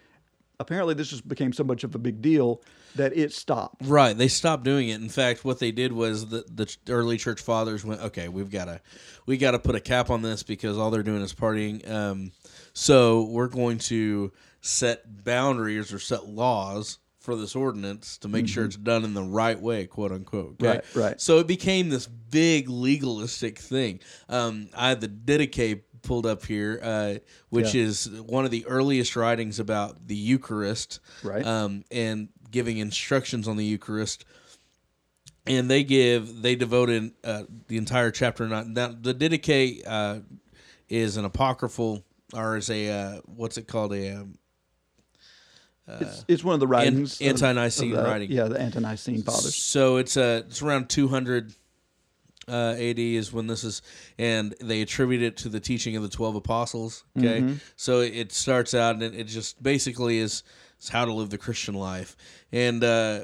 Apparently, 0.60 0.93
this 0.93 1.10
just 1.10 1.28
became 1.28 1.53
so 1.53 1.64
much 1.64 1.84
of 1.84 1.95
a 1.95 1.97
big 1.97 2.22
deal 2.22 2.62
that 2.95 3.16
it 3.16 3.34
stopped. 3.34 3.86
Right. 3.86 4.18
They 4.18 4.28
stopped 4.28 4.64
doing 4.64 4.89
it. 4.89 5.01
In 5.01 5.10
fact, 5.10 5.43
what 5.43 5.60
they 5.60 5.72
did 5.72 5.91
was 5.91 6.28
the, 6.28 6.45
the 6.53 6.76
early 6.89 7.18
church 7.18 7.41
fathers 7.41 7.84
went, 7.84 8.01
okay, 8.01 8.30
we've 8.30 8.49
got 8.49 8.66
to 8.66 8.82
we 9.26 9.38
got 9.38 9.51
to 9.51 9.60
put 9.60 9.76
a 9.76 9.80
cap 9.80 10.10
on 10.10 10.22
this 10.22 10.43
because 10.43 10.78
all 10.78 10.91
they're 10.91 11.03
doing 11.03 11.22
is 11.22 11.34
partying. 11.34 11.89
Um, 11.89 12.32
so 12.74 13.24
we're 13.24 13.47
going 13.47 13.80
to 13.80 14.32
set 14.62 15.24
boundaries 15.24 15.93
or 15.93 15.99
set 15.99 16.28
laws 16.28 16.99
for 17.20 17.36
this 17.36 17.56
ordinance 17.56 18.20
to 18.20 18.28
make 18.28 18.47
sure 18.47 18.66
it's 18.66 18.76
done 18.76 19.03
in 19.03 19.16
the 19.16 19.24
right 19.24 19.60
way, 19.60 19.88
quote 19.88 20.12
unquote. 20.12 20.62
Okay? 20.62 20.80
Mm-hmm. 20.80 20.99
Right, 20.99 21.06
right. 21.10 21.22
So 21.22 21.39
it 21.39 21.47
became 21.47 21.89
this 21.89 22.06
big 22.06 22.70
legalistic 22.70 23.58
thing. 23.58 23.99
Um, 24.30 24.70
I 24.76 24.89
had 24.89 25.01
the 25.01 25.08
Didache 25.08 25.82
pulled 26.06 26.26
up 26.26 26.45
here, 26.45 26.80
uh, 26.82 27.16
which 27.49 27.74
Yeah. 27.76 27.84
is 27.84 28.10
one 28.10 28.45
of 28.45 28.51
the 28.51 28.66
earliest 28.68 29.16
writings 29.16 29.60
about 29.60 30.08
the 30.08 30.16
Eucharist, 30.16 30.99
Right. 31.24 31.45
Um, 31.45 31.84
and 31.91 32.30
giving 32.51 32.78
instructions 32.78 33.47
on 33.47 33.58
the 33.58 33.66
Eucharist. 33.66 34.24
And 35.47 35.70
they 35.70 35.84
give 35.84 36.41
they 36.41 36.56
devoted 36.56 37.12
uh, 37.24 37.43
the 37.68 37.78
entire 37.78 38.10
chapter. 38.12 38.47
Not 38.47 38.68
now 38.68 38.88
the 38.99 39.14
Didache 39.14 39.82
uh, 39.86 40.20
is 40.89 41.18
an 41.18 41.26
apocryphal 41.26 42.03
or 42.34 42.58
is 42.58 42.70
a 42.70 42.89
uh, 42.89 43.22
what's 43.26 43.58
it 43.58 43.68
called 43.68 43.93
a 43.93 44.22
um, 44.22 44.39
It's, 45.88 46.26
it's 46.28 46.43
one 46.43 46.56
of 46.56 46.60
the 46.60 46.66
writings, 46.68 47.22
of- 47.22 47.28
Ante-Nicene 47.28 47.91
of 47.95 48.03
the- 48.03 48.10
writing. 48.10 48.32
Yeah, 48.32 48.45
the 48.45 48.60
Ante-Nicene 48.60 49.22
fathers. 49.22 49.56
So 49.56 49.97
it's 49.97 50.18
uh, 50.18 50.41
it's 50.47 50.64
around 50.64 50.89
200 50.89 51.53
uh, 52.47 52.75
AD 52.77 52.99
is 52.99 53.31
when 53.33 53.47
this 53.47 53.63
is, 53.63 53.81
and 54.17 54.53
they 54.61 54.81
attribute 54.81 55.21
it 55.21 55.37
to 55.37 55.49
the 55.49 55.59
teaching 55.59 55.95
of 55.95 56.03
the 56.03 56.09
12 56.09 56.35
apostles. 56.35 57.03
Okay, 57.17 57.41
Mm-hmm. 57.41 57.55
so 57.75 57.99
it 58.01 58.31
starts 58.31 58.73
out 58.73 58.95
and 58.95 59.03
it, 59.03 59.15
it 59.15 59.23
just 59.25 59.61
basically 59.61 60.19
is, 60.19 60.43
is 60.81 60.89
how 60.89 61.05
to 61.05 61.13
live 61.13 61.29
the 61.29 61.37
Christian 61.37 61.73
life, 61.75 62.15
and 62.51 62.83
uh, 62.83 63.23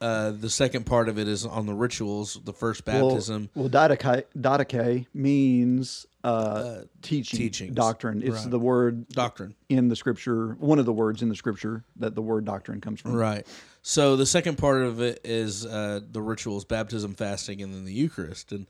uh, 0.00 0.30
the 0.30 0.50
second 0.50 0.84
part 0.86 1.08
of 1.08 1.18
it 1.18 1.26
is 1.28 1.44
on 1.46 1.66
the 1.66 1.74
rituals. 1.74 2.38
The 2.44 2.52
first 2.52 2.84
baptism. 2.84 3.50
Well, 3.54 3.68
well 3.68 3.88
didache, 3.88 4.24
didache 4.38 5.06
means 5.14 6.06
uh, 6.26 6.82
teaching, 7.02 7.38
teachings. 7.38 7.74
doctrine. 7.74 8.20
It's 8.22 8.30
Right. 8.42 8.50
the 8.50 8.58
word 8.58 9.08
Doctrine. 9.08 9.54
in 9.68 9.88
the 9.88 9.94
scripture, 9.96 10.54
one 10.58 10.78
of 10.78 10.84
the 10.86 10.92
words 10.92 11.22
in 11.22 11.28
the 11.28 11.36
scripture 11.36 11.84
that 11.96 12.14
the 12.14 12.22
word 12.22 12.44
doctrine 12.44 12.80
comes 12.80 13.00
from. 13.00 13.12
Right. 13.14 13.46
So 13.82 14.16
the 14.16 14.26
second 14.26 14.58
part 14.58 14.82
of 14.82 15.00
it 15.00 15.20
is 15.22 15.64
uh, 15.64 16.00
the 16.10 16.20
rituals, 16.20 16.64
baptism, 16.64 17.14
fasting, 17.14 17.62
and 17.62 17.72
then 17.72 17.84
the 17.84 17.92
Eucharist. 17.92 18.50
And, 18.50 18.66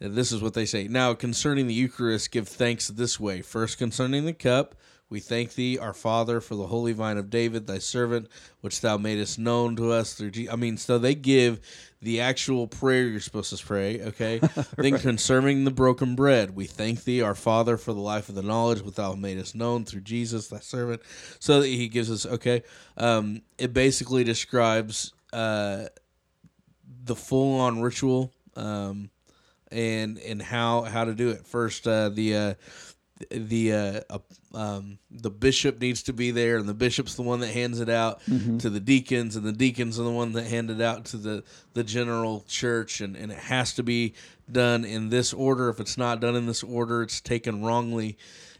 and 0.00 0.14
this 0.14 0.30
is 0.32 0.42
what 0.42 0.52
they 0.52 0.66
say. 0.66 0.86
Now, 0.88 1.14
concerning 1.14 1.66
the 1.66 1.74
Eucharist, 1.74 2.30
give 2.30 2.46
thanks 2.46 2.88
this 2.88 3.18
way. 3.18 3.40
First, 3.40 3.78
concerning 3.78 4.26
the 4.26 4.34
cup, 4.34 4.74
we 5.10 5.20
thank 5.20 5.54
thee, 5.54 5.78
our 5.78 5.94
Father, 5.94 6.42
for 6.42 6.54
the 6.54 6.66
holy 6.66 6.92
vine 6.92 7.16
of 7.16 7.30
David, 7.30 7.66
thy 7.66 7.78
servant, 7.78 8.28
which 8.60 8.82
thou 8.82 8.98
madest 8.98 9.38
known 9.38 9.74
to 9.76 9.90
us 9.90 10.12
through. 10.12 10.32
Je- 10.32 10.50
I 10.50 10.56
mean, 10.56 10.76
so 10.76 10.98
they 10.98 11.14
give 11.14 11.60
the 12.00 12.20
actual 12.20 12.66
prayer 12.66 13.06
you're 13.06 13.20
supposed 13.20 13.56
to 13.56 13.66
pray. 13.66 14.00
Okay. 14.00 14.40
Then 14.76 14.98
concerning 14.98 15.64
the 15.64 15.70
broken 15.70 16.14
bread, 16.14 16.54
we 16.54 16.66
thank 16.66 17.04
thee, 17.04 17.22
our 17.22 17.34
Father, 17.34 17.76
for 17.76 17.92
the 17.92 18.00
life 18.00 18.28
of 18.28 18.34
the 18.34 18.42
knowledge 18.42 18.82
which 18.82 18.94
thou 18.94 19.14
madest 19.14 19.54
known 19.54 19.84
through 19.84 20.02
Jesus, 20.02 20.48
thy 20.48 20.60
servant. 20.60 21.02
So 21.40 21.60
that 21.60 21.66
he 21.66 21.88
gives 21.88 22.10
us. 22.10 22.24
Okay. 22.24 22.62
Um, 22.96 23.42
it 23.58 23.72
basically 23.72 24.24
describes 24.24 25.12
uh, 25.32 25.86
the 27.04 27.16
full 27.16 27.60
on 27.60 27.80
ritual. 27.80 28.32
Um, 28.56 29.10
and 29.70 30.18
and 30.18 30.40
how 30.40 30.82
how 30.82 31.04
to 31.04 31.14
do 31.14 31.28
it. 31.30 31.46
First, 31.46 31.86
uh, 31.86 32.08
the 32.08 32.34
uh, 32.34 32.54
the 33.30 33.72
uh, 33.72 34.00
uh, 34.10 34.18
um, 34.54 34.98
the 35.10 35.30
bishop 35.30 35.80
needs 35.80 36.02
to 36.04 36.12
be 36.12 36.30
there, 36.30 36.56
and 36.56 36.68
the 36.68 36.74
bishop's 36.74 37.14
the 37.14 37.22
one 37.22 37.40
that 37.40 37.48
hands 37.48 37.80
it 37.80 37.88
out 37.88 38.20
to 38.26 38.70
the 38.70 38.80
deacons, 38.80 39.36
and 39.36 39.44
the 39.44 39.52
deacons 39.52 39.98
are 39.98 40.04
the 40.04 40.10
one 40.10 40.32
that 40.32 40.46
hand 40.46 40.70
it 40.70 40.80
out 40.80 41.04
to 41.06 41.16
the 41.16 41.44
the 41.74 41.84
general 41.84 42.44
church, 42.48 43.00
and, 43.00 43.16
and 43.16 43.32
it 43.32 43.38
has 43.38 43.74
to 43.74 43.82
be 43.82 44.14
done 44.50 44.84
in 44.84 45.10
this 45.10 45.32
order. 45.32 45.68
If 45.68 45.80
it's 45.80 45.98
not 45.98 46.20
done 46.20 46.36
in 46.36 46.46
this 46.46 46.62
order, 46.62 47.02
it's 47.02 47.20
taken 47.20 47.64
wrongly, 47.64 48.16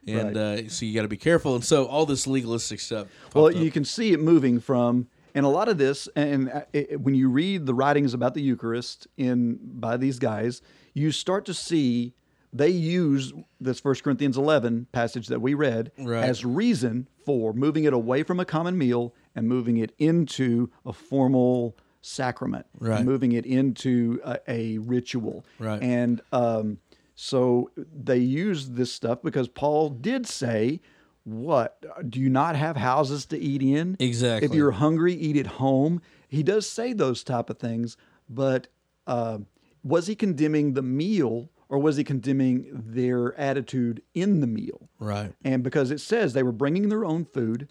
and 0.07 0.37
uh, 0.37 0.69
so 0.69 0.85
you 0.85 0.95
got 0.95 1.03
to 1.03 1.09
be 1.09 1.17
careful. 1.17 1.55
And 1.55 1.65
so 1.65 1.87
all 1.87 2.07
this 2.07 2.27
legalistic 2.27 2.81
stuff. 2.81 3.09
Well, 3.35 3.47
popped 3.47 3.57
up. 3.57 3.63
you 3.63 3.71
can 3.71 3.85
see 3.85 4.13
it 4.13 4.21
moving 4.21 4.61
from, 4.61 5.09
and 5.35 5.47
a 5.47 5.49
lot 5.49 5.69
of 5.69 5.79
this, 5.79 6.09
and 6.17 6.51
uh, 6.51 6.63
it, 6.73 7.01
when 7.01 7.15
you 7.15 7.29
read 7.29 7.67
the 7.67 7.75
writings 7.75 8.15
about 8.15 8.35
the 8.35 8.43
Eucharist 8.43 9.07
in 9.17 9.59
by 9.63 9.97
these 9.97 10.19
guys, 10.19 10.63
you 10.95 11.13
start 11.13 11.45
to 11.47 11.55
see 11.55 12.15
they 12.53 12.69
use 12.71 13.33
this 13.61 13.81
First 13.81 14.03
Corinthians 14.03 14.37
11 14.39 14.87
passage 14.93 15.27
that 15.29 15.41
we 15.41 15.55
read 15.55 15.93
Right. 15.99 16.25
as 16.25 16.45
reason 16.45 17.09
for 17.27 17.53
moving 17.53 17.85
it 17.85 17.93
away 17.93 18.23
from 18.23 18.41
a 18.41 18.45
common 18.45 18.79
meal 18.79 19.15
and 19.35 19.47
moving 19.49 19.77
it 19.77 19.93
into 19.99 20.71
a 20.87 20.93
formal 20.93 21.77
sacrament, 22.01 22.67
Right. 22.79 23.05
moving 23.05 23.33
it 23.33 23.45
into 23.45 24.21
a, 24.25 24.39
a 24.49 24.79
ritual, 24.79 25.45
Right. 25.59 25.83
and 25.83 26.21
um, 26.33 26.79
so 27.15 27.71
they 27.77 28.19
use 28.19 28.71
this 28.71 28.93
stuff 28.93 29.21
because 29.23 29.49
Paul 29.49 29.91
did 29.91 30.27
say, 30.27 30.81
"What 31.25 31.85
do 32.09 32.21
you 32.21 32.31
not 32.31 32.55
have 32.57 32.77
houses 32.77 33.27
to 33.27 33.39
eat 33.39 33.63
in? 33.63 33.97
Exactly 33.99 34.47
if 34.47 34.55
you're 34.55 34.71
hungry, 34.71 35.13
eat 35.15 35.37
at 35.37 35.47
home." 35.59 36.01
He 36.29 36.43
does 36.43 36.67
say 36.69 36.93
those 36.93 37.25
type 37.25 37.51
of 37.51 37.59
things, 37.59 37.97
but 38.31 38.69
uh, 39.07 39.39
was 39.83 40.07
he 40.07 40.15
condemning 40.15 40.75
the 40.75 40.83
meal 40.83 41.51
or 41.69 41.79
was 41.79 41.97
he 41.97 42.05
condemning 42.05 42.67
their 42.73 43.39
attitude 43.39 44.03
in 44.15 44.41
the 44.41 44.47
meal? 44.47 44.89
right. 44.99 45.33
And 45.45 45.63
because 45.63 45.91
it 45.91 46.01
says 46.01 46.33
they 46.33 46.43
were 46.43 46.53
bringing 46.53 46.89
their 46.89 47.05
own 47.05 47.25
food, 47.25 47.69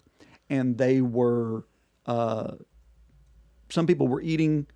and 0.48 0.78
they 0.78 1.00
were, 1.00 1.66
uh, 2.06 2.52
some 3.68 3.86
people 3.86 4.08
were 4.08 4.20
eating, 4.20 4.66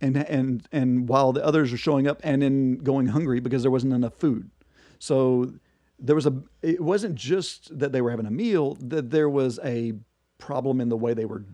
and 0.00 0.16
and 0.16 0.66
and 0.72 1.08
while 1.08 1.32
the 1.32 1.44
others 1.44 1.72
are 1.72 1.76
showing 1.76 2.06
up 2.06 2.20
and 2.22 2.42
then 2.42 2.76
going 2.76 3.06
hungry 3.06 3.40
because 3.40 3.62
there 3.62 3.70
wasn't 3.70 3.92
enough 3.92 4.14
food. 4.14 4.50
So 4.98 5.52
there 5.98 6.14
was 6.14 6.26
a. 6.26 6.42
It 6.62 6.80
wasn't 6.80 7.16
just 7.16 7.76
that 7.78 7.92
they 7.92 8.00
were 8.00 8.10
having 8.10 8.26
a 8.26 8.30
meal; 8.30 8.76
that 8.80 9.10
there 9.10 9.28
was 9.28 9.58
a 9.64 9.94
problem 10.38 10.80
in 10.80 10.88
the 10.88 10.96
way 10.96 11.14
they 11.14 11.24
were 11.24 11.44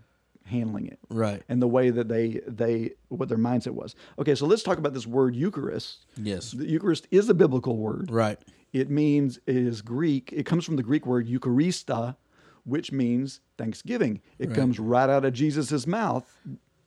handling 0.44 0.86
it, 0.86 0.98
Right. 1.08 1.42
and 1.48 1.60
the 1.62 1.68
way 1.68 1.90
that 1.90 2.08
they 2.08 2.40
they 2.46 2.92
what 3.08 3.28
their 3.28 3.38
mindset 3.38 3.72
was. 3.72 3.94
Okay, 4.18 4.34
so 4.34 4.46
let's 4.46 4.62
talk 4.62 4.78
about 4.78 4.94
this 4.94 5.06
word 5.06 5.34
Eucharist. 5.34 6.06
Yes. 6.16 6.52
The 6.52 6.68
Eucharist 6.68 7.06
is 7.10 7.28
a 7.28 7.34
biblical 7.34 7.76
word. 7.76 8.10
Right. 8.10 8.38
It 8.72 8.90
means 8.90 9.38
it 9.46 9.56
is 9.56 9.82
Greek. 9.82 10.32
It 10.32 10.44
comes 10.46 10.64
from 10.64 10.76
the 10.76 10.82
Greek 10.82 11.06
word 11.06 11.26
Eucharista, 11.28 12.16
which 12.64 12.90
means 12.92 13.40
thanksgiving. 13.56 14.20
It 14.38 14.52
comes 14.52 14.78
right 14.80 15.08
out 15.08 15.24
of 15.24 15.32
Jesus' 15.32 15.86
mouth 15.86 16.38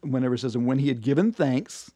whenever 0.01 0.35
it 0.35 0.39
says, 0.39 0.55
and 0.55 0.67
when 0.67 0.79
he 0.79 0.87
had 0.89 1.01
given 1.01 1.31
thanks, 1.31 1.91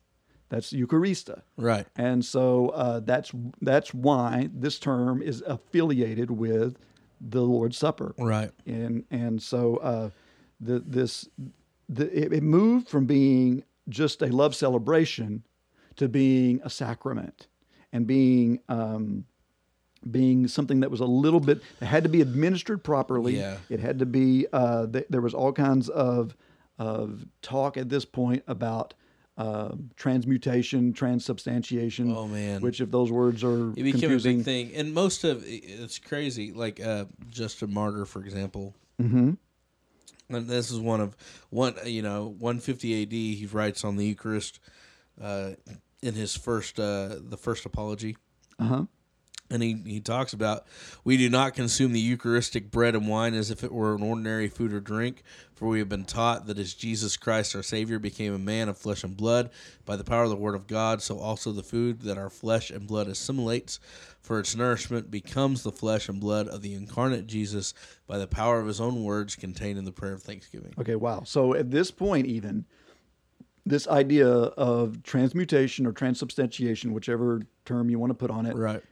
that's 0.50 0.72
Eucharista. 0.74 1.42
Right. 1.58 1.86
And 1.96 2.24
so 2.26 2.70
uh, 2.70 3.00
that's 3.02 3.32
that's 3.62 3.94
why 3.94 4.50
this 4.54 4.80
term 4.80 5.22
is 5.22 5.42
affiliated 5.46 6.32
with 6.32 6.78
the 7.20 7.42
Lord's 7.42 7.78
Supper. 7.78 8.16
Right. 8.18 8.52
And 8.66 9.04
and 9.12 9.42
so 9.42 9.76
uh, 9.78 10.10
the 10.62 10.80
this 10.80 11.28
the, 11.90 12.06
it, 12.18 12.32
it 12.32 12.44
moved 12.44 12.88
from 12.88 13.06
being 13.06 13.64
just 13.90 14.22
a 14.22 14.28
love 14.28 14.56
celebration 14.56 15.44
to 15.98 16.08
being 16.08 16.62
a 16.64 16.70
sacrament 16.70 17.48
and 17.92 18.08
being 18.08 18.60
um, 18.70 19.26
being 20.10 20.48
something 20.48 20.80
that 20.80 20.90
was 20.90 21.00
a 21.00 21.06
little 21.06 21.40
bit 21.40 21.62
it 21.82 21.86
had 21.86 22.04
to 22.04 22.10
be 22.10 22.22
administered 22.22 22.84
properly. 22.84 23.38
Yeah. 23.38 23.58
It 23.70 23.80
had 23.80 24.00
to 24.00 24.06
be 24.06 24.48
uh, 24.54 24.88
th- 24.88 25.08
there 25.10 25.22
was 25.22 25.34
all 25.34 25.52
kinds 25.52 25.90
of 25.90 26.36
of 26.80 27.26
talk 27.42 27.78
at 27.78 27.90
this 27.90 28.06
point 28.06 28.44
about 28.48 28.94
uh, 29.38 29.76
transmutation, 29.96 30.94
transubstantiation. 30.94 32.14
Oh, 32.16 32.28
man. 32.28 32.62
Which, 32.62 32.82
if 32.82 32.92
those 32.92 33.12
words 33.12 33.44
are 33.44 33.70
It 33.72 33.76
became 33.76 33.92
confusing, 34.02 34.36
a 34.36 34.38
big 34.40 34.46
thing, 34.46 34.72
and 34.76 34.94
most 34.94 35.24
of 35.24 35.44
it's 35.46 36.00
crazy. 36.00 36.52
Like 36.52 36.80
uh, 36.80 37.06
Justin 37.30 37.74
Martyr, 37.74 38.06
for 38.06 38.22
example. 38.24 38.76
Mhm. 39.02 39.38
And 40.36 40.48
this 40.48 40.72
is 40.72 40.80
one 40.80 41.02
of 41.02 41.16
one. 41.50 41.76
You 41.86 42.02
know, 42.02 42.36
one 42.40 42.60
fifty 42.60 43.02
A.D. 43.02 43.36
He 43.36 43.46
writes 43.46 43.84
on 43.84 43.98
the 43.98 44.06
Eucharist 44.06 44.60
uh, 45.22 45.52
in 46.02 46.14
his 46.14 46.36
first 46.36 46.80
uh, 46.80 47.16
the 47.20 47.38
first 47.38 47.66
apology. 47.66 48.18
Uh 48.60 48.66
huh. 48.66 48.86
And 49.50 49.62
he, 49.62 49.74
he 49.86 50.00
talks 50.00 50.32
about 50.32 50.66
we 51.04 51.18
do 51.18 51.30
not 51.30 51.56
consume 51.56 51.92
the 51.92 52.00
Eucharistic 52.00 52.72
bread 52.72 52.96
and 52.96 53.10
wine 53.10 53.34
as 53.34 53.52
if 53.52 53.66
it 53.66 53.72
were 53.74 53.94
an 53.96 54.02
ordinary 54.02 54.48
food 54.48 54.72
or 54.72 54.80
drink, 54.80 55.24
for 55.54 55.68
we 55.68 55.80
have 55.80 55.90
been 55.90 56.06
taught 56.06 56.46
that 56.48 56.58
as 56.58 56.74
Jesus 56.74 57.18
Christ 57.18 57.54
our 57.54 57.62
Savior 57.62 58.00
became 58.00 58.34
a 58.34 58.40
man 58.40 58.70
of 58.70 58.78
flesh 58.78 59.04
and 59.04 59.18
blood 59.18 59.50
by 59.86 59.98
the 59.98 60.06
power 60.06 60.24
of 60.24 60.30
the 60.30 60.38
Word 60.38 60.56
of 60.56 60.68
God, 60.68 61.02
so 61.02 61.20
also 61.20 61.52
the 61.52 61.64
food 61.64 62.04
that 62.04 62.18
our 62.18 62.30
flesh 62.30 62.72
and 62.72 62.88
blood 62.88 63.10
assimilates 63.10 63.82
for 64.22 64.40
its 64.40 64.56
nourishment 64.56 65.10
becomes 65.12 65.64
the 65.64 65.72
flesh 65.72 66.08
and 66.08 66.20
blood 66.20 66.48
of 66.48 66.62
the 66.62 66.74
incarnate 66.74 67.28
Jesus 67.28 67.74
by 68.08 68.18
the 68.18 68.28
power 68.28 68.60
of 68.60 68.68
his 68.68 68.80
own 68.80 69.04
words 69.04 69.36
contained 69.36 69.78
in 69.80 69.86
the 69.86 69.92
prayer 69.92 70.14
of 70.14 70.22
thanksgiving. 70.22 70.74
Okay, 70.80 70.96
wow. 70.96 71.24
So 71.26 71.54
at 71.56 71.72
this 71.72 71.90
point, 71.92 72.28
even 72.28 72.66
this 73.66 73.88
idea 73.88 74.28
of 74.28 75.04
transmutation 75.04 75.86
or 75.86 75.92
transubstantiation, 75.92 76.94
whichever 76.94 77.42
term 77.66 77.90
you 77.90 78.00
want 78.00 78.12
to 78.12 78.16
put 78.16 78.32
on 78.32 78.46
it, 78.46 78.56
Right. 78.56 78.84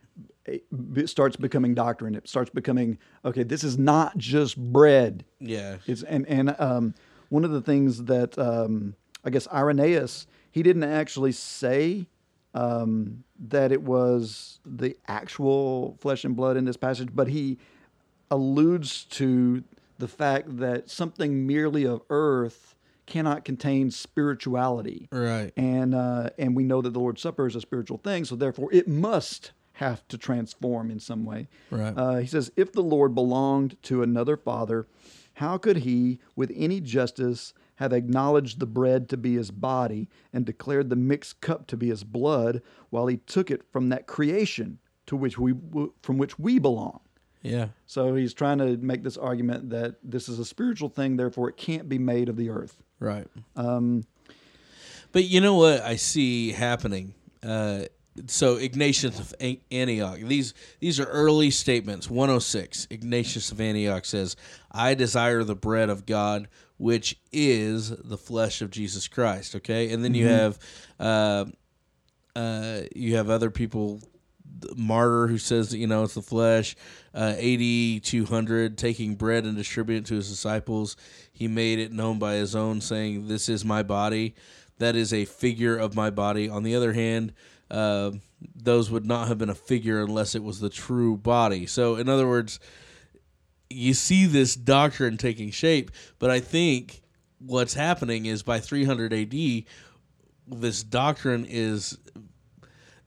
it 0.45 1.09
starts 1.09 1.35
becoming 1.35 1.73
doctrine. 1.75 2.15
It 2.15 2.27
starts 2.27 2.49
becoming 2.49 2.97
okay. 3.23 3.43
This 3.43 3.63
is 3.63 3.77
not 3.77 4.17
just 4.17 4.57
bread. 4.57 5.23
Yeah. 5.39 5.77
It's 5.85 6.01
and 6.03 6.27
and 6.27 6.55
um, 6.59 6.95
one 7.29 7.45
of 7.45 7.51
the 7.51 7.61
things 7.61 8.03
that 8.05 8.37
um, 8.39 8.95
I 9.23 9.29
guess 9.29 9.47
Irenaeus 9.47 10.25
he 10.51 10.63
didn't 10.63 10.83
actually 10.83 11.31
say 11.33 12.07
um, 12.53 13.23
that 13.49 13.71
it 13.71 13.81
was 13.83 14.59
the 14.65 14.97
actual 15.07 15.95
flesh 15.99 16.23
and 16.25 16.35
blood 16.35 16.57
in 16.57 16.65
this 16.65 16.77
passage, 16.77 17.09
but 17.13 17.27
he 17.27 17.57
alludes 18.31 19.05
to 19.05 19.63
the 19.97 20.07
fact 20.07 20.57
that 20.57 20.89
something 20.89 21.45
merely 21.47 21.85
of 21.85 22.01
earth 22.09 22.75
cannot 23.05 23.43
contain 23.43 23.89
spirituality 23.89 25.07
Right. 25.11 25.51
and 25.57 25.95
uh, 25.95 26.29
and 26.37 26.55
we 26.55 26.63
know 26.63 26.81
that 26.81 26.91
the 26.91 26.99
Lord's 26.99 27.21
Supper 27.21 27.47
is 27.47 27.55
a 27.55 27.61
spiritual 27.61 27.97
thing, 27.97 28.23
so 28.23 28.35
therefore 28.35 28.69
it 28.71 28.87
must 28.87 29.51
have 29.73 30.07
to 30.09 30.17
transform 30.17 30.91
in 30.91 30.99
some 30.99 31.25
way. 31.25 31.47
Right. 31.71 31.93
Uh, 31.97 32.17
he 32.17 32.27
says, 32.27 32.51
if 32.55 32.71
the 32.73 32.83
Lord 32.83 33.15
belonged 33.15 33.81
to 33.83 34.03
another 34.03 34.35
father, 34.37 34.85
how 35.35 35.57
could 35.57 35.77
he, 35.77 36.19
with 36.35 36.51
any 36.53 36.81
justice, 36.81 37.53
have 37.79 37.91
acknowledged 37.93 38.59
the 38.59 38.65
bread 38.65 39.09
to 39.09 39.17
be 39.17 39.35
his 39.35 39.51
body 39.51 40.07
and 40.31 40.45
declared 40.45 40.89
the 40.89 40.95
mixed 40.95 41.41
cup 41.41 41.65
to 41.67 41.77
be 41.77 41.87
his 41.89 42.03
blood, 42.03 42.61
while 42.89 43.07
he 43.07 43.17
took 43.17 43.49
it 43.49 43.63
from 43.71 43.89
that 43.89 44.05
creation 44.05 44.79
to 45.07 45.15
which 45.15 45.39
we 45.39 45.53
from 46.01 46.17
which 46.17 46.37
we 46.37 46.59
belong? 46.59 46.99
Yeah. 47.41 47.69
So 47.85 48.15
he's 48.15 48.33
trying 48.33 48.57
to 48.57 48.75
make 48.77 49.01
this 49.03 49.17
argument 49.17 49.69
that 49.69 49.95
this 50.03 50.27
is 50.27 50.39
a 50.39 50.45
spiritual 50.45 50.89
thing, 50.89 51.15
therefore 51.15 51.49
it 51.49 51.57
can't 51.57 51.87
be 51.87 51.97
made 51.97 52.27
of 52.29 52.35
the 52.35 52.49
earth. 52.49 52.83
Right. 52.99 53.27
Um, 53.55 54.03
But 55.13 55.23
you 55.23 55.39
know 55.39 55.55
what 55.55 55.81
I 55.81 55.95
see 55.95 56.51
happening? 56.51 57.13
Uh, 57.41 57.85
so 58.27 58.57
Ignatius 58.57 59.17
of 59.19 59.33
Antioch. 59.71 60.19
These 60.19 60.53
these 60.81 60.99
are 60.99 61.05
early 61.05 61.49
statements. 61.49 62.09
106. 62.09 62.87
Ignatius 62.89 63.51
of 63.53 63.61
Antioch 63.61 64.03
says, 64.03 64.35
"I 64.71 64.93
desire 64.93 65.45
the 65.45 65.55
bread 65.55 65.89
of 65.89 66.05
God, 66.05 66.49
which 66.79 67.15
is 67.31 67.89
the 67.89 68.17
flesh 68.17 68.63
of 68.63 68.71
Jesus 68.71 69.07
Christ." 69.07 69.55
Okay, 69.55 69.91
and 69.91 70.03
then 70.03 70.15
you 70.15 70.27
have 70.27 70.57
uh, 70.99 71.45
uh, 72.35 72.81
you 72.95 73.15
have 73.15 73.29
other 73.29 73.51
people. 73.51 74.01
Martyr 74.75 75.27
who 75.27 75.37
says 75.37 75.73
you 75.73 75.87
know 75.87 76.03
it's 76.03 76.15
the 76.15 76.21
flesh, 76.21 76.75
uh, 77.13 77.35
eighty 77.37 77.99
two 77.99 78.25
hundred 78.25 78.77
taking 78.77 79.15
bread 79.15 79.45
and 79.45 79.55
distributing 79.55 80.03
to 80.05 80.15
his 80.15 80.27
disciples. 80.29 80.97
He 81.31 81.47
made 81.47 81.79
it 81.79 81.93
known 81.93 82.19
by 82.19 82.33
his 82.33 82.55
own, 82.55 82.81
saying, 82.81 83.27
"This 83.27 83.47
is 83.47 83.63
my 83.63 83.83
body." 83.83 84.35
That 84.79 84.95
is 84.95 85.13
a 85.13 85.25
figure 85.25 85.77
of 85.77 85.93
my 85.95 86.09
body. 86.09 86.49
On 86.49 86.63
the 86.63 86.73
other 86.75 86.93
hand, 86.93 87.33
uh, 87.69 88.11
those 88.55 88.89
would 88.89 89.05
not 89.05 89.27
have 89.27 89.37
been 89.37 89.49
a 89.49 89.55
figure 89.55 90.01
unless 90.01 90.35
it 90.35 90.43
was 90.43 90.59
the 90.59 90.69
true 90.69 91.17
body. 91.17 91.65
So, 91.65 91.95
in 91.95 92.09
other 92.09 92.27
words, 92.27 92.59
you 93.69 93.93
see 93.93 94.25
this 94.25 94.55
doctrine 94.55 95.17
taking 95.17 95.51
shape, 95.51 95.91
but 96.17 96.29
I 96.29 96.39
think 96.39 97.01
what's 97.39 97.73
happening 97.73 98.25
is 98.25 98.43
by 98.43 98.59
300 98.59 99.13
AD, 99.13 99.63
this 100.47 100.83
doctrine 100.83 101.45
is 101.47 101.97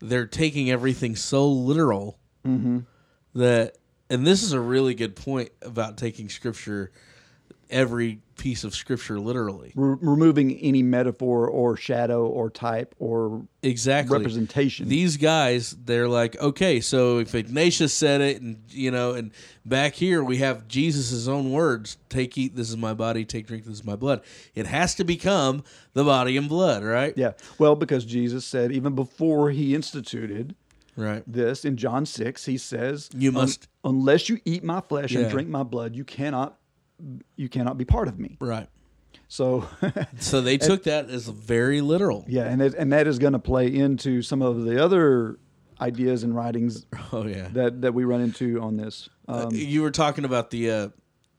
they're 0.01 0.27
taking 0.27 0.71
everything 0.71 1.17
so 1.17 1.49
literal 1.49 2.19
mm-hmm. 2.47 2.81
that, 3.35 3.79
and 4.11 4.27
this 4.27 4.43
is 4.43 4.53
a 4.53 4.61
really 4.61 4.95
good 4.95 5.17
point 5.17 5.51
about 5.63 5.97
taking 5.97 6.29
scripture, 6.29 6.93
every 7.73 8.21
piece 8.37 8.65
of 8.65 8.75
scripture 8.75 9.21
literally. 9.21 9.73
re- 9.77 9.97
removing 10.01 10.57
any 10.59 10.83
metaphor 10.83 11.47
or 11.49 11.77
shadow 11.77 12.27
or 12.27 12.51
type 12.51 12.95
or 12.99 13.47
Exactly. 13.63 14.17
representation. 14.19 14.89
These 14.89 15.17
guys, 15.17 15.77
they're 15.85 16.09
like, 16.09 16.39
okay, 16.41 16.81
so 16.81 17.19
if 17.19 17.35
Ignatius 17.35 17.93
said 17.95 18.21
it, 18.21 18.41
and 18.43 18.59
you 18.71 18.91
know, 18.91 19.13
and 19.15 19.31
back 19.65 19.95
here 19.95 20.23
we 20.25 20.39
have 20.39 20.67
Jesus' 20.69 21.29
own 21.29 21.53
words: 21.53 21.99
"Take, 22.09 22.37
eat. 22.37 22.57
This 22.57 22.69
is 22.71 22.77
my 22.77 22.95
body. 22.95 23.25
Take, 23.25 23.47
drink. 23.47 23.65
This 23.65 23.75
is 23.75 23.85
my 23.85 23.97
blood." 23.97 24.23
It 24.55 24.67
has 24.67 24.95
to 24.97 25.05
become 25.05 25.63
the 25.95 26.05
body 26.05 26.37
and 26.37 26.49
blood, 26.49 26.83
right? 26.85 27.15
yeah, 27.17 27.33
well, 27.59 27.77
because 27.77 28.05
Jesus 28.05 28.45
said 28.45 28.73
even 28.73 28.95
before 28.95 29.51
he 29.51 29.75
instituted 29.75 30.55
Right. 30.97 31.23
this 31.27 31.65
in 31.65 31.77
John 31.79 32.05
six, 32.05 32.45
he 32.45 32.59
says, 32.59 33.09
You 33.17 33.29
"Un- 33.31 33.35
must- 33.35 33.69
unless 33.85 34.29
you 34.29 34.41
eat 34.45 34.63
my 34.65 34.81
flesh 34.83 35.13
Yeah. 35.13 35.21
and 35.21 35.31
drink 35.31 35.49
my 35.49 35.63
blood, 35.63 35.95
you 35.97 36.05
cannot, 36.05 36.59
you 37.37 37.49
cannot 37.49 37.79
be 37.79 37.85
part 37.85 38.09
of 38.09 38.19
me." 38.19 38.37
Right. 38.41 38.69
So, 39.29 39.67
So 40.19 40.41
they 40.41 40.59
took 40.59 40.85
that 40.85 41.09
as 41.11 41.27
very 41.29 41.81
literal. 41.81 42.25
yeah, 42.29 42.45
and 42.45 42.61
it, 42.63 42.75
and 42.75 42.93
that 42.93 43.07
is 43.07 43.19
going 43.19 43.33
to 43.35 43.39
play 43.39 43.67
into 43.75 44.23
some 44.23 44.43
of 44.43 44.65
the 44.65 44.83
other 44.83 45.39
ideas 45.81 46.23
and 46.23 46.35
writings 46.35 46.87
Oh 47.13 47.27
yeah. 47.27 47.49
that 47.53 47.81
that 47.83 47.95
we 47.95 48.05
run 48.05 48.21
into 48.21 48.61
on 48.61 48.77
this. 48.77 49.09
Uh, 49.29 49.47
Um, 49.47 49.55
you 49.55 49.83
were 49.83 49.91
talking 49.91 50.25
about 50.25 50.51
the 50.51 50.71
uh, 50.71 50.89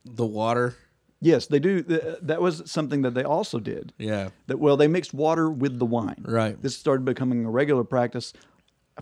the 0.05 0.25
water. 0.25 0.75
yes, 1.21 1.47
they 1.47 1.59
do. 1.59 1.81
That 2.21 2.41
was 2.41 2.63
something 2.69 3.03
that 3.03 3.13
they 3.13 3.23
also 3.23 3.59
did. 3.59 3.93
Yeah. 3.97 4.29
that 4.47 4.57
well 4.59 4.75
they 4.77 4.87
mixed 4.87 5.13
water 5.13 5.49
with 5.49 5.79
the 5.79 5.85
wine 5.85 6.23
Right. 6.27 6.61
this 6.61 6.75
started 6.75 7.05
becoming 7.05 7.45
a 7.45 7.49
regular 7.51 7.83
practice 7.83 8.33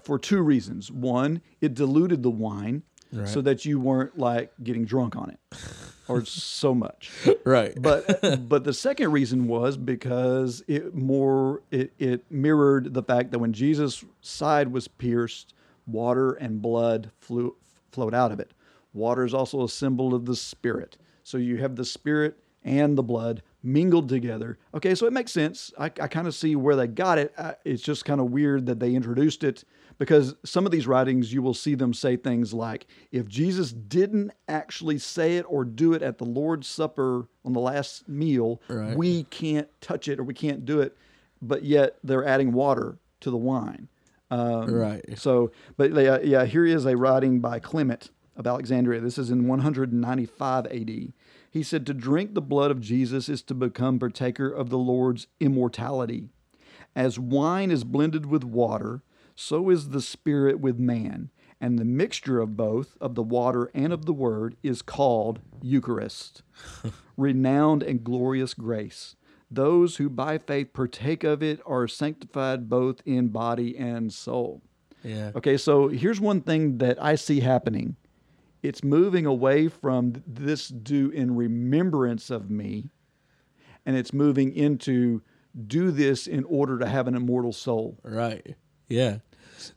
for 0.03 0.19
two 0.19 0.41
reasons 0.41 0.91
one 0.91 1.41
it 1.59 1.73
diluted 1.73 2.23
the 2.23 2.29
wine 2.31 2.83
Right. 3.13 3.27
so 3.27 3.41
that 3.41 3.65
you 3.65 3.79
weren't 3.79 4.17
like 4.17 4.51
getting 4.63 4.85
drunk 4.85 5.15
on 5.17 5.29
it 5.31 5.39
or 6.11 6.25
so 6.25 6.73
much. 6.73 7.11
Right. 7.45 7.73
but 7.81 8.47
but 8.49 8.63
the 8.63 8.73
second 8.73 9.11
reason 9.11 9.47
was 9.47 9.77
because 9.77 10.63
it 10.67 10.93
more 10.93 11.63
it, 11.71 11.91
it 11.97 12.23
mirrored 12.29 12.93
the 12.93 13.01
fact 13.03 13.31
that 13.31 13.39
when 13.39 13.51
jesus 13.51 14.03
side 14.21 14.71
was 14.71 14.87
pierced 14.87 15.53
water 15.87 16.33
and 16.33 16.61
blood 16.61 17.11
flew 17.19 17.55
flowed 17.91 18.13
out 18.13 18.31
of 18.31 18.39
it. 18.39 18.51
Water 18.93 19.23
is 19.25 19.33
also 19.33 19.63
a 19.63 19.69
symbol 19.69 20.13
of 20.13 20.25
the 20.25 20.35
spirit. 20.35 20.97
So 21.23 21.37
you 21.37 21.57
have 21.57 21.75
the 21.75 21.85
spirit 21.85 22.37
and 22.63 22.97
the 22.97 23.03
blood 23.03 23.41
mingled 23.63 24.09
together. 24.09 24.57
Okay 24.73 24.95
so 24.95 25.05
it 25.05 25.13
makes 25.13 25.31
sense. 25.31 25.71
I, 25.77 25.85
I 25.85 26.07
kind 26.07 26.27
of 26.27 26.33
see 26.35 26.55
where 26.55 26.75
they 26.75 26.87
got 26.87 27.17
it. 27.17 27.33
I, 27.37 27.55
it's 27.65 27.83
just 27.83 28.05
kind 28.05 28.19
of 28.21 28.31
weird 28.31 28.65
that 28.65 28.79
they 28.79 28.93
introduced 28.93 29.43
it 29.43 29.63
because 29.99 30.33
some 30.43 30.65
of 30.65 30.71
these 30.71 30.87
writings 30.87 31.31
you 31.31 31.41
will 31.41 31.53
see 31.53 31.75
them 31.75 31.93
say 31.93 32.15
things 32.15 32.53
like 32.55 32.87
if 33.11 33.27
jesus 33.27 33.71
didn't 33.71 34.31
actually 34.47 34.97
say 34.97 35.37
it 35.37 35.45
or 35.47 35.63
do 35.63 35.93
it 35.93 36.01
at 36.01 36.17
the 36.17 36.23
lord's 36.25 36.67
supper 36.67 37.27
on 37.45 37.53
the 37.53 37.59
last 37.59 38.07
meal 38.09 38.61
Right. 38.67 38.97
we 38.97 39.23
can't 39.25 39.67
touch 39.79 40.07
it 40.07 40.17
or 40.19 40.23
we 40.23 40.33
can't 40.33 40.65
do 40.65 40.79
it 40.79 40.97
but 41.39 41.63
yet 41.63 41.97
they're 42.03 42.25
adding 42.25 42.51
water 42.53 42.97
to 43.19 43.29
the 43.29 43.37
wine. 43.37 43.89
Um, 44.31 44.73
Right. 44.73 45.03
so 45.19 45.51
but 45.77 45.91
yeah, 45.93 46.17
yeah 46.23 46.45
here 46.45 46.65
is 46.65 46.85
a 46.85 46.95
writing 46.97 47.39
by 47.39 47.59
clement 47.59 48.09
of 48.37 48.47
alexandria. 48.47 49.01
This 49.01 49.17
is 49.19 49.29
in 49.29 49.47
195 49.47 50.65
ad 50.67 51.13
he 51.51 51.61
said 51.61 51.85
to 51.85 51.93
drink 51.93 52.33
the 52.33 52.41
blood 52.41 52.71
of 52.71 52.81
jesus 52.81 53.29
is 53.29 53.43
to 53.43 53.53
become 53.53 53.99
partaker 53.99 54.49
of 54.49 54.69
the 54.69 54.77
lord's 54.77 55.27
immortality 55.39 56.29
as 56.95 57.19
wine 57.19 57.71
is 57.71 57.83
blended 57.83 58.25
with 58.25 58.43
water, 58.43 59.01
so 59.35 59.69
is 59.69 59.89
the 59.89 60.01
Spirit 60.01 60.59
with 60.59 60.77
man, 60.77 61.29
and 61.59 61.79
the 61.79 61.85
mixture 61.85 62.39
of 62.39 62.57
both, 62.57 62.97
of 62.99 63.15
the 63.15 63.23
water 63.23 63.71
and 63.73 63.93
of 63.93 64.05
the 64.05 64.13
Word, 64.13 64.55
is 64.61 64.81
called 64.81 65.39
Eucharist, 65.61 66.43
renowned 67.17 67.83
and 67.83 68.03
glorious 68.03 68.53
grace. 68.53 69.15
Those 69.49 69.97
who 69.97 70.09
by 70.09 70.37
faith 70.37 70.73
partake 70.73 71.23
of 71.23 71.43
it 71.43 71.59
are 71.65 71.87
sanctified 71.87 72.69
both 72.69 73.01
in 73.05 73.29
body 73.29 73.77
and 73.77 74.11
soul. 74.13 74.61
yeah. 75.03 75.31
Okay, 75.35 75.57
so 75.57 75.87
here's 75.89 76.21
one 76.21 76.41
thing 76.41 76.77
that 76.77 77.01
I 77.01 77.15
see 77.15 77.41
happening 77.41 77.95
it's 78.63 78.83
moving 78.83 79.25
away 79.25 79.67
from 79.67 80.23
this 80.27 80.67
do 80.67 81.09
in 81.09 81.35
remembrance 81.35 82.29
of 82.29 82.49
me, 82.49 82.89
and 83.85 83.95
it's 83.95 84.13
moving 84.13 84.55
into 84.55 85.21
do 85.67 85.91
this 85.91 86.27
in 86.27 86.43
order 86.45 86.79
to 86.79 86.87
have 86.87 87.07
an 87.07 87.15
immortal 87.15 87.53
soul. 87.53 87.99
Right. 88.03 88.55
Yeah. 88.87 89.17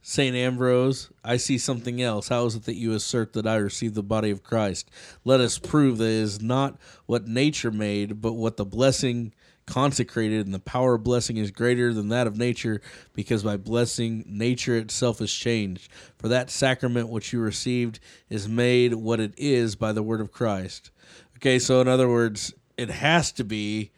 St. 0.01 0.35
Ambrose, 0.35 1.11
I 1.23 1.37
see 1.37 1.59
something 1.59 2.01
else. 2.01 2.29
How 2.29 2.47
is 2.47 2.55
it 2.55 2.65
that 2.65 2.77
you 2.77 2.93
assert 2.93 3.35
that 3.35 3.47
I 3.47 3.57
received 3.57 3.95
the 3.95 4.03
body 4.03 4.31
of 4.31 4.43
Christ? 4.43 4.91
Let 5.25 5.41
us 5.41 5.59
prove 5.59 5.99
that 5.99 6.05
it 6.05 6.11
is 6.11 6.41
not 6.41 6.79
what 7.07 7.27
nature 7.27 7.71
made, 7.71 8.23
but 8.23 8.33
what 8.33 8.57
the 8.57 8.65
blessing 8.65 9.35
consecrated, 9.67 10.47
and 10.47 10.55
the 10.55 10.59
power 10.59 10.95
of 10.95 11.05
blessing 11.05 11.37
is 11.37 11.51
greater 11.51 11.93
than 11.95 12.09
that 12.09 12.27
of 12.27 12.37
nature, 12.37 12.81
because 13.13 13.43
by 13.43 13.57
blessing, 13.57 14.25
nature 14.27 14.77
itself 14.77 15.21
is 15.21 15.33
changed. 15.33 15.91
For 16.19 16.29
that 16.29 16.51
sacrament 16.51 17.09
which 17.09 17.33
you 17.33 17.41
received 17.41 18.01
is 18.29 18.49
made 18.49 18.95
what 18.95 19.21
it 19.21 19.35
is 19.37 19.77
by 19.77 19.93
the 19.93 20.03
word 20.03 20.21
of 20.21 20.33
Christ. 20.33 20.91
Okay, 21.37 21.59
so 21.59 21.81
in 21.81 21.89
other 21.89 22.09
words, 22.09 22.55
it 22.77 22.91
has 22.91 23.33
to 23.33 23.45
be, 23.45 23.93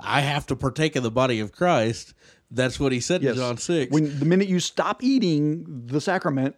I 0.00 0.20
have 0.20 0.46
to 0.46 0.56
partake 0.56 0.96
of 0.96 1.02
the 1.02 1.10
body 1.10 1.40
of 1.40 1.52
Christ. 1.52 2.14
That's 2.50 2.80
what 2.80 2.92
he 2.92 3.00
said 3.00 3.22
in 3.22 3.34
John 3.34 3.58
6. 3.58 3.92
When 3.92 4.18
the 4.18 4.24
minute 4.24 4.48
you 4.48 4.60
stop 4.60 5.02
eating 5.02 5.86
the 5.86 6.00
sacrament, 6.00 6.56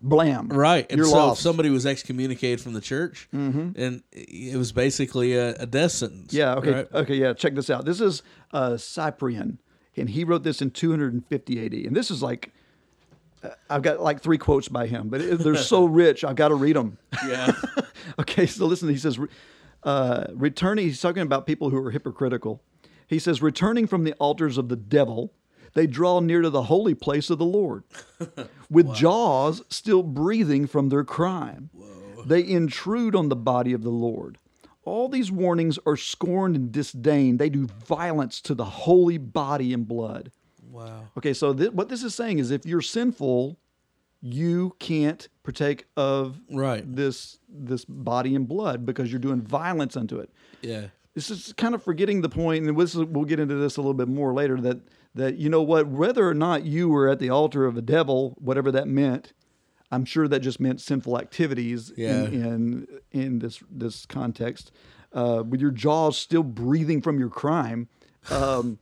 blam. 0.00 0.48
Right. 0.48 0.86
And 0.90 0.98
You're 0.98 1.06
so 1.06 1.16
lost. 1.16 1.40
if 1.40 1.42
somebody 1.42 1.70
was 1.70 1.86
excommunicated 1.86 2.60
from 2.60 2.72
the 2.74 2.80
church, 2.80 3.28
and 3.32 4.02
it 4.12 4.56
was 4.56 4.72
basically 4.72 5.34
a, 5.34 5.54
a 5.54 5.66
death 5.66 5.92
sentence. 5.92 6.32
Yeah. 6.32 6.54
Okay. 6.56 6.70
right? 6.72 6.88
Okay. 6.92 7.14
Yeah. 7.16 7.32
Check 7.34 7.54
this 7.54 7.70
out. 7.70 7.84
This 7.84 8.00
is 8.00 8.22
uh, 8.52 8.76
Cyprian, 8.76 9.58
and 9.96 10.10
he 10.10 10.24
wrote 10.24 10.42
this 10.42 10.60
in 10.62 10.70
250 10.70 11.66
AD. 11.66 11.72
And 11.72 11.96
this 11.96 12.10
is 12.10 12.22
like, 12.22 12.52
uh, 13.42 13.50
I've 13.70 13.82
got 13.82 14.00
like 14.00 14.20
three 14.20 14.38
quotes 14.38 14.68
by 14.68 14.86
him, 14.86 15.08
but 15.08 15.20
it, 15.20 15.38
they're 15.40 15.56
so 15.56 15.84
rich. 15.86 16.24
I've 16.24 16.36
got 16.36 16.48
to 16.48 16.54
read 16.54 16.76
them. 16.76 16.98
Yeah. 17.26 17.52
okay. 18.18 18.46
So 18.46 18.66
listen. 18.66 18.88
He 18.88 18.96
says, 18.98 19.18
uh, 19.82 20.26
returning. 20.32 20.86
He's 20.86 21.00
talking 21.00 21.22
about 21.22 21.46
people 21.46 21.70
who 21.70 21.76
are 21.84 21.90
hypocritical. 21.90 22.62
He 23.06 23.18
says, 23.18 23.42
returning 23.42 23.86
from 23.86 24.04
the 24.04 24.14
altars 24.14 24.56
of 24.56 24.68
the 24.70 24.76
devil, 24.76 25.32
they 25.74 25.86
draw 25.86 26.20
near 26.20 26.40
to 26.40 26.50
the 26.50 26.62
holy 26.64 26.94
place 26.94 27.28
of 27.30 27.38
the 27.38 27.44
Lord, 27.44 27.84
with 28.74 28.92
jaws 28.94 29.62
still 29.68 30.02
breathing 30.02 30.66
from 30.66 30.88
their 30.90 31.04
crime. 31.04 31.70
They 32.26 32.46
intrude 32.46 33.14
on 33.14 33.28
the 33.28 33.36
body 33.36 33.72
of 33.72 33.82
the 33.82 33.90
Lord. 33.90 34.38
All 34.84 35.08
these 35.08 35.30
warnings 35.32 35.78
are 35.86 35.96
scorned 35.96 36.56
and 36.56 36.70
disdained. 36.72 37.38
They 37.38 37.48
do 37.48 37.66
violence 37.86 38.40
to 38.42 38.54
the 38.54 38.64
holy 38.64 39.16
body 39.18 39.72
and 39.72 39.86
blood. 39.88 40.30
wow. 40.70 41.04
Okay, 41.16 41.32
so 41.32 41.54
th- 41.54 41.72
what 41.72 41.88
this 41.88 42.02
is 42.02 42.14
saying 42.14 42.38
is 42.38 42.50
if 42.50 42.66
you're 42.66 42.82
sinful, 42.82 43.56
you 44.20 44.74
can't 44.78 45.28
partake 45.42 45.86
of 45.96 46.40
Right. 46.50 46.84
this 46.96 47.38
this 47.48 47.84
body 47.84 48.34
and 48.34 48.48
blood 48.48 48.84
because 48.86 49.10
you're 49.12 49.20
doing 49.20 49.40
violence 49.40 49.96
unto 49.96 50.18
it. 50.18 50.30
Yeah. 50.62 50.86
This 51.14 51.30
is 51.30 51.52
kind 51.56 51.74
of 51.74 51.82
forgetting 51.82 52.22
the 52.22 52.28
point, 52.28 52.66
and 52.66 52.76
this 52.78 52.94
is, 52.94 53.04
we'll 53.04 53.24
get 53.26 53.38
into 53.38 53.54
this 53.54 53.76
a 53.76 53.80
little 53.80 53.94
bit 53.94 54.08
more 54.08 54.32
later. 54.34 54.60
That 54.60 54.80
that 55.14 55.36
you 55.36 55.48
know 55.48 55.62
what, 55.62 55.86
whether 55.86 56.28
or 56.28 56.34
not 56.34 56.64
you 56.64 56.88
were 56.88 57.08
at 57.08 57.18
the 57.18 57.30
altar 57.30 57.66
of 57.66 57.74
the 57.74 57.82
devil, 57.82 58.34
whatever 58.38 58.72
that 58.72 58.88
meant, 58.88 59.32
I'm 59.92 60.04
sure 60.04 60.26
that 60.28 60.40
just 60.40 60.58
meant 60.60 60.80
sinful 60.80 61.18
activities 61.18 61.92
Yeah. 61.96 62.24
in, 62.24 62.34
in 62.34 62.86
in 63.12 63.38
this 63.38 63.62
this 63.70 64.06
context. 64.06 64.72
Uh, 65.12 65.44
with 65.48 65.60
your 65.60 65.70
jaws 65.70 66.18
still 66.18 66.42
breathing 66.42 67.00
from 67.00 67.20
your 67.20 67.28
crime, 67.28 67.88
um, 68.30 68.78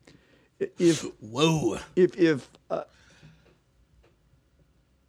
if 0.78 1.02
Whoa. 1.20 1.78
if 1.94 2.16
if 2.16 2.48
uh, 2.70 2.84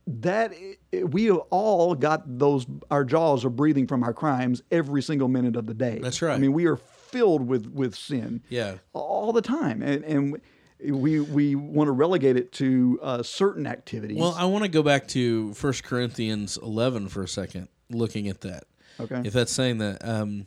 that 0.06 0.52
we 0.92 1.26
have 1.26 1.38
all 1.50 1.96
got 1.96 2.24
those 2.40 2.66
our 2.92 3.06
jaws 3.06 3.46
are 3.46 3.50
breathing 3.50 3.88
from 3.88 4.04
our 4.04 4.14
crimes 4.14 4.62
every 4.72 5.02
single 5.02 5.30
minute 5.30 5.56
of 5.56 5.66
the 5.66 5.74
day. 5.74 6.00
That's 6.02 6.22
right. 6.22 6.34
I 6.36 6.38
mean, 6.38 6.52
we 6.52 6.66
are 6.66 6.76
filled 6.76 7.48
with 7.48 7.68
with 7.68 7.96
sin. 7.96 8.42
Yeah. 8.50 8.76
all 8.92 9.32
the 9.32 9.42
time, 9.42 9.82
and 9.82 10.04
and 10.04 10.42
we 10.86 11.20
we 11.20 11.56
want 11.56 11.88
to 11.88 11.92
relegate 11.92 12.38
it 12.38 12.52
to 12.54 13.00
uh, 13.02 13.24
certain 13.24 13.66
activities. 13.68 14.18
Well, 14.18 14.36
I 14.38 14.46
want 14.46 14.64
to 14.64 14.70
go 14.70 14.84
back 14.84 15.08
to 15.10 15.54
1 15.60 15.74
Corinthians 15.84 16.58
11 16.62 17.10
for 17.10 17.24
a 17.24 17.28
second, 17.28 17.68
looking 17.90 18.28
at 18.28 18.42
that. 18.42 18.66
Okay. 19.00 19.22
If 19.24 19.34
that's 19.34 19.52
saying 19.52 19.80
that, 19.80 20.08
um, 20.08 20.46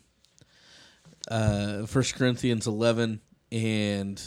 uh, 1.30 1.78
1 1.82 2.04
Corinthians 2.14 2.66
11, 2.66 3.20
and 3.52 4.22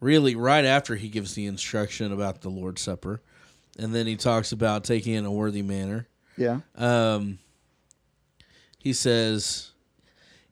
really 0.00 0.34
right 0.34 0.64
after 0.64 0.96
he 0.96 1.08
gives 1.08 1.34
the 1.34 1.46
instruction 1.46 2.12
about 2.12 2.40
the 2.42 2.50
Lord's 2.50 2.82
Supper, 2.82 3.22
and 3.78 3.94
then 3.94 4.06
he 4.06 4.16
talks 4.16 4.52
about 4.52 4.84
taking 4.84 5.14
it 5.14 5.18
in 5.18 5.24
a 5.24 5.32
worthy 5.32 5.62
manner. 5.62 6.08
yeah, 6.36 6.60
Um, 6.76 7.38
he 8.78 8.92
says, 8.92 9.70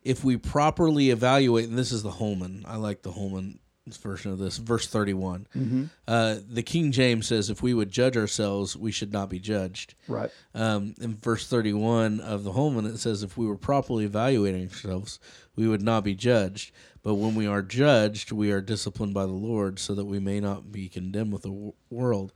if 0.02 0.24
we 0.24 0.36
properly 0.36 1.10
evaluate, 1.10 1.68
and 1.68 1.78
this 1.78 1.92
is 1.92 2.02
the 2.02 2.10
Holman, 2.12 2.64
I 2.66 2.76
like 2.76 3.02
the 3.02 3.12
Holman 3.12 3.58
version 3.86 4.30
of 4.32 4.38
this, 4.38 4.58
verse 4.58 4.86
31. 4.86 5.90
Uh, 6.06 6.36
the 6.48 6.62
King 6.62 6.92
James 6.92 7.26
says, 7.26 7.50
if 7.50 7.62
we 7.62 7.74
would 7.74 7.90
judge 7.90 8.16
ourselves, 8.16 8.76
we 8.76 8.92
should 8.92 9.12
not 9.12 9.28
be 9.28 9.38
judged. 9.38 9.94
right. 10.08 10.30
Um, 10.54 10.94
in 11.00 11.16
verse 11.16 11.48
31 11.48 12.20
of 12.20 12.44
the 12.44 12.52
Holman, 12.52 12.86
it 12.86 12.98
says, 12.98 13.22
if 13.22 13.36
we 13.36 13.46
were 13.46 13.56
properly 13.56 14.04
evaluating 14.04 14.68
ourselves, 14.68 15.18
we 15.56 15.66
would 15.66 15.82
not 15.82 16.04
be 16.04 16.14
judged. 16.14 16.72
But 17.02 17.14
when 17.14 17.34
we 17.34 17.46
are 17.48 17.62
judged, 17.62 18.30
we 18.30 18.52
are 18.52 18.60
disciplined 18.60 19.14
by 19.14 19.26
the 19.26 19.32
Lord 19.32 19.78
so 19.80 19.94
that 19.94 20.04
we 20.04 20.20
may 20.20 20.38
not 20.38 20.70
be 20.70 20.88
condemned 20.88 21.32
with 21.32 21.42
the 21.42 21.48
w- 21.50 21.72
world. 21.90 22.32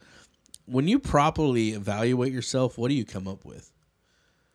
When 0.65 0.89
you 0.89 0.99
properly 0.99 1.71
evaluate 1.71 2.33
yourself, 2.33 2.77
what 2.77 2.89
do 2.89 2.95
you 2.95 3.05
come 3.05 3.29
up 3.29 3.45
with? 3.45 3.71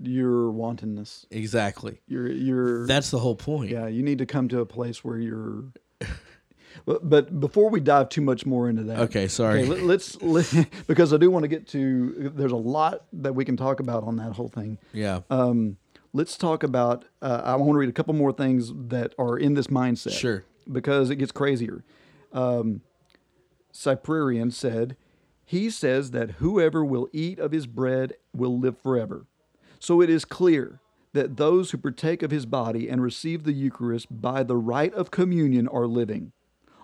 Your 0.03 0.51
wantonness. 0.51 1.25
Exactly. 1.31 2.01
Your 2.07 2.27
your 2.27 2.87
That's 2.87 3.11
the 3.11 3.19
whole 3.19 3.35
point. 3.35 3.69
Yeah, 3.69 3.87
you 3.87 4.01
need 4.03 4.17
to 4.17 4.25
come 4.25 4.49
to 4.49 4.59
a 4.59 4.65
place 4.65 5.03
where 5.05 5.17
you're. 5.19 5.65
But, 6.85 7.09
but 7.09 7.39
before 7.39 7.69
we 7.69 7.79
dive 7.79 8.09
too 8.09 8.21
much 8.21 8.45
more 8.45 8.69
into 8.69 8.83
that, 8.83 8.99
Okay, 9.01 9.27
sorry. 9.27 9.65
let, 9.65 9.83
let's 9.83 10.21
let, 10.21 10.67
because 10.87 11.13
I 11.13 11.17
do 11.17 11.29
want 11.31 11.43
to 11.43 11.47
get 11.49 11.67
to. 11.69 12.31
There's 12.35 12.51
a 12.51 12.55
lot 12.55 13.05
that 13.13 13.33
we 13.33 13.45
can 13.45 13.57
talk 13.57 13.79
about 13.79 14.03
on 14.03 14.15
that 14.17 14.33
whole 14.33 14.49
thing. 14.49 14.77
Yeah. 14.93 15.21
Um, 15.29 15.77
let's 16.13 16.37
talk 16.37 16.63
about. 16.63 17.05
Uh, 17.21 17.41
I 17.43 17.55
want 17.55 17.71
to 17.73 17.77
read 17.77 17.89
a 17.89 17.93
couple 17.93 18.13
more 18.13 18.31
things 18.33 18.71
that 18.89 19.13
are 19.19 19.37
in 19.37 19.53
this 19.53 19.67
mindset. 19.67 20.11
Sure. 20.13 20.43
Because 20.71 21.09
it 21.09 21.15
gets 21.17 21.31
crazier. 21.31 21.83
Um, 22.33 22.81
Cyprian 23.71 24.51
said, 24.51 24.95
He 25.45 25.69
says 25.69 26.11
that 26.11 26.31
whoever 26.33 26.83
will 26.83 27.07
eat 27.11 27.39
of 27.39 27.51
his 27.51 27.67
bread 27.67 28.13
will 28.35 28.57
live 28.59 28.77
forever. 28.77 29.25
So 29.79 30.01
it 30.01 30.09
is 30.09 30.25
clear 30.25 30.79
that 31.13 31.37
those 31.37 31.71
who 31.71 31.77
partake 31.77 32.23
of 32.23 32.31
his 32.31 32.45
body 32.45 32.87
and 32.87 33.01
receive 33.01 33.43
the 33.43 33.51
Eucharist 33.53 34.07
by 34.21 34.43
the 34.43 34.55
rite 34.55 34.93
of 34.93 35.11
communion 35.11 35.67
are 35.67 35.87
living. 35.87 36.31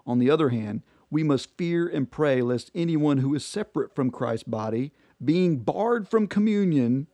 On 0.07 0.17
the 0.19 0.29
other 0.29 0.49
hand, 0.49 0.81
we 1.11 1.21
must 1.21 1.55
fear 1.57 1.87
and 1.87 2.09
pray 2.09 2.41
lest 2.41 2.71
anyone 2.73 3.19
who 3.19 3.35
is 3.35 3.45
separate 3.45 3.93
from 3.93 4.09
Christ's 4.09 4.43
body, 4.47 4.91
being 5.23 5.57
barred 5.57 6.07
from 6.07 6.27
communion, 6.27 7.07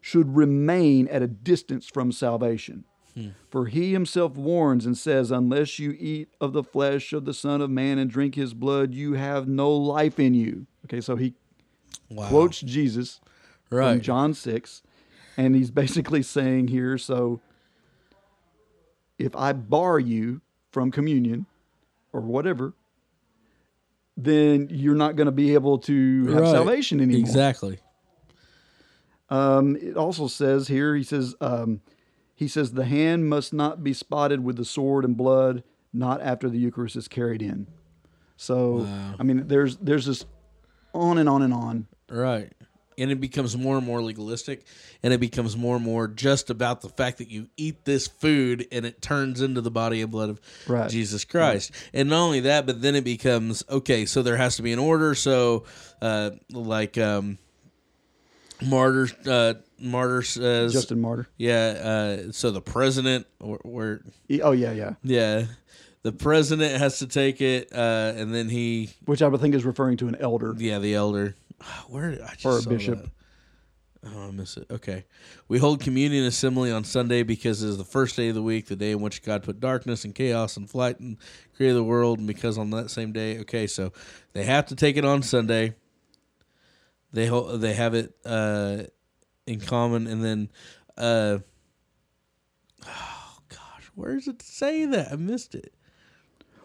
should 0.00 0.36
remain 0.36 1.08
at 1.08 1.22
a 1.22 1.26
distance 1.26 1.88
from 1.88 2.12
salvation. 2.12 2.84
Hmm. 3.14 3.30
For 3.50 3.66
he 3.66 3.92
himself 3.92 4.36
warns 4.36 4.86
and 4.86 4.96
says, 4.96 5.30
Unless 5.30 5.78
you 5.78 5.96
eat 5.98 6.28
of 6.40 6.52
the 6.52 6.62
flesh 6.62 7.12
of 7.12 7.24
the 7.24 7.34
Son 7.34 7.60
of 7.60 7.70
Man 7.70 7.98
and 7.98 8.08
drink 8.10 8.36
his 8.36 8.54
blood, 8.54 8.94
you 8.94 9.14
have 9.14 9.48
no 9.48 9.70
life 9.70 10.20
in 10.20 10.34
you. 10.34 10.66
Okay, 10.84 11.00
so 11.00 11.16
he 11.16 11.34
Wow. 12.08 12.28
quotes 12.28 12.60
Jesus 12.60 13.20
from 13.68 14.00
John 14.00 14.32
6, 14.32 14.82
and 15.36 15.56
he's 15.56 15.70
basically 15.72 16.22
saying 16.22 16.68
here 16.68 16.98
so 16.98 17.40
if 19.18 19.34
I 19.34 19.52
bar 19.52 19.98
you 19.98 20.40
from 20.70 20.90
communion 20.90 21.46
or 22.16 22.20
whatever, 22.22 22.72
then 24.16 24.68
you're 24.70 24.94
not 24.94 25.16
going 25.16 25.26
to 25.26 25.32
be 25.32 25.54
able 25.54 25.78
to 25.78 26.26
have 26.28 26.42
Right. 26.42 26.50
salvation 26.50 27.00
anymore. 27.00 27.20
Exactly. 27.20 27.78
Um, 29.28 29.76
it 29.76 29.96
also 29.96 30.28
says 30.28 30.68
here, 30.68 30.94
he 30.94 31.02
says, 31.02 31.34
um, 31.40 31.80
he 32.34 32.48
says 32.48 32.72
the 32.72 32.84
hand 32.84 33.28
must 33.28 33.52
not 33.52 33.82
be 33.82 33.92
spotted 33.92 34.42
with 34.44 34.56
the 34.56 34.64
sword 34.64 35.04
and 35.04 35.16
blood, 35.16 35.64
not 35.92 36.22
after 36.22 36.48
the 36.48 36.58
Eucharist 36.58 36.96
is 36.96 37.08
carried 37.08 37.42
in. 37.42 37.66
So, 38.36 38.86
I 39.18 39.22
mean, 39.22 39.48
there's 39.48 39.78
there's 39.78 40.04
this 40.06 40.26
on 40.92 41.16
and 41.18 41.28
on 41.28 41.42
and 41.42 41.54
on. 41.54 41.86
Right. 42.10 42.52
And 42.98 43.10
it 43.10 43.20
becomes 43.20 43.56
more 43.56 43.76
and 43.76 43.86
more 43.86 44.00
legalistic, 44.02 44.64
and 45.02 45.12
it 45.12 45.20
becomes 45.20 45.54
more 45.56 45.76
and 45.76 45.84
more 45.84 46.08
just 46.08 46.48
about 46.48 46.80
the 46.80 46.88
fact 46.88 47.18
that 47.18 47.30
you 47.30 47.48
eat 47.58 47.84
this 47.84 48.06
food 48.06 48.66
and 48.72 48.86
it 48.86 49.02
turns 49.02 49.42
into 49.42 49.60
the 49.60 49.70
body 49.70 50.00
and 50.00 50.10
blood 50.10 50.30
of 50.30 50.40
Right. 50.66 50.90
Jesus 50.90 51.24
Christ. 51.26 51.72
And 51.92 52.08
not 52.08 52.20
only 52.24 52.40
that, 52.40 52.64
but 52.64 52.80
then 52.80 52.94
it 52.94 53.04
becomes 53.04 53.62
okay. 53.68 54.06
So 54.06 54.22
there 54.22 54.38
has 54.38 54.56
to 54.56 54.62
be 54.62 54.72
an 54.72 54.78
order. 54.78 55.14
So, 55.14 55.64
uh, 56.00 56.30
like 56.50 56.96
um, 56.96 57.36
martyr, 58.64 59.08
uh, 59.26 59.54
martyr 59.78 60.22
says, 60.22 60.72
Justin 60.72 61.00
Martyr. 61.00 61.28
yeah. 61.36 62.16
Uh, 62.28 62.32
so 62.32 62.50
the 62.50 62.62
president, 62.62 63.26
or, 63.40 63.58
or 63.58 64.00
Oh 64.42 64.52
yeah, 64.52 64.72
yeah. 64.72 64.94
yeah, 65.02 65.44
the 66.02 66.12
president 66.12 66.78
has 66.80 67.00
to 67.00 67.06
take 67.06 67.40
it, 67.40 67.68
uh, 67.72 68.12
and 68.16 68.34
then 68.34 68.48
he 68.48 68.90
Which 69.04 69.20
I 69.22 69.28
would 69.28 69.40
think 69.40 69.54
is 69.54 69.64
referring 69.64 69.96
to 69.98 70.08
an 70.08 70.16
elder. 70.18 70.54
Yeah, 70.56 70.78
the 70.78 70.94
elder. 70.94 71.36
Where 71.88 72.10
did 72.10 72.20
I 72.22 72.34
just 72.34 72.44
Or 72.46 72.58
a 72.58 72.62
bishop. 72.62 73.02
that. 73.02 73.10
Oh, 74.14 74.28
I 74.28 74.30
miss 74.30 74.56
it. 74.56 74.66
Okay. 74.70 75.04
We 75.48 75.58
hold 75.58 75.80
communion 75.80 76.24
assembly 76.24 76.70
on 76.70 76.84
Sunday 76.84 77.24
because 77.24 77.62
it 77.64 77.68
is 77.68 77.76
the 77.78 77.84
first 77.84 78.14
day 78.14 78.28
of 78.28 78.36
the 78.36 78.42
week, 78.42 78.66
the 78.66 78.76
day 78.76 78.92
in 78.92 79.00
which 79.00 79.22
God 79.22 79.42
put 79.42 79.58
darkness 79.58 80.04
and 80.04 80.14
chaos 80.14 80.56
and 80.56 80.70
flight 80.70 81.00
and 81.00 81.16
created 81.56 81.74
the 81.74 81.82
world. 81.82 82.18
And 82.18 82.26
because 82.26 82.56
on 82.56 82.70
that 82.70 82.90
same 82.90 83.10
day, 83.12 83.40
okay, 83.40 83.66
so 83.66 83.92
they 84.32 84.44
have 84.44 84.66
to 84.66 84.76
take 84.76 84.96
it 84.96 85.04
on 85.04 85.22
Sunday. 85.22 85.74
They 87.12 87.26
ho- 87.26 87.56
they 87.56 87.72
have 87.74 87.94
it 87.94 88.14
uh, 88.24 88.82
in 89.46 89.58
common, 89.60 90.06
and 90.06 90.22
then, 90.24 90.50
uh, 90.96 91.38
oh 92.86 93.38
gosh, 93.48 93.90
where 93.94 94.14
does 94.14 94.28
it 94.28 94.42
say 94.42 94.84
that? 94.84 95.12
I 95.12 95.16
missed 95.16 95.54
it. 95.54 95.72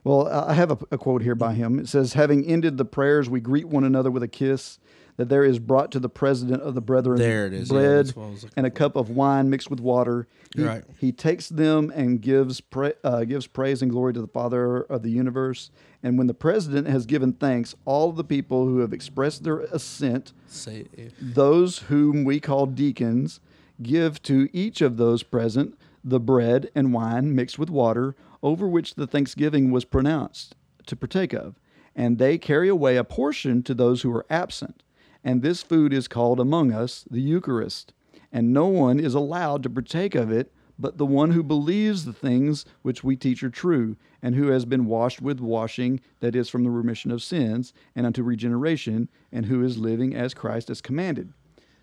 Well, 0.03 0.27
I 0.27 0.53
have 0.53 0.71
a, 0.71 0.77
a 0.91 0.97
quote 0.97 1.21
here 1.21 1.35
by 1.35 1.53
him. 1.53 1.79
It 1.79 1.87
says, 1.87 2.13
"Having 2.13 2.45
ended 2.45 2.77
the 2.77 2.85
prayers, 2.85 3.29
we 3.29 3.39
greet 3.39 3.67
one 3.67 3.83
another 3.83 4.09
with 4.11 4.23
a 4.23 4.27
kiss. 4.27 4.79
That 5.17 5.27
there 5.29 5.43
is 5.43 5.59
brought 5.59 5.91
to 5.91 5.99
the 5.99 6.09
president 6.09 6.63
of 6.63 6.73
the 6.73 6.81
brethren 6.81 7.19
There 7.19 7.45
it 7.45 7.53
is. 7.53 7.69
Bread 7.69 8.05
that's 8.07 8.15
what 8.15 8.25
I 8.25 8.29
was 8.31 8.43
looking 8.43 8.53
and 8.57 8.65
a 8.65 8.71
cup 8.71 8.95
of 8.95 9.09
wine 9.11 9.49
mixed 9.51 9.69
with 9.69 9.79
water. 9.81 10.25
He, 10.55 10.63
Right. 10.63 10.83
he 10.99 11.11
takes 11.11 11.49
them 11.49 11.91
and 11.93 12.21
gives 12.21 12.59
pra- 12.61 12.93
uh, 13.03 13.25
gives 13.25 13.45
praise 13.45 13.81
and 13.83 13.91
glory 13.91 14.13
to 14.13 14.21
the 14.21 14.27
Father 14.27 14.77
of 14.83 15.03
the 15.03 15.11
universe. 15.11 15.69
And 16.01 16.17
when 16.17 16.25
the 16.27 16.33
president 16.33 16.87
has 16.87 17.05
given 17.05 17.33
thanks, 17.33 17.75
all 17.85 18.09
of 18.09 18.15
the 18.15 18.23
people 18.23 18.65
who 18.65 18.79
have 18.79 18.93
expressed 18.93 19.43
their 19.43 19.59
assent 19.59 20.31
Say 20.47 20.85
those 21.21 21.79
whom 21.79 22.23
we 22.23 22.39
call 22.39 22.65
deacons 22.65 23.41
give 23.83 24.23
to 24.23 24.47
each 24.53 24.81
of 24.81 24.97
those 24.97 25.21
present 25.23 25.77
the 26.03 26.21
bread 26.21 26.71
and 26.73 26.93
wine 26.93 27.35
mixed 27.35 27.59
with 27.59 27.69
water, 27.69 28.15
over 28.43 28.67
which 28.67 28.95
the 28.95 29.07
thanksgiving 29.07 29.71
was 29.71 29.85
pronounced 29.85 30.55
to 30.87 30.95
partake 30.95 31.33
of. 31.33 31.59
And 31.95 32.17
they 32.17 32.37
carry 32.37 32.69
away 32.69 32.97
a 32.97 33.03
portion 33.03 33.63
to 33.63 33.73
those 33.73 34.01
who 34.01 34.15
are 34.15 34.25
absent. 34.29 34.83
And 35.23 35.41
this 35.41 35.61
food 35.61 35.93
is 35.93 36.07
called 36.07 36.39
among 36.39 36.71
us 36.71 37.05
the 37.09 37.21
Eucharist. 37.21 37.93
And 38.31 38.53
no 38.53 38.67
one 38.67 38.99
is 38.99 39.13
allowed 39.13 39.61
to 39.63 39.69
partake 39.69 40.15
of 40.15 40.31
it 40.31 40.51
but 40.81 40.97
the 40.97 41.05
one 41.05 41.29
who 41.29 41.43
believes 41.43 42.05
the 42.05 42.13
things 42.13 42.65
which 42.81 43.03
we 43.03 43.15
teach 43.15 43.43
are 43.43 43.51
true, 43.51 43.95
and 44.23 44.33
who 44.33 44.47
has 44.47 44.65
been 44.65 44.85
washed 44.85 45.21
with 45.21 45.39
washing 45.39 46.01
that 46.21 46.35
is 46.35 46.49
from 46.49 46.63
the 46.63 46.71
remission 46.71 47.11
of 47.11 47.21
sins 47.21 47.71
and 47.95 48.05
unto 48.05 48.23
regeneration, 48.23 49.07
and 49.31 49.45
who 49.45 49.63
is 49.63 49.77
living 49.77 50.15
as 50.15 50.33
Christ 50.33 50.69
has 50.69 50.81
commanded. 50.81 51.33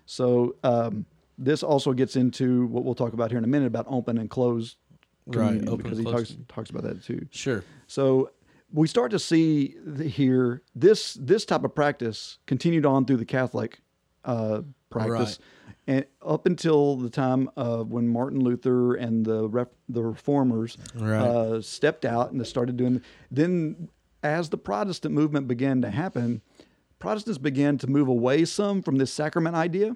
So 0.05 0.57
um, 0.63 1.05
this 1.37 1.63
also 1.63 1.93
gets 1.93 2.17
into 2.17 2.65
what 2.67 2.83
we'll 2.83 2.93
talk 2.93 3.13
about 3.13 3.31
here 3.31 3.37
in 3.37 3.45
a 3.45 3.47
minute 3.47 3.67
about 3.67 3.85
open 3.87 4.17
and 4.17 4.29
closed 4.29 4.75
communion, 5.31 5.69
open 5.69 5.83
because 5.83 5.97
he 5.97 6.03
talks 6.05 6.35
talks 6.47 6.69
about 6.69 6.83
that 6.83 7.03
too. 7.03 7.27
Sure. 7.31 7.63
So 7.87 8.31
we 8.71 8.87
start 8.87 9.11
to 9.11 9.19
see 9.19 9.75
here 10.01 10.61
this 10.75 11.13
this 11.15 11.45
type 11.45 11.63
of 11.63 11.73
practice 11.73 12.37
continued 12.45 12.85
on 12.85 13.05
through 13.05 13.17
the 13.17 13.25
Catholic 13.25 13.81
uh, 14.25 14.61
practice, 14.89 15.39
and 15.87 16.05
up 16.21 16.45
until 16.45 16.95
the 16.97 17.09
time 17.09 17.49
of 17.55 17.91
when 17.91 18.07
Martin 18.07 18.39
Luther 18.43 18.95
and 18.95 19.25
the 19.25 19.47
ref, 19.47 19.67
the 19.87 20.03
reformers 20.03 20.77
Right. 20.95 21.19
uh, 21.21 21.61
stepped 21.61 22.05
out 22.05 22.31
and 22.31 22.39
they 22.39 22.45
started 22.45 22.77
doing. 22.77 23.01
Then, 23.31 23.89
as 24.21 24.49
the 24.49 24.57
Protestant 24.57 25.15
movement 25.15 25.47
began 25.47 25.81
to 25.81 25.89
happen, 25.89 26.41
Protestants 26.99 27.37
began 27.37 27.77
to 27.79 27.87
move 27.87 28.07
away 28.07 28.45
some 28.45 28.81
from 28.81 28.97
this 28.97 29.11
sacrament 29.11 29.55
idea. 29.55 29.95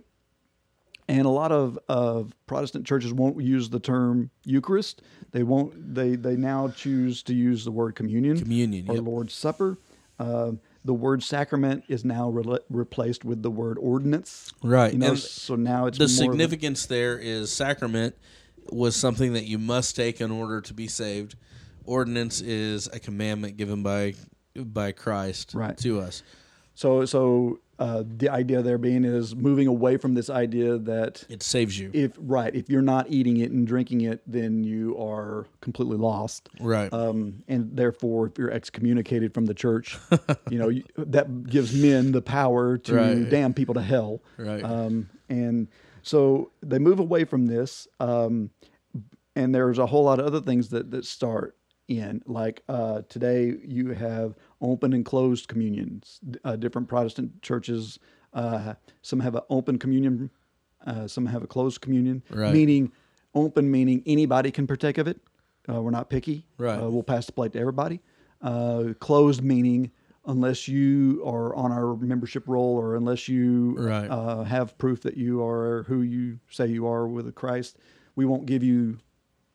And 1.08 1.26
a 1.26 1.30
lot 1.30 1.52
of, 1.52 1.78
of 1.90 2.34
Protestant 2.48 2.86
churches 2.86 3.14
won't 3.14 3.42
use 3.42 3.70
the 3.70 3.80
term 3.80 4.30
Eucharist. 4.46 5.02
They 5.32 5.44
won't. 5.44 5.96
They 5.96 6.16
they 6.16 6.36
now 6.36 6.70
choose 6.70 7.24
to 7.24 7.34
use 7.34 7.66
the 7.66 7.72
word 7.72 7.96
communion, 7.96 8.40
Communion, 8.40 8.90
or 8.90 8.96
yep. 8.96 9.04
Lord's 9.04 9.34
Supper. 9.34 9.78
Uh, 10.20 10.54
the 10.86 10.94
word 10.94 11.24
sacrament 11.24 11.84
is 11.88 12.06
now 12.06 12.30
rela 12.32 12.60
replaced 12.70 13.26
with 13.26 13.42
the 13.42 13.50
word 13.52 13.78
ordinance. 13.80 14.54
Right. 14.62 14.94
You 14.94 15.00
know, 15.00 15.16
so 15.16 15.56
now 15.56 15.88
it's 15.88 15.98
the 15.98 16.04
more 16.04 16.06
of 16.06 16.12
a- 16.12 16.16
significance 16.16 16.86
there 16.86 17.18
is 17.18 17.52
sacrament 17.52 18.16
was 18.70 18.96
something 18.96 19.34
that 19.34 19.46
you 19.46 19.58
must 19.58 19.96
take 19.96 20.22
in 20.22 20.32
order 20.32 20.62
to 20.62 20.74
be 20.74 20.88
saved. 20.88 21.36
Ordinance 21.86 22.40
is 22.42 22.88
a 22.88 23.00
commandment 23.00 23.58
given 23.58 23.84
by 23.84 24.14
by 24.56 24.92
Christ 24.92 25.54
Right. 25.54 25.78
to 25.80 26.00
us. 26.00 26.22
So 26.76 27.06
so 27.06 27.60
uh, 27.80 28.04
the 28.06 28.30
idea 28.30 28.62
there 28.62 28.78
being 28.78 29.04
is 29.04 29.36
moving 29.36 29.68
away 29.68 29.98
from 29.98 30.14
this 30.14 30.30
idea 30.30 30.78
that 30.78 31.24
It 31.30 31.42
saves 31.42 31.78
you. 31.80 31.90
if 31.94 32.12
right 32.20 32.54
if 32.56 32.70
you're 32.70 32.84
not 32.84 33.10
eating 33.10 33.38
it 33.38 33.52
and 33.52 33.66
drinking 33.68 34.02
it, 34.02 34.22
then 34.28 34.64
you 34.64 34.96
are 35.02 35.48
completely 35.62 35.98
lost. 35.98 36.50
right. 36.60 36.94
Um, 36.94 37.44
and 37.48 37.76
therefore, 37.76 38.28
if 38.28 38.38
you're 38.38 38.52
excommunicated 38.52 39.34
from 39.34 39.46
the 39.48 39.54
church, 39.56 39.98
you 40.50 40.60
know 40.60 40.70
you, 40.70 40.84
that 40.98 41.46
gives 41.46 41.74
men 41.74 42.12
the 42.12 42.22
power 42.22 42.78
to 42.78 42.94
Right. 42.96 43.30
damn 43.30 43.54
people 43.54 43.74
to 43.74 43.82
hell. 43.82 44.22
Right. 44.38 44.64
Um, 44.64 45.10
and 45.30 45.68
so 46.04 46.52
they 46.62 46.80
move 46.80 47.00
away 47.00 47.24
from 47.26 47.48
this, 47.48 47.88
um, 48.00 48.52
and 49.36 49.54
there's 49.56 49.80
a 49.80 49.86
whole 49.88 50.04
lot 50.04 50.20
of 50.20 50.26
other 50.28 50.42
things 50.42 50.70
that 50.70 50.92
that 50.92 51.06
start 51.06 51.58
in. 51.88 52.22
Like 52.26 52.62
uh, 52.70 53.02
today, 53.10 53.56
you 53.66 53.94
have 53.94 54.36
open 54.64 54.94
and 54.94 55.06
closed 55.06 55.48
communions. 55.48 56.20
Uh, 56.44 56.56
different 56.56 56.88
Protestant 56.88 57.42
churches, 57.44 58.00
uh, 58.34 58.74
some 59.04 59.20
have 59.20 59.36
an 59.36 59.42
open 59.50 59.78
communion, 59.78 60.32
uh, 60.88 61.08
some 61.08 61.28
have 61.28 61.44
a 61.44 61.48
closed 61.48 61.82
communion. 61.82 62.24
Right. 62.32 62.54
Meaning, 62.54 62.92
open 63.36 63.70
meaning 63.70 64.02
anybody 64.08 64.50
can 64.50 64.66
partake 64.66 64.98
of 64.98 65.08
it. 65.08 65.20
Uh, 65.70 65.82
we're 65.82 65.92
not 65.92 66.10
picky. 66.10 66.46
Right. 66.58 66.78
Uh, 66.80 66.90
we'll 66.90 67.04
pass 67.04 67.26
the 67.28 67.34
plate 67.34 67.54
to 67.54 67.60
everybody. 67.60 68.00
Uh, 68.42 68.94
closed 69.00 69.44
meaning 69.44 69.92
unless 70.26 70.68
you 70.68 71.22
are 71.26 71.54
on 71.56 71.72
our 71.72 71.96
membership 71.98 72.44
roll 72.48 72.78
or 72.78 72.96
unless 72.96 73.28
you 73.28 73.76
Right. 73.78 74.08
uh, 74.08 74.44
have 74.44 74.78
proof 74.78 75.02
that 75.02 75.18
you 75.18 75.44
are 75.44 75.84
who 75.84 76.02
you 76.02 76.40
say 76.50 76.68
you 76.68 76.88
are 76.88 77.08
with 77.08 77.34
Christ, 77.36 77.78
we 78.16 78.26
won't 78.26 78.46
give 78.46 78.64
you 78.64 79.00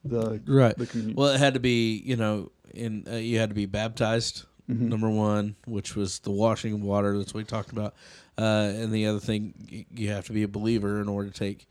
the 0.05 0.41
right. 0.47 0.77
the 0.77 0.87
communion. 0.87 1.17
Well, 1.17 1.29
it 1.29 1.39
had 1.39 1.55
to 1.55 1.61
be, 1.61 2.03
you 2.05 2.17
know, 2.17 2.51
in 2.75 3.07
uh, 3.11 3.17
you 3.17 3.39
had 3.39 3.49
to 3.51 3.55
be 3.55 3.67
baptized. 3.67 4.45
Mm-hmm. 4.69 4.89
Number 4.89 5.09
one, 5.09 5.57
which 5.66 5.97
was 5.97 6.19
the 6.21 6.31
washing 6.31 6.75
of 6.75 6.83
water. 6.83 7.16
That's 7.16 7.33
what 7.33 7.41
we 7.41 7.45
talked 7.45 7.73
about. 7.73 7.95
Uh, 8.37 8.71
and 8.75 8.93
the 8.93 9.07
other 9.07 9.19
thing, 9.19 9.87
you 9.95 10.11
have 10.11 10.27
to 10.27 10.33
be 10.33 10.43
a 10.43 10.49
believer 10.49 11.01
in 11.01 11.09
order 11.09 11.31
to 11.31 11.35
take 11.39 11.66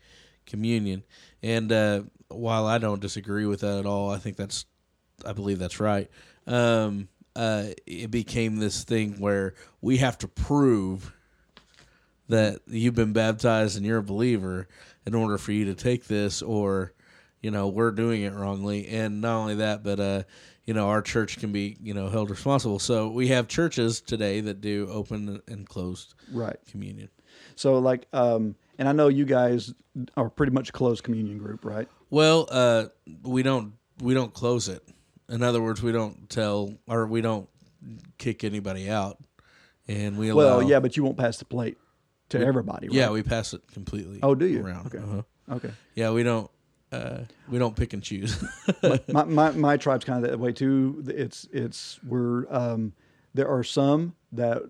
communion. 0.46 1.04
And 1.42 1.70
uh, 1.70 2.02
while 2.28 2.66
I 2.66 2.78
don't 2.78 3.00
disagree 3.00 3.46
with 3.46 3.60
that 3.60 3.78
at 3.78 3.86
all, 3.86 4.10
I 4.10 4.18
think 4.18 4.36
that's, 4.36 4.66
I 5.24 5.32
believe 5.32 5.58
that's 5.58 5.78
right. 5.78 6.10
Um, 6.46 7.08
uh, 7.36 7.66
it 7.86 8.10
became 8.10 8.56
this 8.56 8.82
thing 8.82 9.20
where 9.20 9.54
we 9.80 9.98
have 9.98 10.18
to 10.18 10.28
prove 10.28 11.12
that 12.28 12.60
you've 12.66 12.94
been 12.94 13.12
baptized 13.12 13.76
and 13.76 13.86
you're 13.86 13.98
a 13.98 14.02
believer 14.02 14.68
in 15.06 15.14
order 15.14 15.38
for 15.38 15.52
you 15.52 15.66
to 15.66 15.74
take 15.74 16.06
this 16.06 16.42
or 16.42 16.92
you 17.40 17.50
know 17.50 17.68
we're 17.68 17.90
doing 17.90 18.22
it 18.22 18.34
wrongly 18.34 18.88
and 18.88 19.20
not 19.20 19.38
only 19.38 19.54
that 19.54 19.82
but 19.82 20.00
uh 20.00 20.22
you 20.68 20.74
know 20.74 20.88
our 20.88 21.00
church 21.00 21.38
can 21.38 21.50
be 21.50 21.78
you 21.82 21.94
know 21.94 22.08
held 22.10 22.28
responsible 22.28 22.78
so 22.78 23.08
we 23.08 23.28
have 23.28 23.48
churches 23.48 24.02
today 24.02 24.40
that 24.42 24.60
do 24.60 24.86
open 24.90 25.40
and 25.48 25.66
closed 25.66 26.14
right. 26.30 26.58
communion 26.70 27.08
So 27.56 27.78
like, 27.78 28.06
um, 28.12 28.54
and 28.78 28.86
I 28.86 28.92
know 28.92 29.08
you 29.08 29.24
guys 29.24 29.72
are 30.16 30.28
pretty 30.28 30.52
much 30.52 30.68
a 30.68 30.72
closed 30.72 31.02
communion 31.02 31.38
group, 31.38 31.64
right? 31.64 31.88
well 32.10 32.46
uh 32.50 32.86
we 33.22 33.42
don't 33.42 33.72
we 34.02 34.12
don't 34.14 34.32
close 34.34 34.68
it 34.68 34.82
in 35.30 35.42
other 35.42 35.62
words 35.62 35.82
we 35.82 35.90
don't 35.92 36.28
tell 36.28 36.74
or 36.86 37.06
we 37.06 37.20
don't 37.22 37.48
kick 38.18 38.44
anybody 38.44 38.90
out 38.90 39.16
and 39.88 40.18
we 40.18 40.28
allow 40.28 40.58
Well, 40.58 40.62
yeah, 40.62 40.80
but 40.80 40.96
you 40.98 41.02
won't 41.04 41.16
pass 41.16 41.38
the 41.38 41.44
plate 41.46 41.78
to 42.28 42.38
everybody, 42.44 42.88
right? 42.88 42.94
yeah 42.96 43.08
we 43.10 43.22
pass 43.22 43.54
it 43.54 43.62
completely 43.72 44.20
Oh, 44.22 44.34
do 44.34 44.44
you? 44.46 44.62
around 44.66 44.86
Okay. 44.88 44.98
uh-huh. 44.98 45.22
Okay. 45.56 45.70
yeah 45.94 46.10
we 46.10 46.22
don't 46.22 46.50
uh 46.92 47.20
we 47.50 47.58
don't 47.58 47.76
pick 47.76 47.92
and 47.92 48.02
choose 48.02 48.42
my, 49.08 49.24
my 49.24 49.50
my 49.52 49.76
tribe's 49.76 50.04
kind 50.04 50.24
of 50.24 50.30
that 50.30 50.38
way 50.38 50.52
too. 50.52 51.02
It's 51.06 51.46
it's 51.52 52.00
we're 52.06 52.46
um, 52.52 52.92
there 53.34 53.48
are 53.48 53.62
some 53.64 54.14
that 54.32 54.62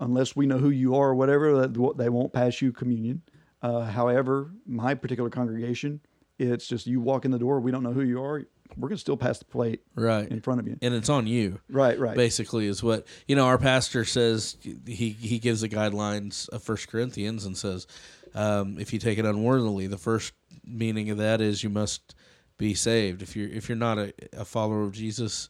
unless 0.00 0.34
we 0.36 0.46
know 0.46 0.58
who 0.58 0.70
you 0.70 0.94
are 0.94 1.10
or 1.10 1.14
whatever, 1.14 1.60
that 1.66 1.94
they 1.96 2.08
won't 2.08 2.32
pass 2.32 2.60
you 2.62 2.72
communion. 2.72 3.22
Uh, 3.62 3.80
however, 3.82 4.50
my 4.66 4.94
particular 4.94 5.30
congregation, 5.30 6.00
it's 6.38 6.66
just 6.66 6.86
you 6.86 7.00
walk 7.00 7.24
in 7.24 7.30
the 7.30 7.38
door, 7.38 7.60
we 7.60 7.70
don't 7.70 7.82
know 7.82 7.92
who 7.92 8.02
you 8.02 8.22
are, 8.22 8.42
we're 8.76 8.88
gonna 8.88 8.98
still 8.98 9.16
pass 9.16 9.38
the 9.38 9.44
plate 9.44 9.82
right 9.94 10.28
in 10.28 10.40
front 10.40 10.60
of 10.60 10.66
you. 10.66 10.76
and 10.82 10.94
it's 10.94 11.08
on 11.08 11.26
you 11.26 11.60
Right, 11.70 11.98
right. 11.98 12.16
basically 12.16 12.66
is 12.66 12.82
what 12.82 13.06
you 13.28 13.36
know 13.36 13.46
our 13.46 13.58
pastor 13.58 14.04
says 14.04 14.56
he 14.86 15.10
he 15.10 15.38
gives 15.38 15.60
the 15.60 15.68
guidelines 15.68 16.48
of 16.50 16.62
first 16.62 16.88
corinthians 16.88 17.44
and 17.46 17.56
says 17.56 17.86
um, 18.34 18.78
if 18.80 18.92
you 18.92 18.98
take 18.98 19.16
it 19.18 19.24
unworthily 19.24 19.86
the 19.86 19.96
first 19.98 20.32
meaning 20.66 21.10
of 21.10 21.18
that 21.18 21.40
is 21.40 21.62
you 21.62 21.70
must 21.70 22.14
be 22.56 22.74
saved. 22.74 23.22
If 23.22 23.36
you're 23.36 23.48
if 23.48 23.68
you're 23.68 23.76
not 23.76 23.98
a, 23.98 24.12
a 24.32 24.44
follower 24.44 24.82
of 24.82 24.92
jesus 24.92 25.48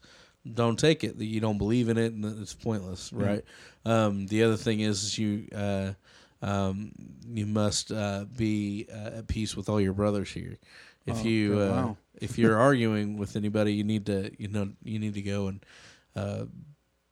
don't 0.53 0.79
take 0.79 1.03
it. 1.05 1.17
That 1.19 1.25
you 1.25 1.41
don't 1.41 1.59
believe 1.59 1.89
in 1.89 1.97
it 1.97 2.13
and 2.13 2.25
it's 2.41 2.53
pointless 2.55 3.13
right? 3.13 3.43
Um, 3.87 4.27
the 4.27 4.43
other 4.43 4.57
thing 4.57 4.81
is, 4.81 5.03
is 5.05 5.19
you 5.19 5.49
uh, 5.55 5.93
um, 6.43 6.93
you 7.27 7.47
must 7.47 7.91
uh, 7.93 8.27
be 8.37 8.87
uh, 8.93 9.19
at 9.19 9.27
peace 9.29 9.57
with 9.57 9.69
all 9.69 9.81
your 9.81 9.95
brothers 9.95 10.31
here. 10.31 10.59
If 11.07 11.21
Oh, 11.21 11.25
you 11.29 11.59
uh, 11.59 11.71
Wow. 11.73 11.97
if 12.21 12.39
you're 12.39 12.59
arguing 12.59 13.17
with 13.19 13.37
anybody 13.37 13.73
you 13.73 13.85
need 13.85 14.07
to 14.07 14.31
you 14.39 14.49
know 14.49 14.71
you 14.83 14.99
need 14.99 15.15
to 15.15 15.23
go 15.23 15.49
and 15.49 15.65
uh, 16.17 16.45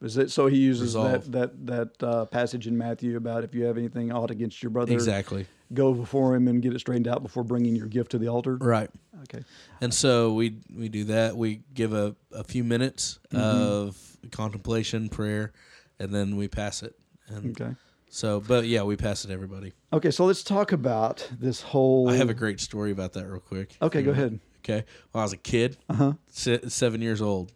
Is 0.03 0.17
it 0.17 0.29
so 0.31 0.47
he 0.47 0.57
uses 0.57 0.89
Resolve. 0.95 1.31
that 1.31 1.65
that 1.65 1.89
that 1.99 2.07
uh, 2.07 2.25
passage 2.25 2.67
in 2.67 2.77
Matthew 2.77 3.15
about 3.17 3.43
if 3.43 3.55
you 3.55 3.63
have 3.63 3.77
anything 3.77 4.11
ought 4.11 4.29
against 4.31 4.61
your 4.61 4.69
brother, 4.69 4.93
Exactly. 4.93 5.47
go 5.73 5.93
before 5.93 6.35
him 6.35 6.47
and 6.49 6.61
get 6.61 6.73
it 6.73 6.79
straightened 6.79 7.07
out 7.07 7.23
before 7.23 7.43
bringing 7.43 7.75
your 7.75 7.87
gift 7.87 8.11
to 8.11 8.17
the 8.17 8.27
altar. 8.27 8.57
Right. 8.57 8.89
Okay. 9.23 9.43
And 9.79 9.93
so 9.93 10.33
we 10.33 10.57
we 10.75 10.89
do 10.89 11.05
that. 11.05 11.37
We 11.37 11.61
give 11.73 11.93
a, 11.93 12.15
a 12.31 12.43
few 12.43 12.63
minutes 12.63 13.19
Mm-hmm. 13.31 13.41
of 13.41 13.97
contemplation, 14.31 15.09
prayer, 15.09 15.53
and 15.99 16.13
then 16.13 16.35
we 16.35 16.47
pass 16.47 16.83
it. 16.83 16.95
And 17.29 17.59
Okay. 17.59 17.73
so, 18.09 18.41
but 18.41 18.65
yeah, 18.67 18.83
we 18.83 18.95
pass 18.97 19.23
it 19.23 19.29
to 19.29 19.33
everybody. 19.33 19.71
Okay. 19.93 20.11
So 20.11 20.25
let's 20.25 20.43
talk 20.43 20.71
about 20.73 21.29
this 21.39 21.61
whole. 21.61 22.09
I 22.09 22.15
have 22.17 22.29
a 22.29 22.33
great 22.33 22.59
story 22.59 22.91
about 22.91 23.13
that 23.13 23.25
real 23.27 23.39
quick. 23.39 23.77
Okay, 23.81 24.01
go 24.01 24.07
know? 24.11 24.17
ahead. 24.17 24.39
Okay. 24.59 24.83
When 25.11 25.21
I 25.21 25.23
was 25.23 25.33
a 25.33 25.37
kid, 25.37 25.77
Uh-huh. 25.89 26.13
se- 26.27 26.67
seven 26.67 27.01
years 27.01 27.21
old, 27.21 27.51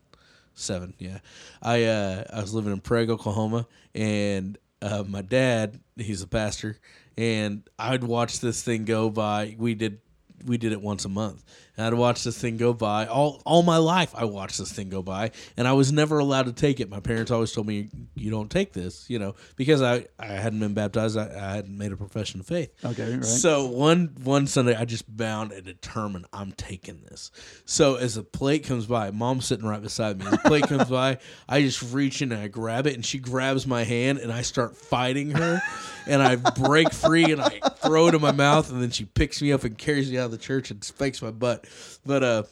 seven, 0.59 0.93
yeah. 0.99 1.19
I 1.61 1.83
uh, 1.83 2.23
I 2.31 2.41
was 2.41 2.53
living 2.53 2.73
in 2.73 2.79
Prague, 2.79 3.09
Oklahoma, 3.09 3.67
and 3.95 4.57
uh, 4.81 5.03
my 5.07 5.21
dad, 5.21 5.79
he's 5.95 6.21
a 6.21 6.27
pastor, 6.27 6.77
and 7.17 7.63
I'd 7.79 8.03
watch 8.03 8.39
this 8.39 8.61
thing 8.61 8.85
go 8.85 9.09
by. 9.09 9.55
We 9.57 9.75
did 9.75 9.99
we 10.45 10.57
did 10.57 10.71
it 10.71 10.81
once 10.81 11.05
a 11.05 11.09
month, 11.09 11.43
and 11.75 11.85
I'd 11.85 11.93
watch 11.93 12.23
this 12.23 12.37
thing 12.37 12.57
go 12.57 12.73
by 12.73 13.07
all 13.07 13.41
all 13.45 13.63
my 13.63 13.77
life. 13.77 14.13
I 14.15 14.25
watched 14.25 14.57
this 14.57 14.71
thing 14.71 14.89
go 14.89 15.01
by, 15.01 15.31
and 15.55 15.67
I 15.67 15.73
was 15.73 15.91
never 15.91 16.19
allowed 16.19 16.45
to 16.45 16.53
take 16.53 16.79
it. 16.79 16.89
My 16.89 16.99
parents 16.99 17.31
always 17.31 17.51
told 17.51 17.67
me, 17.67 17.89
"You 18.15 18.31
don't 18.31 18.49
take 18.49 18.73
this," 18.73 19.09
you 19.09 19.19
know, 19.19 19.35
because 19.55 19.81
I 19.81 20.05
I 20.19 20.27
hadn't 20.27 20.59
been 20.59 20.73
baptized. 20.73 21.17
I, 21.17 21.25
I 21.25 21.55
hadn't 21.55 21.77
made 21.77 21.91
a 21.91 21.97
profession 21.97 22.39
of 22.39 22.47
faith. 22.47 22.71
Okay, 22.83 23.15
right. 23.15 23.25
So 23.25 23.65
one 23.65 24.15
one 24.23 24.47
Sunday, 24.47 24.75
I 24.75 24.85
just 24.85 25.05
bound 25.15 25.51
and 25.51 25.65
determined 25.65 26.25
I'm 26.31 26.51
taking 26.51 27.01
this. 27.09 27.31
So 27.65 27.95
as 27.95 28.15
the 28.15 28.23
plate 28.23 28.65
comes 28.65 28.85
by, 28.85 29.11
mom's 29.11 29.45
sitting 29.45 29.65
right 29.65 29.81
beside 29.81 30.19
me. 30.19 30.25
As 30.25 30.31
the 30.31 30.37
plate 30.39 30.67
comes 30.67 30.89
by, 30.89 31.17
I 31.49 31.61
just 31.61 31.81
reach 31.93 32.21
in 32.21 32.31
and 32.31 32.41
I 32.41 32.47
grab 32.47 32.87
it, 32.87 32.93
and 32.95 33.05
she 33.05 33.19
grabs 33.19 33.65
my 33.65 33.83
hand, 33.83 34.19
and 34.19 34.31
I 34.31 34.41
start 34.41 34.75
fighting 34.75 35.31
her, 35.31 35.61
and 36.05 36.21
I 36.21 36.35
break 36.35 36.91
free 36.93 37.31
and 37.31 37.41
I 37.41 37.59
throw 37.77 38.07
it 38.07 38.15
in 38.15 38.21
my 38.21 38.31
mouth, 38.31 38.71
and 38.71 38.81
then 38.81 38.91
she 38.91 39.05
picks 39.05 39.41
me 39.41 39.51
up 39.51 39.63
and 39.63 39.77
carries 39.77 40.11
me 40.11 40.17
out 40.17 40.26
of 40.27 40.31
the 40.31 40.37
church 40.37 40.69
and 40.71 40.83
spanks 40.83 41.21
my 41.21 41.31
butt. 41.31 41.65
But 42.05 42.23
uh. 42.23 42.43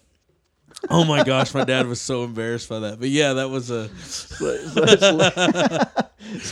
Oh 0.90 1.06
my 1.06 1.24
gosh, 1.24 1.54
my 1.54 1.64
dad 1.64 1.88
was 1.88 2.02
so 2.02 2.26
embarrassed 2.26 2.68
by 2.68 2.80
that. 2.80 3.00
But 3.00 3.08
yeah, 3.08 3.34
that 3.34 3.50
was 3.50 3.70
a 3.70 3.88
So, 4.00 4.58
so 4.58 4.84
it's 4.84 5.02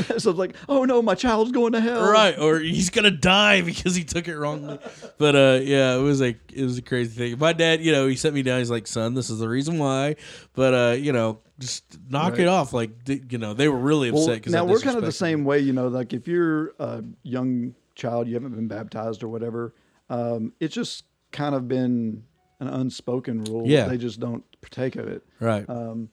like, 0.10 0.20
so 0.20 0.32
like, 0.32 0.56
oh 0.70 0.86
no, 0.86 1.02
my 1.02 1.14
child's 1.16 1.52
going 1.52 1.74
to 1.74 1.82
hell. 1.82 2.10
right 2.10 2.38
or 2.40 2.60
he's 2.60 2.90
gonna 2.90 3.12
die 3.12 3.62
because 3.62 3.96
he 3.96 4.04
took 4.04 4.28
it 4.28 4.38
wrongly 4.38 4.80
but 5.18 5.36
uh 5.36 5.60
yeah 5.62 5.96
it 5.96 6.02
was 6.02 6.22
like 6.22 6.40
it 6.54 6.64
was 6.64 6.78
a 6.78 6.82
crazy 6.82 7.12
thing 7.32 7.40
my 7.40 7.54
dad 7.54 7.82
you 7.82 7.92
know 7.92 8.08
he 8.08 8.16
set 8.16 8.34
me 8.34 8.44
down 8.44 8.60
he's 8.60 8.70
like 8.72 8.88
son 8.88 9.14
this 9.14 9.30
is 9.30 9.40
the 9.40 9.50
reason 9.50 9.78
why 9.80 10.16
but 10.54 10.74
uh 10.74 10.94
you 10.94 11.12
know 11.12 11.40
just 11.60 11.84
knock 12.10 12.34
Right. 12.34 12.42
it 12.42 12.48
off 12.48 12.72
like 12.72 12.92
you 13.08 13.38
know 13.38 13.54
they 13.54 13.68
were 13.68 13.78
really 13.80 14.10
upset 14.10 14.36
because 14.36 14.54
now 14.54 14.64
we're 14.64 14.80
kind 14.80 14.98
of 14.98 15.04
the 15.04 15.12
same 15.12 15.44
way, 15.44 15.60
you 15.60 15.74
know. 15.74 15.88
Like 15.88 16.14
if 16.14 16.28
you're 16.28 16.74
a 16.80 17.04
young 17.24 17.76
child, 17.96 18.28
you 18.28 18.34
haven't 18.36 18.56
been 18.56 18.68
baptized 18.68 19.24
or 19.24 19.28
whatever. 19.28 19.74
Um, 20.10 20.54
it's 20.60 20.74
just 20.74 21.06
kind 21.34 21.54
of 21.56 21.68
been 21.68 22.24
an 22.62 22.68
unspoken 22.70 23.44
rule. 23.44 23.68
Yeah. 23.68 23.88
they 23.90 23.98
just 23.98 24.20
don't 24.22 24.44
partake 24.62 24.96
of 24.96 25.08
it. 25.10 25.24
right 25.42 25.66
Um, 25.70 26.10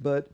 but 0.00 0.30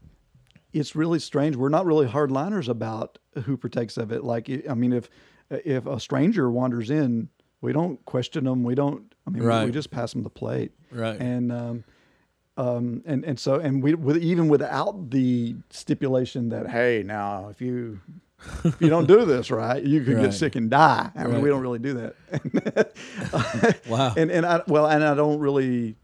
it's 0.73 0.97
really 0.97 1.19
strange. 1.19 1.57
We're 1.57 1.69
not 1.69 1.85
really 1.85 2.07
hardliners 2.07 2.69
about 2.69 3.19
who 3.45 3.57
partakes 3.59 3.97
of 3.99 4.11
it. 4.13 4.25
Like, 4.25 4.49
I 4.69 4.75
mean, 4.75 4.93
if 4.95 5.11
if 5.51 5.87
a 5.87 5.99
stranger 6.01 6.51
wanders 6.51 6.91
in, 6.91 7.29
we 7.61 7.73
don't 7.73 8.03
question 8.05 8.45
them. 8.45 8.65
We 8.65 8.75
don't. 8.75 9.15
I 9.27 9.31
mean, 9.31 9.43
we- 9.43 9.49
we 9.67 9.73
just 9.73 9.91
pass 9.91 10.13
them 10.13 10.23
the 10.23 10.31
plate. 10.31 10.73
Right. 10.91 11.19
And 11.21 11.51
um, 11.53 11.85
um, 12.57 13.03
and 13.07 13.25
and 13.25 13.39
so 13.39 13.55
and 13.57 13.83
we 13.83 13.95
with 13.95 14.17
even 14.19 14.49
without 14.49 15.11
the 15.11 15.57
stipulation 15.71 16.49
that 16.51 16.69
hey, 16.69 17.03
now 17.05 17.49
if 17.51 17.61
you 17.61 18.01
if 18.65 18.81
you 18.81 18.89
don't 18.89 19.07
do 19.07 19.25
this 19.25 19.51
right, 19.51 19.83
you 19.83 20.03
could 20.03 20.15
Right. 20.17 20.23
get 20.23 20.33
sick 20.35 20.57
and 20.57 20.71
die. 20.71 21.11
I 21.17 21.25
mean, 21.25 21.41
we 21.41 21.49
don't 21.49 21.61
really 21.63 21.79
do 21.81 21.95
that. 21.95 22.93
Wow. 23.87 24.15
And 24.17 24.31
and 24.31 24.45
I 24.47 24.63
well, 24.69 24.87
and 24.87 25.03
I 25.05 25.15
don't 25.15 25.39
really 25.41 25.97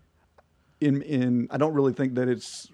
in 0.80 1.02
in 1.02 1.48
I 1.50 1.56
don't 1.58 1.74
really 1.74 1.92
think 1.92 2.14
that 2.16 2.28
it's 2.28 2.68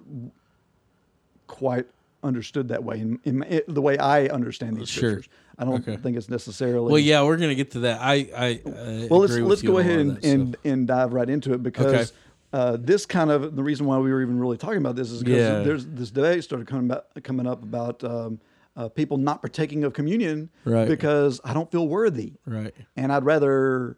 quite 1.46 1.86
understood 2.22 2.68
that 2.68 2.84
way 2.84 3.00
in, 3.00 3.18
in 3.24 3.42
it, 3.44 3.64
the 3.72 3.80
way 3.80 3.96
I 3.96 4.26
understand 4.26 4.76
these 4.76 4.88
Sure. 4.88 5.10
scriptures. 5.10 5.28
I 5.58 5.64
don't 5.64 5.76
Okay. 5.86 5.96
think 5.96 6.16
it's 6.16 6.28
necessarily 6.28 6.90
well 6.92 6.98
yeah 6.98 7.22
we're 7.22 7.36
gonna 7.38 7.54
get 7.54 7.70
to 7.72 7.80
that 7.80 8.00
i 8.00 8.14
i 8.36 8.60
uh, 8.66 9.06
well, 9.10 9.20
let's 9.20 9.36
let's 9.38 9.62
go 9.62 9.78
ahead 9.78 9.98
and, 10.00 10.16
that 10.16 10.24
and 10.24 10.56
and 10.64 10.86
dive 10.86 11.12
right 11.12 11.28
into 11.28 11.52
it 11.54 11.62
because 11.62 11.94
Okay. 11.94 12.06
uh, 12.52 12.76
this 12.80 13.06
kind 13.06 13.30
of 13.30 13.56
the 13.56 13.62
reason 13.62 13.86
why 13.86 13.98
we 13.98 14.10
were 14.10 14.20
even 14.22 14.38
really 14.38 14.56
talking 14.58 14.78
about 14.78 14.96
this 14.96 15.10
is 15.10 15.22
because 15.22 15.48
Yeah. 15.48 15.62
there's 15.62 15.86
this 15.86 16.10
debate 16.10 16.44
started 16.44 16.66
coming 16.66 16.90
about, 16.90 17.04
coming 17.24 17.46
up 17.46 17.62
about 17.62 18.02
um, 18.04 18.40
uh, 18.76 18.88
people 18.88 19.16
not 19.16 19.40
partaking 19.42 19.84
of 19.84 19.92
communion 19.92 20.48
Right. 20.64 20.88
because 20.88 21.40
I 21.44 21.52
don't 21.54 21.70
feel 21.70 21.86
worthy 21.88 22.34
right 22.46 22.74
and 22.96 23.12
I'd 23.12 23.24
rather 23.24 23.96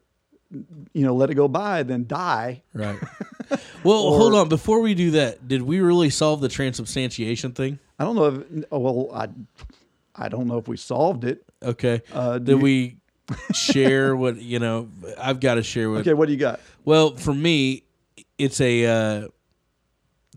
you 0.93 1.05
know 1.07 1.15
let 1.15 1.31
it 1.31 1.35
go 1.35 1.49
by 1.49 1.83
than 1.83 2.07
die. 2.07 2.63
right 2.75 2.99
well 3.85 4.17
hold 4.17 4.35
on 4.35 4.49
before 4.49 4.81
we 4.81 4.95
do 4.95 5.13
that 5.13 5.47
did 5.49 5.63
we 5.63 5.81
really 5.81 6.11
solve 6.11 6.41
the 6.41 6.49
transubstantiation 6.49 7.53
thing 7.53 7.79
I 7.99 8.05
don't 8.05 8.17
know 8.17 8.25
if 8.27 8.65
well 8.71 9.09
I 9.15 9.29
I 10.15 10.29
don't 10.29 10.47
know 10.47 10.59
if 10.59 10.69
we 10.69 10.77
solved 10.77 11.25
it. 11.25 11.43
okay 11.63 12.03
Uh, 12.13 12.39
did 12.39 12.57
you- 12.59 12.63
we 12.63 12.97
share 13.55 14.15
what 14.17 14.37
you 14.43 14.59
know 14.59 14.89
i've 15.19 15.39
got 15.41 15.55
to 15.55 15.63
share 15.63 15.89
what 15.91 16.01
Okay, 16.01 16.13
what 16.13 16.27
do 16.27 16.33
you 16.33 16.39
got? 16.39 16.61
Well, 16.85 17.15
for 17.17 17.33
me, 17.33 17.85
it's 18.37 18.61
a 18.61 18.85
uh, 18.85 19.29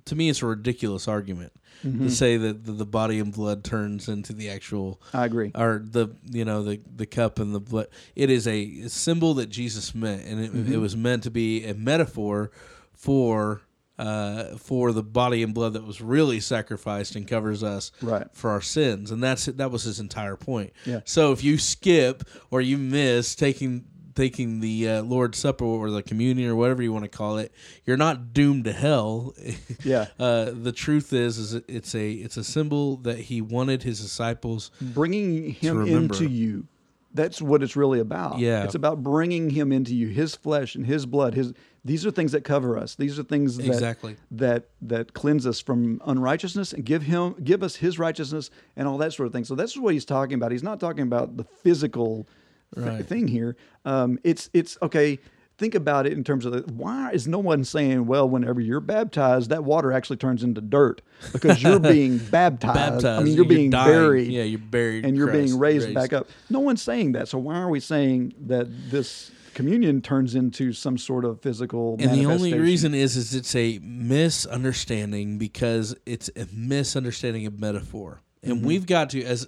to 0.05 0.15
me 0.15 0.29
it's 0.29 0.41
a 0.43 0.45
ridiculous 0.45 1.07
argument 1.07 1.51
Mm-hmm. 1.83 2.05
to 2.05 2.09
say 2.11 2.37
that 2.37 2.65
the, 2.65 2.71
the 2.71 2.85
body 2.85 3.19
and 3.19 3.33
blood 3.33 3.63
turns 3.63 4.07
into 4.07 4.33
the 4.33 4.49
actual 4.49 5.01
I 5.13 5.25
agree. 5.25 5.51
or 5.55 5.81
the 5.83 6.09
you 6.31 6.45
know 6.45 6.63
the 6.63 6.79
the 6.95 7.05
cup 7.05 7.39
and 7.39 7.53
the 7.53 7.59
blood. 7.59 7.87
It 8.15 8.29
is 8.29 8.47
a 8.47 8.87
symbol 8.87 9.33
that 9.35 9.47
Jesus 9.49 9.93
meant, 9.93 10.25
and 10.25 10.43
it, 10.43 10.53
Mm-hmm. 10.53 10.73
it 10.73 10.77
was 10.77 10.95
meant 10.95 11.23
to 11.23 11.31
be 11.31 11.65
a 11.65 11.73
metaphor 11.73 12.51
for. 12.93 13.61
Uh, 13.97 14.57
for 14.57 14.91
the 14.91 15.01
body 15.01 15.41
and 15.41 15.53
blood 15.53 15.71
that 15.71 15.85
was 15.85 16.01
really 16.01 16.41
sacrificed 16.41 17.15
and 17.15 17.29
covers 17.29 17.63
us 17.63 17.93
Right. 18.01 18.27
for 18.33 18.49
our 18.49 18.59
sins, 18.59 19.09
and 19.09 19.23
that's 19.23 19.45
that 19.45 19.71
was 19.71 19.83
his 19.83 20.01
entire 20.01 20.35
point. 20.35 20.73
Yeah. 20.85 20.99
So 21.05 21.31
if 21.31 21.45
you 21.45 21.57
skip 21.57 22.25
or 22.51 22.59
you 22.59 22.77
miss 22.77 23.35
taking 23.35 23.85
taking 24.15 24.59
the 24.61 24.89
uh, 24.89 25.01
Lord's 25.03 25.37
Supper 25.37 25.65
or 25.65 25.91
the 25.91 26.01
communion 26.01 26.49
or 26.49 26.55
whatever 26.55 26.81
you 26.81 26.91
want 26.93 27.03
to 27.03 27.09
call 27.09 27.37
it, 27.37 27.51
you're 27.85 27.97
not 27.97 28.33
doomed 28.33 28.63
to 28.65 28.73
hell. 28.73 29.33
Yeah. 29.83 30.07
Uh, 30.19 30.51
the 30.53 30.71
truth 30.71 31.13
is, 31.13 31.37
is 31.37 31.53
it's 31.67 31.93
a 31.93 32.11
it's 32.11 32.37
a 32.37 32.43
symbol 32.43 32.97
that 32.97 33.19
he 33.19 33.41
wanted 33.41 33.83
his 33.83 33.99
disciples. 34.01 34.71
bringing 34.81 35.51
him 35.51 35.85
into 35.85 36.27
you. 36.27 36.67
That's 37.13 37.41
what 37.41 37.61
it's 37.63 37.75
really 37.75 37.99
about. 37.99 38.39
Yeah. 38.39 38.63
It's 38.63 38.75
about 38.75 39.03
bringing 39.03 39.49
him 39.51 39.71
into 39.71 39.95
you, 39.95 40.07
his 40.07 40.35
flesh 40.35 40.75
and 40.75 40.85
his 40.85 41.05
blood. 41.05 41.33
His 41.35 41.53
these 41.83 42.05
are 42.05 42.11
things 42.11 42.31
that 42.31 42.43
cover 42.43 42.77
us. 42.79 42.95
These 42.95 43.19
are 43.19 43.23
things 43.23 43.57
that 43.57 43.67
Exactly. 43.67 44.15
that 44.31 44.69
that 44.81 45.13
cleanse 45.13 45.45
us 45.45 45.59
from 45.61 46.01
unrighteousness 46.05 46.73
and 46.73 46.83
give 46.83 47.03
him 47.03 47.35
give 47.43 47.61
us 47.61 47.75
his 47.75 47.99
righteousness 47.99 48.49
and 48.75 48.87
all 48.87 48.97
that 48.97 49.13
sort 49.13 49.27
of 49.27 49.33
thing. 49.33 49.43
So 49.45 49.53
that's 49.55 49.77
what 49.77 49.93
he's 49.93 50.05
talking 50.05 50.33
about. 50.35 50.51
He's 50.51 50.63
not 50.63 50.79
talking 50.79 51.03
about 51.03 51.37
the 51.37 51.43
physical 51.43 52.27
th- 52.75 52.85
Right. 52.87 53.05
thing 53.05 53.27
here. 53.27 53.55
Um, 53.85 54.19
it's 54.23 54.49
it's 54.53 54.77
okay. 54.81 55.19
Think 55.57 55.73
about 55.73 56.05
it 56.05 56.11
in 56.11 56.25
terms 56.25 56.45
of 56.45 56.51
the, 56.51 56.73
why 56.73 57.11
is 57.11 57.29
no 57.29 57.39
one 57.39 57.63
saying, 57.63 58.07
well, 58.07 58.27
whenever 58.27 58.59
you're 58.59 58.81
baptized, 58.81 59.51
that 59.51 59.63
water 59.63 59.93
actually 59.93 60.17
turns 60.17 60.43
into 60.43 60.59
dirt 60.59 61.01
because 61.31 61.63
you're 61.63 61.79
being 61.97 62.17
baptized. 62.17 63.05
I 63.05 63.23
mean, 63.23 63.35
you're, 63.35 63.45
being 63.45 63.69
dying. 63.69 63.89
buried 63.89 64.27
Yeah, 64.33 64.43
you're 64.43 64.59
buried. 64.59 65.05
and 65.05 65.15
you're 65.15 65.27
Christ, 65.29 65.45
being 65.47 65.57
raised, 65.59 65.93
back 65.93 66.11
up. 66.11 66.27
No 66.49 66.59
one's 66.59 66.81
saying 66.81 67.13
that. 67.13 67.29
So 67.29 67.37
why 67.37 67.55
are 67.55 67.69
we 67.69 67.79
saying 67.79 68.33
that 68.47 68.67
this 68.91 69.31
communion 69.53 70.01
turns 70.01 70.35
into 70.35 70.73
some 70.73 70.97
sort 70.97 71.23
of 71.23 71.39
physical? 71.41 71.95
And 72.01 72.11
the 72.11 72.25
only 72.25 72.53
reason 72.59 72.93
is, 72.93 73.15
is 73.15 73.33
it's 73.33 73.55
a 73.55 73.79
misunderstanding 73.81 75.37
because 75.37 75.95
it's 76.05 76.29
a 76.35 76.47
misunderstanding 76.53 77.45
of 77.45 77.59
metaphor, 77.59 78.21
and 78.43 78.57
Mm-hmm. 78.57 78.65
we've 78.67 78.85
got 78.85 79.09
to 79.11 79.23
as 79.23 79.47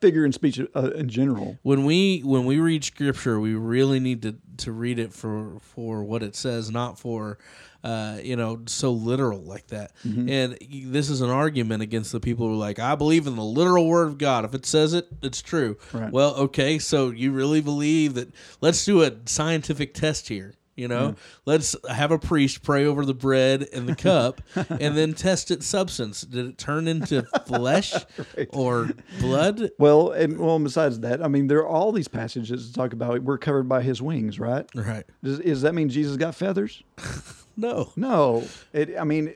figure 0.00 0.24
in 0.24 0.32
speech 0.32 0.60
uh, 0.76 0.90
in 0.94 1.08
general. 1.08 1.58
when 1.62 1.84
we 1.84 2.20
when 2.20 2.44
we 2.44 2.58
read 2.58 2.84
scripture 2.84 3.38
we 3.40 3.54
really 3.54 3.98
need 4.00 4.22
to 4.22 4.36
to 4.56 4.72
read 4.72 4.98
it 4.98 5.12
for 5.12 5.58
for 5.60 6.02
what 6.04 6.22
it 6.22 6.34
says 6.36 6.70
not 6.70 6.98
for 6.98 7.38
uh 7.84 8.18
you 8.22 8.34
know 8.36 8.60
so 8.66 8.90
literal 8.92 9.40
like 9.40 9.66
that 9.68 9.92
Mm-hmm. 10.06 10.28
and 10.28 10.58
this 10.92 11.08
is 11.10 11.20
an 11.20 11.30
argument 11.30 11.82
against 11.82 12.10
the 12.12 12.18
people 12.20 12.46
who 12.46 12.54
are 12.54 12.56
like 12.56 12.78
i 12.78 12.94
believe 12.96 13.26
in 13.26 13.36
the 13.36 13.44
literal 13.44 13.86
word 13.86 14.08
of 14.08 14.18
god 14.18 14.44
if 14.44 14.54
it 14.54 14.66
says 14.66 14.94
it 14.94 15.06
it's 15.22 15.40
true 15.42 15.76
Right. 15.92 16.12
well 16.12 16.34
okay 16.34 16.78
so 16.80 17.10
you 17.10 17.30
really 17.32 17.60
believe 17.60 18.14
that 18.14 18.28
let's 18.60 18.84
do 18.84 19.02
a 19.02 19.12
scientific 19.26 19.94
test 19.94 20.28
here 20.28 20.54
you 20.78 20.86
know 20.88 21.14
let's 21.44 21.74
have 21.90 22.10
a 22.12 22.18
priest 22.18 22.62
pray 22.62 22.84
over 22.86 23.04
the 23.04 23.14
bread 23.14 23.66
and 23.74 23.88
the 23.88 23.96
cup 23.96 24.40
and 24.54 24.96
then 24.96 25.12
test 25.12 25.50
its 25.50 25.66
substance 25.66 26.22
did 26.22 26.46
it 26.46 26.56
turn 26.58 26.86
into 26.88 27.22
flesh 27.46 27.92
or 28.50 28.88
blood 29.20 29.70
Well, 29.78 30.12
and 30.12 30.38
well, 30.38 30.58
besides 30.58 31.00
that, 31.00 31.22
I 31.22 31.28
mean, 31.28 31.48
there 31.48 31.58
are 31.58 31.66
all 31.68 31.92
these 31.92 32.08
passages 32.08 32.70
that 32.70 32.78
talk 32.80 32.92
about 32.92 33.22
we're 33.22 33.38
covered 33.38 33.68
by 33.68 33.82
His 33.82 34.00
wings, 34.00 34.38
right? 34.38 34.66
right 34.74 35.04
Does, 35.22 35.38
does 35.40 35.62
that 35.62 35.74
mean 35.74 35.88
Jesus 35.88 36.16
got 36.16 36.34
feathers? 36.34 36.82
no 37.56 37.92
No. 37.96 38.44
It, 38.72 38.96
I 38.98 39.04
mean, 39.04 39.34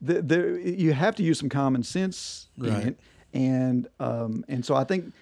the, 0.00 0.22
the, 0.22 0.74
you 0.78 0.92
have 0.92 1.16
to 1.16 1.22
use 1.22 1.38
some 1.38 1.48
common 1.48 1.82
sense 1.82 2.48
in 2.58 2.66
Right. 2.72 2.86
it. 2.88 3.00
and 3.32 3.88
um, 3.98 4.44
and 4.48 4.64
so 4.64 4.74
I 4.74 4.84
think, 4.84 5.12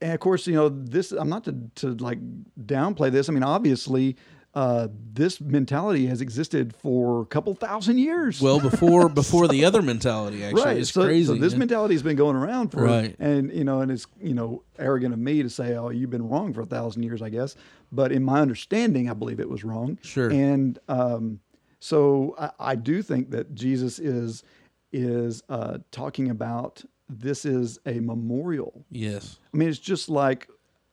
and 0.00 0.12
of 0.12 0.20
course, 0.20 0.46
you 0.46 0.54
know, 0.54 0.68
this 0.68 1.12
I'm 1.12 1.28
not 1.28 1.44
to 1.44 1.54
to 1.76 1.94
like 1.94 2.18
downplay 2.60 3.10
this. 3.10 3.28
I 3.28 3.32
mean, 3.32 3.42
obviously. 3.44 4.16
Uh, 4.54 4.88
this 5.14 5.40
mentality 5.40 6.06
has 6.06 6.20
existed 6.20 6.74
for 6.76 7.22
a 7.22 7.26
couple 7.26 7.54
thousand 7.54 7.96
years. 7.96 8.38
Well, 8.38 8.60
before 8.60 9.08
before 9.22 9.48
the 9.48 9.64
other 9.64 9.80
mentality 9.80 10.44
actually 10.44 10.62
right. 10.64 10.76
is 10.76 10.90
so, 10.90 11.04
crazy. 11.04 11.26
so 11.26 11.34
this 11.36 11.54
yeah. 11.54 11.58
mentality 11.60 11.94
has 11.94 12.02
been 12.02 12.16
going 12.16 12.36
around 12.36 12.68
for, 12.68 12.82
Right. 12.84 13.16
and 13.18 13.50
you 13.50 13.64
know, 13.64 13.80
and 13.80 13.90
it's 13.90 14.06
you 14.20 14.34
know 14.34 14.62
arrogant 14.78 15.14
of 15.14 15.20
me 15.20 15.42
to 15.42 15.48
say, 15.48 15.74
oh, 15.74 15.88
you've 15.88 16.10
been 16.10 16.28
wrong 16.28 16.52
for 16.52 16.60
a 16.60 16.66
thousand 16.66 17.02
years, 17.02 17.22
I 17.22 17.30
guess. 17.30 17.56
But 17.90 18.12
in 18.12 18.22
my 18.22 18.40
understanding, 18.40 19.08
I 19.08 19.14
believe 19.14 19.40
it 19.40 19.48
was 19.48 19.64
wrong. 19.64 19.98
Sure. 20.02 20.30
And 20.30 20.78
um, 20.86 21.40
so 21.80 22.34
I, 22.38 22.50
I 22.60 22.74
do 22.74 23.02
think 23.02 23.30
that 23.30 23.54
Jesus 23.54 23.98
is 23.98 24.44
is 24.92 25.42
uh, 25.48 25.78
talking 25.92 26.28
about 26.28 26.84
this 27.08 27.46
is 27.46 27.78
a 27.86 28.00
memorial. 28.00 28.84
yes. 28.90 29.38
I 29.52 29.56
mean, 29.56 29.68
it's 29.70 29.78
just 29.78 30.10
like 30.10 30.48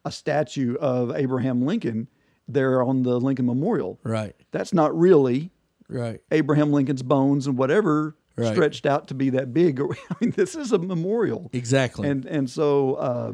a 0.06 0.10
statue 0.10 0.76
of 0.76 1.14
Abraham 1.14 1.66
Lincoln 1.66 2.08
there 2.52 2.82
on 2.82 3.02
the 3.02 3.18
Lincoln 3.20 3.46
Memorial. 3.46 3.98
Right. 4.04 4.34
That's 4.52 4.72
not 4.74 4.96
really 4.98 5.50
Right. 5.88 6.20
Abraham 6.30 6.72
Lincoln's 6.72 7.02
bones 7.02 7.46
and 7.48 7.58
whatever 7.58 8.16
Right. 8.36 8.52
stretched 8.54 8.86
out 8.86 9.08
to 9.08 9.14
be 9.14 9.28
that 9.30 9.52
big. 9.52 9.80
I 10.10 10.14
mean, 10.20 10.30
this 10.30 10.54
is 10.54 10.72
a 10.72 10.78
memorial, 10.78 11.50
Exactly. 11.52 12.08
and 12.08 12.24
and 12.26 12.48
so 12.48 12.94
uh, 12.94 13.32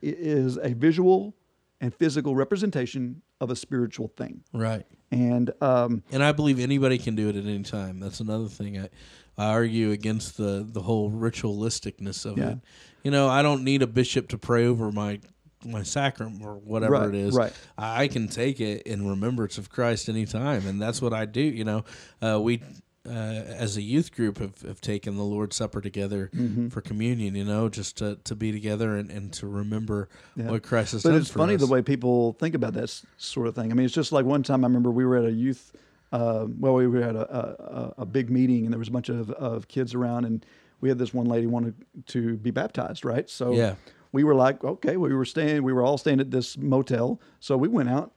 it 0.00 0.16
is 0.18 0.58
a 0.62 0.72
visual 0.74 1.34
and 1.80 1.92
physical 1.92 2.34
representation 2.36 3.20
of 3.40 3.50
a 3.50 3.56
spiritual 3.56 4.08
thing. 4.16 4.42
right. 4.54 4.86
And 5.10 5.50
um, 5.60 6.02
And 6.12 6.22
I 6.22 6.32
believe 6.32 6.58
anybody 6.60 6.96
can 6.96 7.14
do 7.16 7.28
it 7.28 7.36
at 7.36 7.44
any 7.44 7.62
time. 7.64 7.98
That's 8.00 8.20
another 8.20 8.46
thing 8.48 8.78
I, 8.78 8.88
I 9.36 9.46
argue 9.50 9.90
against 9.90 10.36
the 10.38 10.64
the 10.66 10.80
whole 10.82 11.10
ritualisticness 11.10 12.24
of 12.24 12.38
Yeah. 12.38 12.50
it. 12.52 12.58
You 13.02 13.10
know, 13.10 13.28
I 13.28 13.42
don't 13.42 13.64
need 13.64 13.82
a 13.82 13.86
bishop 13.86 14.28
to 14.28 14.38
pray 14.38 14.64
over 14.66 14.90
my 14.92 15.20
my 15.64 15.82
sacrament 15.82 16.42
or 16.44 16.54
whatever 16.56 16.92
Right, 16.94 17.08
it 17.08 17.14
is. 17.14 17.34
right. 17.34 17.52
I 17.78 18.08
can 18.08 18.28
take 18.28 18.60
it 18.60 18.82
in 18.82 19.06
remembrance 19.08 19.58
of 19.58 19.70
Christ 19.70 20.08
anytime, 20.08 20.66
and 20.66 20.80
that's 20.80 21.00
what 21.02 21.12
I 21.12 21.24
do. 21.26 21.40
You 21.42 21.64
know, 21.64 21.84
uh, 22.20 22.40
we. 22.40 22.62
Uh, 23.04 23.10
as 23.10 23.76
a 23.76 23.82
youth 23.82 24.14
group 24.14 24.38
have, 24.38 24.62
have 24.62 24.80
taken 24.80 25.16
the 25.16 25.24
Lord's 25.24 25.56
Supper 25.56 25.80
together 25.80 26.30
Mm-hmm. 26.32 26.68
for 26.68 26.80
communion, 26.80 27.34
you 27.34 27.42
know, 27.42 27.68
just 27.68 27.96
to, 27.96 28.14
to 28.22 28.36
be 28.36 28.52
together 28.52 28.94
and, 28.96 29.10
and 29.10 29.32
to 29.32 29.48
remember 29.48 30.08
what 30.36 30.62
Christ 30.62 30.92
has 30.92 31.02
but 31.02 31.08
done 31.10 31.18
it's 31.20 31.28
funny 31.28 31.56
us. 31.56 31.60
the 31.60 31.66
way 31.66 31.82
people 31.82 32.34
think 32.34 32.54
about 32.54 32.74
that 32.74 32.96
sort 33.16 33.48
of 33.48 33.56
thing. 33.56 33.72
I 33.72 33.74
mean, 33.74 33.86
it's 33.86 33.92
just 33.94 34.12
like 34.12 34.24
one 34.24 34.44
time 34.44 34.64
I 34.64 34.68
remember 34.68 34.92
we 34.92 35.04
were 35.04 35.16
at 35.16 35.24
a 35.24 35.32
youth, 35.32 35.74
uh, 36.12 36.46
well, 36.60 36.74
we 36.74 36.86
were 36.86 37.02
at 37.02 37.16
a, 37.16 37.34
a, 37.34 37.94
a 38.02 38.06
big 38.06 38.30
meeting 38.30 38.66
and 38.66 38.72
there 38.72 38.78
was 38.78 38.86
a 38.86 38.92
bunch 38.92 39.08
of, 39.08 39.32
of 39.32 39.66
kids 39.66 39.94
around 39.94 40.24
and 40.24 40.46
we 40.80 40.88
had 40.88 40.96
this 40.96 41.12
one 41.12 41.26
lady 41.26 41.48
wanted 41.48 41.74
to 42.06 42.36
be 42.36 42.52
baptized, 42.52 43.04
right? 43.04 43.28
So 43.28 43.52
Yeah. 43.52 43.74
We 44.12 44.24
were 44.24 44.34
like, 44.34 44.62
okay, 44.62 44.96
we 44.96 45.14
were 45.14 45.24
staying, 45.24 45.62
we 45.62 45.72
were 45.72 45.82
all 45.82 45.98
staying 45.98 46.20
at 46.20 46.30
this 46.30 46.56
motel. 46.56 47.20
So 47.40 47.56
we 47.56 47.68
went 47.68 47.88
out 47.88 48.12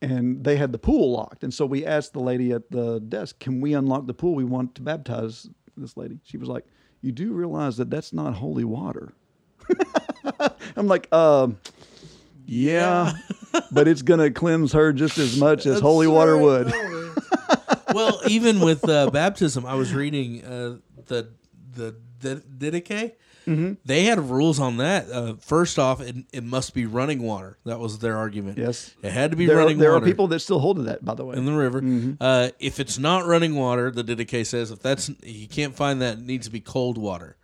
and 0.00 0.44
they 0.44 0.56
had 0.56 0.72
the 0.72 0.78
pool 0.78 1.12
locked. 1.12 1.42
And 1.42 1.52
so 1.52 1.66
we 1.66 1.84
asked 1.84 2.12
the 2.12 2.20
lady 2.20 2.52
at 2.52 2.70
the 2.70 3.00
desk, 3.00 3.38
can 3.40 3.60
we 3.60 3.72
unlock 3.74 4.06
the 4.06 4.14
pool? 4.14 4.34
We 4.34 4.44
want 4.44 4.74
to 4.76 4.82
baptize 4.82 5.48
this 5.76 5.96
lady. 5.96 6.18
She 6.22 6.36
was 6.36 6.48
like, 6.48 6.64
you 7.00 7.12
do 7.12 7.32
realize 7.32 7.76
that 7.78 7.90
that's 7.90 8.12
not 8.12 8.34
holy 8.34 8.64
water. 8.64 9.12
I'm 10.76 10.86
like, 10.86 11.12
um, 11.12 11.58
yeah, 12.46 13.12
but 13.72 13.88
it's 13.88 14.02
going 14.02 14.20
to 14.20 14.30
cleanse 14.30 14.72
her 14.72 14.92
just 14.92 15.18
as 15.18 15.38
much 15.38 15.66
as 15.66 15.80
holy 15.80 16.06
water 16.06 16.36
would. 16.36 16.72
well, 17.94 18.20
even 18.26 18.60
with 18.60 18.88
uh, 18.88 19.10
baptism, 19.10 19.66
I 19.66 19.74
was 19.74 19.92
reading 19.92 20.44
uh, 20.44 20.76
the 21.06 21.30
the 21.74 21.96
the 22.20 22.36
Didache. 22.36 23.12
Mm-hmm. 23.48 23.72
They 23.84 24.04
had 24.04 24.18
rules 24.18 24.60
on 24.60 24.76
that. 24.76 25.10
Uh, 25.10 25.34
first 25.40 25.78
off, 25.78 26.00
it, 26.00 26.16
it 26.32 26.44
must 26.44 26.74
be 26.74 26.86
running 26.86 27.22
water. 27.22 27.58
That 27.64 27.78
was 27.78 27.98
their 27.98 28.16
argument. 28.16 28.58
Yes. 28.58 28.94
it 29.02 29.10
had 29.12 29.30
to 29.30 29.36
be 29.36 29.46
There, 29.46 29.56
are, 29.56 29.60
running 29.60 29.78
there 29.78 29.92
water 29.92 30.04
are 30.04 30.06
people 30.08 30.26
that 30.28 30.40
still 30.40 30.58
hold 30.58 30.76
to 30.76 30.82
that, 30.84 31.04
by 31.04 31.14
the 31.14 31.24
way. 31.24 31.36
in 31.36 31.44
the 31.44 31.52
river. 31.52 31.80
Mm-hmm. 31.80 32.14
Uh, 32.20 32.50
if 32.58 32.78
it's 32.80 32.98
not 32.98 33.26
running 33.26 33.54
water, 33.54 33.90
the 33.90 34.04
Didache 34.04 34.46
says 34.46 34.70
if 34.70 34.80
that's 34.80 35.10
you 35.22 35.48
can't 35.48 35.74
find 35.74 36.02
that, 36.02 36.18
it 36.18 36.24
needs 36.24 36.46
to 36.46 36.52
be 36.52 36.60
cold 36.60 36.98
water. 36.98 37.36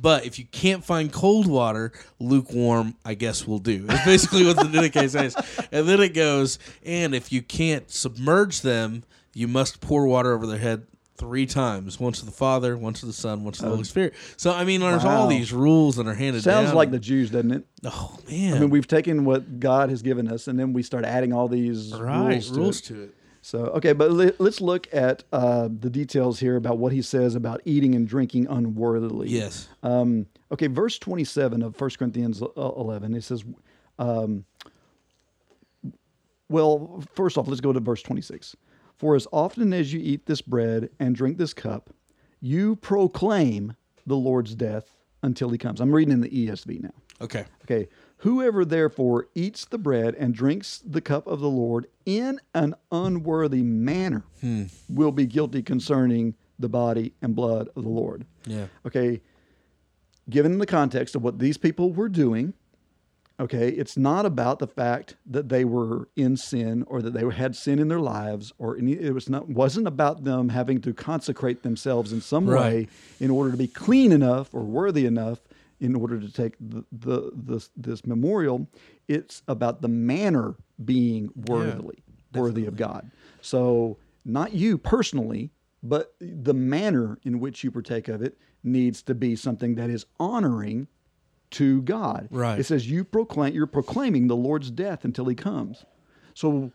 But 0.00 0.24
if 0.24 0.38
you 0.38 0.44
can't 0.46 0.84
find 0.84 1.12
cold 1.12 1.46
water, 1.48 1.92
lukewarm, 2.20 2.94
I 3.04 3.14
guess 3.14 3.46
will 3.46 3.58
do. 3.58 3.84
It's 3.88 4.04
basically 4.04 4.46
what 4.46 4.56
the 4.56 4.62
Didache 4.78 5.10
says. 5.10 5.34
And 5.72 5.88
then 5.88 6.00
it 6.00 6.14
goes, 6.14 6.58
and 6.84 7.14
if 7.14 7.32
you 7.32 7.42
can't 7.42 7.90
submerge 7.90 8.60
them, 8.62 9.02
you 9.34 9.48
must 9.48 9.80
pour 9.80 10.06
water 10.06 10.32
over 10.32 10.46
their 10.46 10.58
head 10.58 10.86
three 11.18 11.44
times. 11.46 12.00
Once 12.00 12.20
to 12.20 12.24
the 12.26 12.32
Father, 12.32 12.76
once 12.76 13.00
to 13.00 13.06
the 13.06 13.12
Son, 13.12 13.44
once 13.44 13.58
to 13.58 13.64
the 13.64 13.70
Holy 13.70 13.84
Spirit. 13.84 14.14
So 14.36 14.52
I 14.52 14.64
mean, 14.64 14.80
there's 14.80 15.04
all 15.04 15.26
Oh. 15.26 15.28
These 15.28 15.52
rules 15.52 15.96
that 15.96 16.06
are 16.06 16.14
handed 16.14 16.44
down. 16.44 16.64
Sounds 16.64 16.74
like 16.74 16.90
the 16.90 16.98
Jews, 16.98 17.30
doesn't 17.30 17.50
it? 17.50 17.64
oh 17.84 18.16
man, 18.30 18.54
I 18.54 18.60
mean, 18.60 18.70
we've 18.70 18.86
taken 18.86 19.24
what 19.24 19.60
God 19.60 19.90
has 19.90 20.00
given 20.00 20.28
us, 20.28 20.48
and 20.48 20.58
then 20.58 20.72
we 20.72 20.82
start 20.82 21.04
adding 21.04 21.32
all 21.32 21.48
these 21.48 21.92
right 21.94 22.34
rules, 22.34 22.50
rules, 22.50 22.80
to 22.82 22.94
it. 22.94 22.96
to 22.96 23.02
it. 23.02 23.14
So, 23.40 23.58
okay, 23.66 23.92
but 23.92 24.10
let, 24.10 24.40
us 24.40 24.60
look 24.60 24.88
at 24.92 25.24
uh, 25.32 25.68
the 25.68 25.88
details 25.88 26.38
here 26.40 26.56
about 26.56 26.78
what 26.78 26.92
he 26.92 27.00
says 27.02 27.34
about 27.34 27.60
eating 27.64 27.94
and 27.94 28.06
drinking 28.06 28.46
unworthily. 28.48 29.28
Yes. 29.28 29.68
Um, 29.82 30.26
okay, 30.52 30.66
verse 30.66 30.98
27 30.98 31.62
of 31.62 31.80
1 31.80 31.90
Corinthians 31.98 32.42
uh, 32.42 32.46
11, 32.56 33.14
it 33.14 33.24
says, 33.24 33.44
um, 33.98 34.44
well, 36.48 37.02
first 37.14 37.38
off, 37.38 37.48
let's 37.48 37.60
go 37.60 37.72
to 37.72 37.80
verse 37.80 38.02
26. 38.02 38.56
For 38.98 39.14
as 39.14 39.28
often 39.32 39.72
as 39.72 39.92
you 39.92 40.00
eat 40.00 40.26
this 40.26 40.42
bread 40.42 40.90
and 40.98 41.14
drink 41.14 41.38
this 41.38 41.54
cup, 41.54 41.90
you 42.40 42.76
proclaim 42.76 43.76
the 44.06 44.16
Lord's 44.16 44.54
death 44.54 44.96
until 45.22 45.50
he 45.50 45.58
comes. 45.58 45.80
I'm 45.80 45.92
reading 45.92 46.12
in 46.12 46.20
the 46.20 46.28
ESV 46.28 46.82
now. 46.82 46.90
Okay. 47.20 47.44
Okay. 47.64 47.88
Whoever 48.18 48.64
therefore 48.64 49.28
eats 49.34 49.64
the 49.64 49.78
bread 49.78 50.14
and 50.16 50.34
drinks 50.34 50.82
the 50.84 51.00
cup 51.00 51.26
of 51.28 51.38
the 51.40 51.48
Lord 51.48 51.86
in 52.04 52.40
an 52.54 52.74
unworthy 52.90 53.62
manner 53.62 54.24
hmm. 54.40 54.64
will 54.88 55.12
be 55.12 55.26
guilty 55.26 55.62
concerning 55.62 56.34
the 56.58 56.68
body 56.68 57.14
and 57.22 57.36
blood 57.36 57.68
of 57.76 57.84
the 57.84 57.88
Lord. 57.88 58.26
Yeah. 58.46 58.66
Okay. 58.84 59.20
Given 60.28 60.58
the 60.58 60.66
context 60.66 61.14
of 61.14 61.22
what 61.22 61.38
these 61.38 61.56
people 61.56 61.92
were 61.92 62.08
doing, 62.08 62.54
okay, 63.40 63.68
it's 63.68 63.96
not 63.96 64.26
about 64.26 64.58
the 64.58 64.66
fact 64.66 65.16
that 65.26 65.48
they 65.48 65.64
were 65.64 66.08
in 66.16 66.36
sin 66.36 66.84
or 66.88 67.00
that 67.02 67.12
they 67.12 67.24
had 67.34 67.54
sin 67.54 67.78
in 67.78 67.88
their 67.88 68.00
lives 68.00 68.52
or 68.58 68.76
any, 68.76 68.92
it 68.92 69.14
was 69.14 69.28
not 69.28 69.48
wasn't 69.48 69.86
about 69.86 70.24
them 70.24 70.48
having 70.48 70.80
to 70.80 70.92
consecrate 70.92 71.62
themselves 71.62 72.12
in 72.12 72.20
some 72.20 72.46
way 72.46 72.88
in 73.20 73.30
order 73.30 73.50
to 73.50 73.56
be 73.56 73.68
clean 73.68 74.12
enough 74.12 74.52
or 74.52 74.62
worthy 74.62 75.06
enough 75.06 75.40
in 75.80 75.94
order 75.94 76.18
to 76.18 76.30
take 76.32 76.54
the, 76.60 76.84
the 76.90 77.30
this 77.34 77.70
this 77.76 78.04
memorial. 78.04 78.66
It's 79.06 79.42
about 79.46 79.82
the 79.82 79.88
manner 79.88 80.56
being 80.84 81.30
worthily 81.46 82.02
worthy 82.34 82.66
of 82.66 82.76
God. 82.76 83.10
So 83.40 83.98
not 84.24 84.52
you 84.52 84.76
personally, 84.76 85.50
but 85.82 86.14
the 86.20 86.54
manner 86.54 87.18
in 87.24 87.38
which 87.38 87.62
you 87.62 87.70
partake 87.70 88.08
of 88.08 88.20
it 88.20 88.36
needs 88.64 89.02
to 89.02 89.14
be 89.14 89.36
something 89.36 89.76
that 89.76 89.88
is 89.88 90.04
honoring 90.18 90.88
to 91.52 91.82
God. 91.82 92.28
Right. 92.30 92.58
It 92.58 92.64
says 92.64 92.90
you 92.90 93.04
proclaim 93.04 93.54
you're 93.54 93.66
proclaiming 93.66 94.28
the 94.28 94.36
Lord's 94.36 94.70
death 94.70 95.04
until 95.04 95.26
he 95.26 95.34
comes. 95.34 95.84
So 96.34 96.72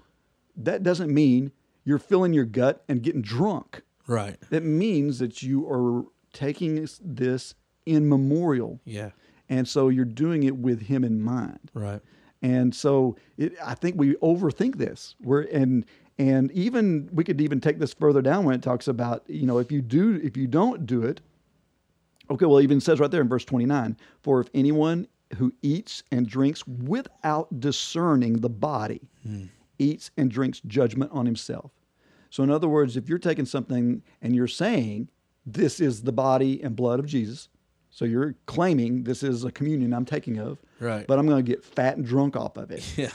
that 0.56 0.84
doesn't 0.84 1.14
mean 1.14 1.52
you're 1.84 2.00
filling 2.00 2.34
your 2.34 2.46
gut 2.46 2.84
and 2.88 3.02
getting 3.02 3.22
drunk. 3.22 3.82
Right. 4.08 4.38
That 4.50 4.64
means 4.64 5.20
that 5.20 5.44
you 5.44 5.68
are 5.70 6.06
taking 6.34 6.88
this 7.02 7.56
in 7.86 8.10
memorial. 8.10 8.80
Yeah. 8.86 9.12
And 9.50 9.68
so 9.68 9.90
you're 9.90 10.06
doing 10.06 10.44
it 10.44 10.58
with 10.58 10.84
him 10.84 11.04
in 11.04 11.22
mind. 11.22 11.72
Right. 11.74 12.02
And 12.42 12.76
so 12.76 13.16
it, 13.38 13.54
I 13.64 13.74
think 13.76 13.96
we 13.98 14.16
overthink 14.16 14.78
this. 14.78 15.16
We're 15.22 15.44
and 15.44 15.86
and 16.18 16.52
even 16.52 17.10
we 17.12 17.24
could 17.24 17.40
even 17.40 17.62
take 17.62 17.80
this 17.80 17.94
further 17.94 18.22
down 18.22 18.46
when 18.46 18.56
it 18.56 18.62
talks 18.62 18.88
about 18.88 19.24
you 19.28 19.46
know 19.46 19.60
if 19.60 19.72
you 19.72 19.82
do 19.82 20.20
if 20.24 20.36
you 20.36 20.48
don't 20.48 20.86
do 20.86 21.04
it. 21.04 21.22
Okay, 22.30 22.46
well, 22.46 22.58
it 22.58 22.64
even 22.64 22.80
says 22.80 23.00
right 23.00 23.12
there 23.12 23.22
in 23.22 23.28
verse 23.30 23.46
29 23.46 23.98
For 24.22 24.40
if 24.40 24.48
anyone 24.54 25.08
who 25.38 25.54
eats 25.62 26.04
and 26.12 26.28
drinks 26.28 26.66
without 26.68 27.60
discerning 27.60 28.40
the 28.42 28.50
body 28.50 29.10
hmm. 29.24 29.46
eats 29.80 30.12
and 30.18 30.30
drinks 30.30 30.62
judgment 30.68 31.12
on 31.12 31.26
himself. 31.26 31.72
So, 32.30 32.44
in 32.44 32.50
other 32.50 32.68
words, 32.68 32.98
if 32.98 33.10
you're 33.10 33.20
taking 33.20 33.46
something 33.46 34.02
and 34.22 34.36
you're 34.36 34.48
saying, 34.48 35.10
This 35.46 35.80
is 35.80 36.04
the 36.04 36.12
body 36.12 36.62
and 36.64 36.76
blood 36.76 37.00
of 37.00 37.06
Jesus, 37.06 37.50
so 37.90 38.06
you're 38.06 38.36
claiming 38.48 39.04
this 39.04 39.22
is 39.22 39.44
a 39.44 39.52
communion 39.52 39.94
I'm 39.94 40.06
taking 40.06 40.40
of, 40.40 40.60
Right. 40.80 41.06
but 41.06 41.20
I'm 41.20 41.28
going 41.28 41.44
to 41.44 41.52
get 41.52 41.64
fat 41.64 41.98
and 41.98 42.06
drunk 42.06 42.36
off 42.36 42.58
of 42.58 42.72
it 42.72 42.84
Yeah. 42.98 43.12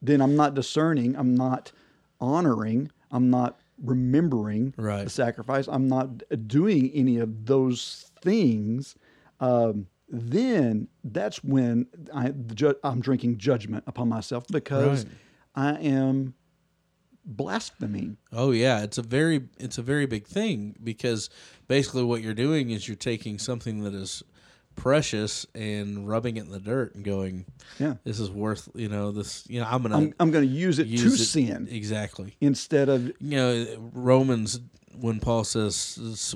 then 0.00 0.20
I'm 0.22 0.36
not 0.36 0.54
discerning, 0.54 1.16
I'm 1.16 1.34
not 1.34 1.72
honoring, 2.20 2.90
I'm 3.10 3.28
not 3.30 3.58
remembering 3.82 4.74
Right. 4.76 5.04
the 5.04 5.10
sacrifice, 5.10 5.68
I'm 5.68 5.88
not 5.88 6.22
doing 6.46 6.90
any 6.94 7.18
of 7.18 7.46
those 7.46 8.10
things. 8.22 8.96
Um, 9.40 9.86
then 10.08 10.88
that's 11.04 11.42
when 11.42 11.86
I, 12.14 12.30
the 12.30 12.54
ju- 12.54 12.76
I'm 12.84 13.00
drinking 13.00 13.38
judgment 13.38 13.84
upon 13.86 14.08
myself 14.08 14.46
because 14.48 15.04
Right. 15.04 15.14
I 15.54 15.70
am 15.80 16.34
blaspheming. 17.24 18.16
Oh 18.32 18.52
yeah, 18.52 18.82
it's 18.82 18.98
a 18.98 19.02
very 19.02 19.48
it's 19.58 19.78
a 19.78 19.82
very 19.82 20.06
big 20.06 20.26
thing 20.26 20.76
because 20.82 21.28
basically 21.66 22.04
what 22.04 22.22
you're 22.22 22.34
doing 22.34 22.70
is 22.70 22.86
you're 22.86 22.96
taking 22.96 23.38
something 23.38 23.82
that 23.82 23.94
is 23.94 24.22
precious 24.76 25.46
and 25.54 26.06
rubbing 26.08 26.36
it 26.36 26.44
in 26.44 26.50
the 26.50 26.60
dirt 26.60 26.94
and 26.94 27.04
going, 27.04 27.44
Yeah. 27.78 27.94
this 28.04 28.20
is 28.20 28.30
worth, 28.30 28.68
you 28.74 28.88
know, 28.88 29.10
this, 29.10 29.44
you 29.48 29.58
know, 29.60 29.66
I'm 29.68 29.82
going 29.82 29.92
I'm, 29.94 30.14
I'm 30.20 30.30
going 30.30 30.46
to 30.46 30.54
use 30.54 30.78
it 30.78 30.86
use 30.86 31.02
to 31.02 31.22
it- 31.22 31.26
sin 31.26 31.68
Exactly. 31.70 32.36
instead 32.40 32.88
of 32.88 33.06
You 33.20 33.36
know, 33.36 33.66
Romans, 33.92 34.60
when 34.94 35.18
Paul 35.20 35.44
says, 35.44 36.34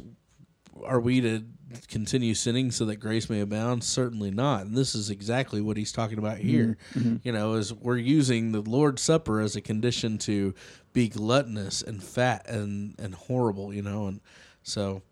are 0.85 1.01
we 1.01 1.21
to 1.21 1.45
continue 1.89 2.35
sinning 2.35 2.71
so 2.71 2.87
that 2.87 2.97
grace 2.97 3.29
may 3.31 3.41
abound? 3.41 3.85
Certainly 3.85 4.31
not. 4.33 4.63
And 4.67 4.77
this 4.77 4.95
is 4.95 5.11
exactly 5.11 5.61
what 5.61 5.77
he's 5.77 5.93
talking 5.93 6.19
about 6.19 6.39
here. 6.39 6.77
Mm-hmm. 6.95 6.99
Mm-hmm. 7.01 7.17
You 7.23 7.33
know, 7.33 7.55
is 7.55 7.73
we're 7.73 7.97
using 7.99 8.53
the 8.53 8.61
Lord's 8.63 9.03
Supper 9.03 9.41
as 9.41 9.55
a 9.57 9.61
condition 9.61 10.19
to 10.19 10.55
be 10.93 11.09
gluttonous 11.09 11.83
and 11.83 12.03
fat 12.03 12.49
and, 12.49 12.95
and 12.99 13.15
horrible, 13.15 13.73
you 13.73 13.83
know, 13.83 14.07
and 14.07 14.21
so 14.63 15.03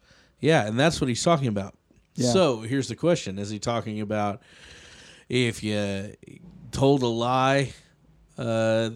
yeah, 0.41 0.66
and 0.66 0.79
that's 0.79 1.01
what 1.01 1.09
he's 1.09 1.22
talking 1.22 1.49
about. 1.49 1.74
Yeah. 2.19 2.33
So 2.33 2.61
here's 2.61 2.89
the 2.89 2.97
question: 2.97 3.39
Is 3.39 3.49
he 3.49 3.59
talking 3.59 4.01
about 4.01 4.43
if 5.29 5.62
you 5.62 6.14
told 6.73 7.03
a 7.03 7.07
lie, 7.07 7.73
uh, 8.37 8.91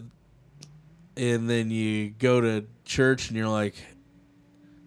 and 1.15 1.49
then 1.49 1.71
you 1.71 2.09
go 2.09 2.41
to 2.41 2.65
church 2.83 3.29
and 3.29 3.37
you're 3.37 3.47
like, 3.47 3.75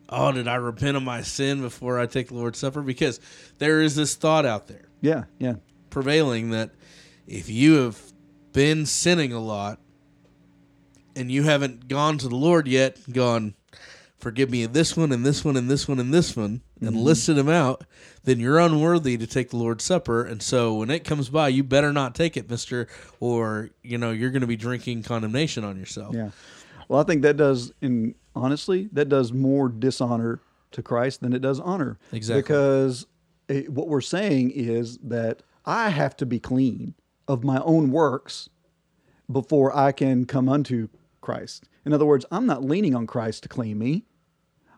"Oh, 0.09 0.33
did 0.33 0.49
I 0.49 0.57
repent 0.57 0.97
of 0.99 1.03
my 1.03 1.23
sin 1.23 1.63
before 1.63 1.99
I 1.99 2.07
take 2.07 2.29
the 2.29 2.35
Lord's 2.35 2.59
Supper?" 2.59 2.83
Because 2.83 3.21
there 3.59 3.81
is 3.81 3.97
this 3.97 4.15
thought 4.15 4.45
out 4.45 4.67
there 4.67 4.89
yeah, 5.01 5.25
yeah, 5.39 5.55
prevailing 5.89 6.51
that 6.51 6.71
if 7.27 7.49
you 7.49 7.75
have 7.77 8.01
been 8.53 8.85
sinning 8.87 9.33
a 9.33 9.41
lot 9.41 9.79
and 11.15 11.31
you 11.31 11.43
haven't 11.43 11.89
gone 11.89 12.19
to 12.19 12.29
the 12.29 12.37
Lord 12.37 12.69
yet, 12.69 12.99
gone, 13.13 13.55
forgive 14.27 14.51
me 14.51 14.65
of 14.65 14.73
this 14.73 14.97
one 14.97 15.13
and 15.13 15.25
this 15.25 15.45
one 15.45 15.57
and 15.57 15.71
this 15.71 15.87
one 15.87 16.01
and 16.01 16.13
this 16.13 16.35
one, 16.37 16.61
and 16.81 16.91
mm-hmm. 16.91 16.99
listed 16.99 17.37
them 17.37 17.49
out, 17.49 17.85
then 18.25 18.41
you're 18.41 18.59
unworthy 18.59 19.17
to 19.17 19.25
take 19.25 19.51
the 19.51 19.57
Lord's 19.57 19.85
Supper. 19.85 20.25
And 20.25 20.43
so 20.43 20.75
when 20.75 20.91
it 20.91 21.05
comes 21.05 21.29
by, 21.29 21.47
you 21.47 21.63
better 21.63 21.93
not 21.93 22.17
take 22.17 22.37
it, 22.37 22.51
mister, 22.51 22.89
or, 23.21 23.71
you 23.85 23.99
know, 23.99 24.11
you're 24.11 24.33
going 24.33 24.41
to 24.41 24.49
be 24.49 24.57
drinking 24.57 25.05
condemnation 25.05 25.63
on 25.63 25.79
yourself. 25.79 26.13
yeah. 26.13 26.31
Well, 26.89 27.01
I 27.01 27.05
think 27.05 27.23
that 27.23 27.37
does, 27.37 27.73
in 27.81 28.17
honestly, 28.35 28.89
that 28.95 29.09
does 29.09 29.33
more 29.33 29.69
dishonor 29.69 30.41
to 30.73 30.83
Christ 30.83 31.21
than 31.21 31.33
it 31.33 31.41
does 31.41 31.61
honor. 31.61 31.97
Exactly. 32.11 32.43
Because 32.43 33.07
it, 33.47 33.69
what 33.69 33.87
we're 33.87 34.01
saying 34.01 34.51
is 34.51 34.99
that 35.05 35.45
I 35.65 35.91
have 35.91 36.17
to 36.17 36.27
be 36.27 36.41
clean 36.41 36.95
of 37.29 37.45
my 37.45 37.61
own 37.61 37.93
works 37.93 38.49
before 39.31 39.77
I 39.77 39.93
can 39.93 40.25
come 40.25 40.49
unto 40.49 40.89
Christ. 41.21 41.69
In 41.85 41.93
other 41.93 42.07
words, 42.07 42.27
I'm 42.33 42.47
not 42.47 42.65
leaning 42.65 42.97
on 42.97 43.07
Christ 43.07 43.45
to 43.45 43.49
clean 43.49 43.79
me. 43.79 44.05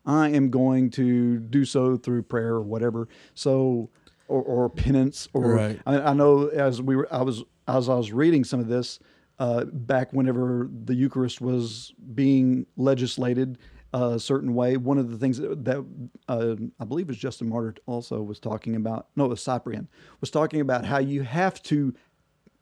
I 0.09 0.31
am 0.31 0.49
going 0.51 0.91
to 0.93 1.39
do 1.39 1.65
so 1.65 1.97
through 1.97 2.23
prayer 2.23 2.55
or 2.55 2.63
whatever. 2.63 3.09
So, 3.35 3.91
or, 4.27 4.43
or 4.43 4.71
penance, 4.71 5.29
or 5.35 5.53
Right. 5.53 5.81
I, 5.87 6.01
I 6.01 6.13
know 6.15 6.49
as 6.49 6.83
we 6.83 6.97
were, 6.97 7.07
I 7.13 7.23
was 7.23 7.45
as 7.69 7.89
I 7.89 7.95
was 7.95 8.11
reading 8.11 8.43
some 8.43 8.59
of 8.59 8.69
this 8.69 8.99
uh, 9.39 9.67
back 9.67 10.13
whenever 10.13 10.69
the 10.85 10.95
Eucharist 10.95 11.41
was 11.41 11.93
being 12.15 12.67
legislated 12.77 13.59
a 13.93 14.19
certain 14.19 14.55
way. 14.55 14.77
One 14.77 14.99
of 14.99 15.11
the 15.11 15.19
things 15.19 15.39
that, 15.39 15.65
that 15.65 15.85
uh, 16.29 16.57
I 16.81 16.85
believe 16.85 17.09
was 17.09 17.19
Justin 17.19 17.49
Martyr 17.49 17.75
also 17.87 18.23
was 18.23 18.41
talking 18.41 18.77
about. 18.77 19.09
No, 19.15 19.27
it 19.27 19.29
was 19.29 19.43
Cyprian 19.43 19.89
was 20.21 20.31
talking 20.31 20.61
about 20.61 20.85
how 20.85 20.99
you 20.99 21.23
have 21.23 21.63
to 21.65 21.95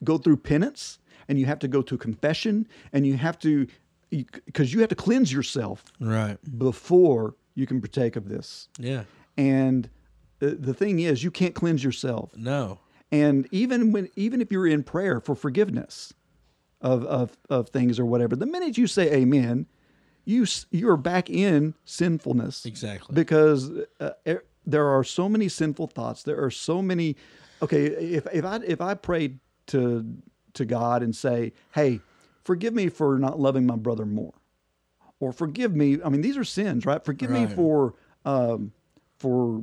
go 0.04 0.18
through 0.18 0.38
penance 0.38 0.98
and 1.28 1.38
you 1.38 1.46
have 1.46 1.58
to 1.60 1.68
go 1.68 1.82
to 1.82 1.96
confession 1.96 2.68
and 2.92 3.06
you 3.06 3.16
have 3.16 3.38
to 3.40 3.66
because 4.10 4.72
you 4.72 4.80
have 4.80 4.88
to 4.90 4.94
cleanse 4.94 5.32
yourself 5.32 5.84
Right. 6.00 6.38
before 6.58 7.34
you 7.54 7.66
can 7.66 7.80
partake 7.80 8.16
of 8.16 8.28
this. 8.28 8.68
Yeah. 8.78 9.04
And 9.36 9.88
uh, 10.42 10.50
the 10.58 10.74
thing 10.74 11.00
is, 11.00 11.24
you 11.24 11.30
can't 11.30 11.54
cleanse 11.54 11.82
yourself. 11.82 12.36
No. 12.36 12.78
And 13.12 13.48
even 13.50 13.92
when 13.92 14.08
even 14.16 14.40
if 14.40 14.50
you're 14.50 14.66
in 14.66 14.82
prayer 14.82 15.20
for 15.20 15.34
forgiveness 15.34 16.12
of 16.80 17.04
of, 17.04 17.36
of 17.48 17.68
things 17.70 17.98
or 17.98 18.04
whatever, 18.04 18.36
the 18.36 18.46
minute 18.46 18.76
you 18.76 18.86
say 18.86 19.12
amen, 19.12 19.66
you 20.24 20.46
you're 20.70 20.96
back 20.96 21.30
in 21.30 21.74
sinfulness. 21.84 22.66
Exactly. 22.66 23.14
Because 23.14 23.70
uh, 24.00 24.10
er, 24.26 24.44
there 24.66 24.88
are 24.88 25.04
so 25.04 25.28
many 25.28 25.48
sinful 25.48 25.86
thoughts. 25.86 26.22
There 26.24 26.42
are 26.42 26.50
so 26.50 26.82
many 26.82 27.16
Okay, 27.62 27.86
if 27.86 28.26
if 28.32 28.44
I 28.44 28.56
if 28.66 28.80
I 28.80 28.94
prayed 28.94 29.38
to 29.68 30.04
to 30.54 30.64
God 30.64 31.02
and 31.02 31.14
say, 31.16 31.52
"Hey, 31.72 32.00
forgive 32.46 32.72
me 32.72 32.88
for 32.88 33.18
not 33.18 33.38
loving 33.38 33.66
my 33.66 33.76
brother 33.76 34.06
more." 34.06 34.32
Or 35.20 35.32
forgive 35.32 35.74
me, 35.74 35.98
I 36.04 36.08
mean 36.08 36.20
these 36.20 36.36
are 36.36 36.44
sins, 36.44 36.84
right? 36.86 37.02
Forgive 37.04 37.30
me 37.30 37.46
for 37.46 37.94
um 38.24 38.72
for 39.18 39.62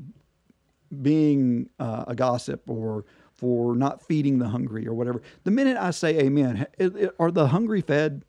being 1.02 1.70
uh, 1.80 2.06
a 2.08 2.16
gossip 2.16 2.64
or 2.70 3.06
for 3.34 3.76
not 3.76 4.02
feeding 4.04 4.38
the 4.40 4.48
hungry 4.48 4.88
or 4.88 4.94
whatever. 4.94 5.22
The 5.44 5.52
minute 5.52 5.78
I 5.78 5.92
say 5.92 6.20
amen, 6.20 6.56
ha- 6.58 6.66
i- 6.80 7.06
i- 7.06 7.10
are 7.20 7.32
the 7.32 7.48
hungry 7.48 7.82
fed? 7.82 8.24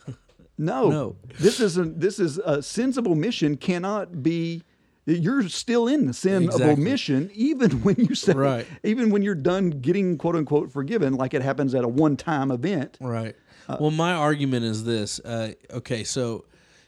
No. 0.62 0.90
No. 0.90 1.16
This 1.40 1.62
isn't 1.62 2.02
this 2.02 2.20
is 2.20 2.38
sins 2.66 2.98
of 2.98 3.08
omission 3.08 3.56
cannot 3.56 4.22
be 4.22 4.62
you're 5.06 5.48
still 5.48 5.88
in 5.88 6.06
the 6.06 6.14
sin 6.14 6.50
of 6.50 6.60
omission 6.60 7.32
even 7.34 7.72
when 7.84 7.96
you 7.96 8.14
say 8.14 8.34
Right. 8.34 8.68
even 8.84 9.10
when 9.10 9.22
you're 9.22 9.36
done 9.36 9.70
getting 9.70 10.18
quote 10.18 10.36
unquote 10.36 10.70
forgiven 10.70 11.14
like 11.14 11.34
it 11.34 11.42
happens 11.44 11.74
at 11.76 11.86
a 11.86 11.88
one-time 11.88 12.52
event. 12.52 12.98
Right. 13.00 13.38
Well, 13.80 13.91
my 13.91 14.13
argument 14.13 14.65
is 14.65 14.84
this. 14.84 15.20
Uh, 15.20 15.53
okay, 15.72 16.03
so 16.03 16.45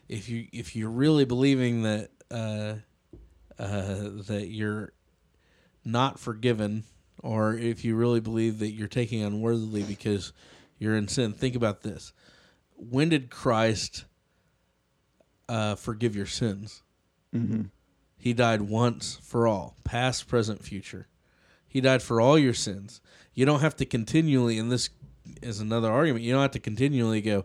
if 0.09 0.29
you 0.29 0.47
if 0.51 0.75
you're 0.75 0.89
really 0.89 1.25
believing 1.25 1.83
that 1.83 2.09
uh, 2.29 2.75
uh, 3.59 4.09
that 4.27 4.47
you're 4.49 4.93
not 5.85 6.19
forgiven, 6.19 6.83
or 7.21 7.53
if 7.53 7.85
you 7.85 7.95
really 7.95 8.19
believe 8.19 8.59
that 8.59 8.71
you're 8.71 8.87
taking 8.87 9.23
unworthily 9.23 9.83
because 9.83 10.33
you're 10.79 10.95
in 10.95 11.07
sin, 11.07 11.33
think 11.33 11.55
about 11.55 11.81
this. 11.81 12.13
When 12.75 13.09
did 13.09 13.29
Christ 13.29 14.05
uh, 15.47 15.75
forgive 15.75 16.15
your 16.15 16.25
sins? 16.25 16.83
He 18.17 18.33
died 18.33 18.61
once 18.61 19.17
for 19.23 19.47
all, 19.47 19.77
past, 19.83 20.27
present, 20.27 20.63
future. 20.63 21.07
He 21.67 21.81
died 21.81 22.01
for 22.03 22.19
all 22.19 22.37
your 22.37 22.53
sins. 22.53 23.01
You 23.33 23.45
don't 23.45 23.61
have 23.61 23.75
to 23.77 23.85
continually, 23.85 24.59
and 24.59 24.71
this 24.71 24.89
is 25.41 25.59
another 25.59 25.91
argument, 25.91 26.23
you 26.23 26.31
don't 26.31 26.41
have 26.41 26.51
to 26.51 26.59
continually 26.59 27.21
go, 27.21 27.43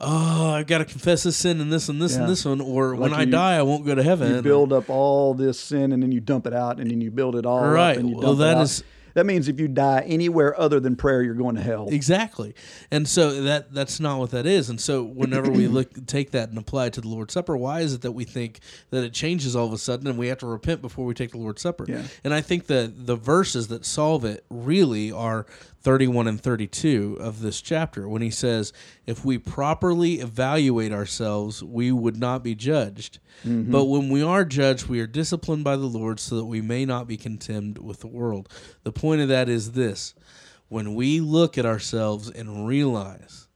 oh, 0.00 0.50
I've 0.50 0.66
got 0.66 0.78
to 0.78 0.84
confess 0.84 1.22
this 1.22 1.36
sin 1.36 1.60
and 1.60 1.72
this 1.72 1.88
and 1.88 2.00
this 2.00 2.14
Yeah. 2.14 2.22
and 2.22 2.28
this 2.30 2.44
one, 2.44 2.60
or 2.60 2.94
when 2.94 3.10
Like 3.12 3.20
I 3.20 3.24
die, 3.24 3.56
I 3.56 3.62
won't 3.62 3.86
go 3.86 3.94
to 3.94 4.02
heaven. 4.02 4.34
You 4.34 4.42
build 4.42 4.72
up 4.72 4.90
all 4.90 5.34
this 5.34 5.58
sin 5.58 5.92
and 5.92 6.02
then 6.02 6.12
you 6.12 6.20
dump 6.20 6.46
it 6.46 6.52
out 6.54 6.80
and 6.80 6.90
then 6.90 7.00
you 7.00 7.10
build 7.10 7.36
it 7.36 7.46
all 7.46 7.66
Right. 7.68 7.92
up 7.92 7.96
and 7.98 8.10
you 8.10 8.16
Well, 8.16 8.34
that 8.36 8.52
it 8.52 8.56
out. 8.58 8.62
is- 8.64 8.84
that 9.14 9.26
means 9.26 9.46
if 9.46 9.60
you 9.60 9.68
die 9.68 10.02
anywhere 10.08 10.58
other 10.60 10.80
than 10.80 10.96
prayer, 10.96 11.22
you're 11.22 11.34
going 11.36 11.54
to 11.54 11.62
hell. 11.62 11.86
Exactly, 11.88 12.52
and 12.90 13.06
so 13.06 13.42
that 13.42 13.72
that's 13.72 14.00
not 14.00 14.18
what 14.18 14.32
that 14.32 14.44
is. 14.44 14.68
And 14.68 14.80
so 14.80 15.04
whenever 15.04 15.52
we 15.52 15.68
look 15.68 15.88
take 16.08 16.32
that 16.32 16.48
and 16.48 16.58
apply 16.58 16.86
it 16.86 16.94
to 16.94 17.00
the 17.00 17.06
Lord's 17.06 17.32
Supper, 17.32 17.56
why 17.56 17.82
is 17.82 17.94
it 17.94 18.00
that 18.00 18.10
we 18.10 18.24
think 18.24 18.58
that 18.90 19.04
it 19.04 19.12
changes 19.12 19.54
all 19.54 19.68
of 19.68 19.72
a 19.72 19.78
sudden 19.78 20.08
and 20.08 20.18
we 20.18 20.26
have 20.26 20.38
to 20.38 20.46
repent 20.46 20.82
before 20.82 21.04
we 21.06 21.14
take 21.14 21.30
the 21.30 21.38
Lord's 21.38 21.62
Supper? 21.62 21.86
Yeah. 21.88 22.02
And 22.24 22.34
I 22.34 22.40
think 22.40 22.66
that 22.66 23.06
the 23.06 23.14
verses 23.14 23.68
that 23.68 23.84
solve 23.86 24.24
it 24.24 24.44
really 24.50 25.12
are 25.12 25.46
31 25.84 26.26
and 26.26 26.40
32 26.40 27.18
of 27.20 27.42
this 27.42 27.60
chapter 27.60 28.08
when 28.08 28.22
he 28.22 28.30
says, 28.30 28.72
If 29.06 29.22
we 29.22 29.36
properly 29.36 30.14
evaluate 30.14 30.92
ourselves, 30.92 31.62
we 31.62 31.92
would 31.92 32.16
not 32.16 32.42
be 32.42 32.54
judged. 32.54 33.18
Mm-hmm. 33.44 33.70
But 33.70 33.84
when 33.84 34.08
we 34.08 34.22
are 34.22 34.46
judged, 34.46 34.86
we 34.86 35.00
are 35.00 35.06
disciplined 35.06 35.62
by 35.62 35.76
the 35.76 35.84
Lord 35.84 36.18
so 36.18 36.36
that 36.36 36.46
we 36.46 36.62
may 36.62 36.86
not 36.86 37.06
be 37.06 37.18
contemned 37.18 37.76
with 37.78 38.00
the 38.00 38.06
world. 38.06 38.48
The 38.82 38.92
point 38.92 39.20
of 39.20 39.28
that 39.28 39.50
is 39.50 39.72
this 39.72 40.14
when 40.68 40.94
we 40.94 41.20
look 41.20 41.58
at 41.58 41.66
ourselves 41.66 42.30
and 42.30 42.66
realize 42.66 43.46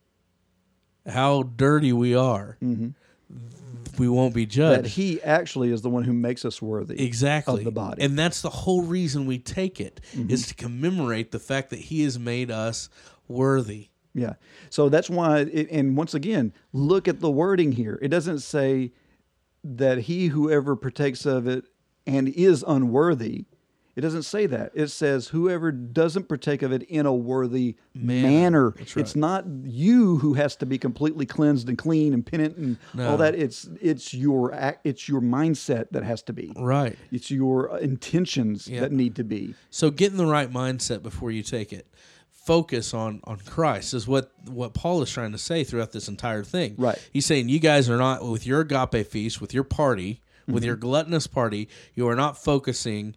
how 1.07 1.43
dirty 1.43 1.95
we 1.95 2.15
are, 2.15 2.59
mm-hmm. 2.63 2.89
We 3.99 4.09
won't 4.09 4.35
be 4.35 4.45
that 4.45 4.51
judged. 4.51 4.87
he 4.89 5.21
actually 5.23 5.71
is 5.73 5.83
the 5.83 5.91
one 5.91 6.05
who 6.05 6.13
makes 6.13 6.45
us 6.45 6.61
worthy 6.63 7.01
exactly 7.05 7.59
of 7.61 7.65
the 7.65 7.71
body. 7.71 8.03
and 8.03 8.19
that's 8.19 8.41
the 8.43 8.51
whole 8.51 8.83
reason 8.83 9.27
we 9.27 9.39
take 9.39 9.81
it 9.81 10.01
is 10.13 10.19
Mm-hmm. 10.19 10.49
to 10.49 10.55
commemorate 10.55 11.31
the 11.33 11.39
fact 11.39 11.71
that 11.71 11.79
he 11.81 12.03
has 12.05 12.19
made 12.19 12.51
us 12.51 12.89
worthy 13.29 13.89
Yeah. 14.15 14.35
So 14.71 14.89
that's 14.89 15.09
why, 15.11 15.41
it, 15.41 15.69
and 15.71 15.97
once 15.97 16.15
again, 16.15 16.53
look 16.73 17.07
at 17.09 17.21
the 17.21 17.31
wording 17.31 17.73
here. 17.73 17.99
It 18.03 18.09
doesn't 18.09 18.41
say 18.41 18.93
that 19.63 19.99
he 20.03 20.29
whoever 20.29 20.75
partakes 20.77 21.27
of 21.27 21.47
it 21.47 21.65
and 22.07 22.29
is 22.29 22.65
unworthy. 22.67 23.45
It 23.99 24.03
doesn't 24.03 24.23
say 24.23 24.47
that. 24.47 24.71
It 24.75 24.89
says 24.89 25.27
whoever 25.27 25.73
doesn't 25.73 26.29
partake 26.29 26.63
of 26.63 26.71
it 26.71 26.85
in 26.85 27.05
a 27.05 27.13
worthy 27.13 27.75
Manner. 27.95 28.29
manner. 28.29 28.69
Right. 28.71 28.97
It's 28.97 29.17
not 29.17 29.45
you 29.65 30.19
who 30.19 30.35
has 30.35 30.55
to 30.57 30.67
be 30.67 30.79
completely 30.79 31.27
cleansed 31.27 31.69
and 31.69 31.77
clean 31.77 32.15
and 32.15 32.25
penitent 32.25 32.59
and 32.59 32.77
No. 32.95 33.09
all 33.11 33.17
that. 33.17 33.35
It's 33.35 33.69
it's 33.83 34.15
your 34.15 34.53
it's 34.85 35.09
your 35.09 35.21
mindset 35.21 35.87
that 35.91 36.05
has 36.05 36.23
to 36.23 36.33
be. 36.33 36.53
right 36.57 36.97
It's 37.11 37.29
your 37.29 37.77
intentions 37.79 38.69
Yeah. 38.69 38.83
that 38.83 38.93
need 38.93 39.17
to 39.17 39.25
be. 39.25 39.55
so 39.69 39.91
get 39.91 40.13
in 40.13 40.17
the 40.17 40.27
right 40.27 40.49
mindset 40.51 41.03
before 41.03 41.33
you 41.33 41.43
take 41.43 41.73
it 41.73 41.89
focus 42.31 42.95
on 42.95 43.21
on 43.25 43.37
christ 43.45 43.93
is 43.95 44.07
what 44.09 44.31
what 44.49 44.73
paul 44.75 45.03
is 45.03 45.11
trying 45.11 45.33
to 45.33 45.39
say 45.39 45.65
throughout 45.65 45.93
this 45.93 46.09
entire 46.09 46.43
thing 46.45 46.75
Right. 46.79 46.99
he's 47.13 47.27
saying 47.27 47.49
you 47.49 47.59
guys 47.59 47.91
are 47.91 47.99
not 47.99 48.25
with 48.25 48.47
your 48.47 48.61
agape 48.61 49.07
feast 49.09 49.41
with 49.41 49.53
your 49.53 49.65
party 49.65 50.23
with 50.47 50.63
Mm-hmm. 50.63 50.67
your 50.67 50.77
gluttonous 50.77 51.27
party 51.27 51.69
you 51.95 52.09
are 52.09 52.17
not 52.17 52.43
focusing 52.43 53.17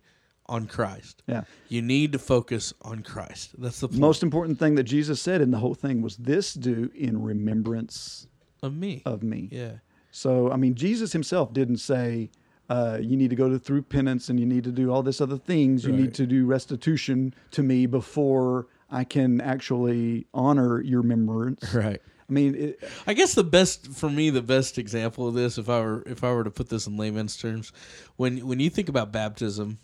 on 0.52 0.68
Christ. 0.68 1.23
Yeah. 1.28 1.44
You 1.69 1.82
need 1.82 2.11
to 2.11 2.19
focus 2.19 2.73
on 2.82 3.03
Christ. 3.03 3.56
That's 3.57 3.80
the 3.80 3.88
point 3.88 4.02
Most 4.02 4.22
important 4.22 4.60
thing 4.60 4.76
that 4.76 4.84
Jesus 4.84 5.22
said 5.22 5.41
in 5.41 5.49
the 5.49 5.57
whole 5.57 5.73
thing 5.73 6.02
was 6.02 6.18
this 6.18 6.53
do 6.53 6.91
in 6.94 7.23
remembrance 7.23 8.28
of 8.61 8.76
me. 8.76 9.02
of 9.06 9.23
me. 9.23 9.48
yeah. 9.52 9.76
So, 10.11 10.52
I 10.52 10.57
mean, 10.57 10.76
Jesus 10.76 11.14
himself 11.14 11.53
didn't 11.53 11.78
say 11.78 12.30
uh, 12.69 12.98
you 13.02 13.15
need 13.15 13.30
to 13.30 13.36
go 13.36 13.48
to, 13.48 13.57
through 13.57 13.84
penance 13.84 14.28
and 14.28 14.38
you 14.38 14.45
need 14.45 14.65
to 14.65 14.72
do 14.72 14.91
all 14.91 15.02
this 15.02 15.22
other 15.22 15.38
things. 15.38 15.86
You 15.86 15.94
need 15.94 16.14
to 16.15 16.26
do 16.26 16.45
restitution 16.45 17.34
to 17.52 17.64
me 17.64 17.86
before 17.86 18.68
I 18.90 19.06
can 19.06 19.40
actually 19.40 20.28
honor 20.34 20.82
your 20.82 21.02
remembrance. 21.02 21.73
Right. 21.73 22.02
I 22.30 22.34
mean, 22.34 22.56
it, 22.56 22.84
I 23.06 23.14
guess 23.14 23.34
the 23.36 23.44
best 23.44 23.88
for 23.91 24.10
me, 24.10 24.30
the 24.30 24.41
best 24.41 24.78
example 24.78 25.28
of 25.28 25.34
this, 25.34 25.57
if 25.57 25.68
I 25.68 25.82
were 25.82 26.02
if 26.06 26.23
I 26.23 26.32
were 26.32 26.45
to 26.45 26.52
put 26.52 26.69
this 26.69 26.88
in 26.88 26.95
layman's 26.95 27.36
terms, 27.36 27.73
when 28.15 28.48
when 28.48 28.61
you 28.61 28.69
think 28.69 28.88
about 28.88 29.11
baptism, 29.11 29.80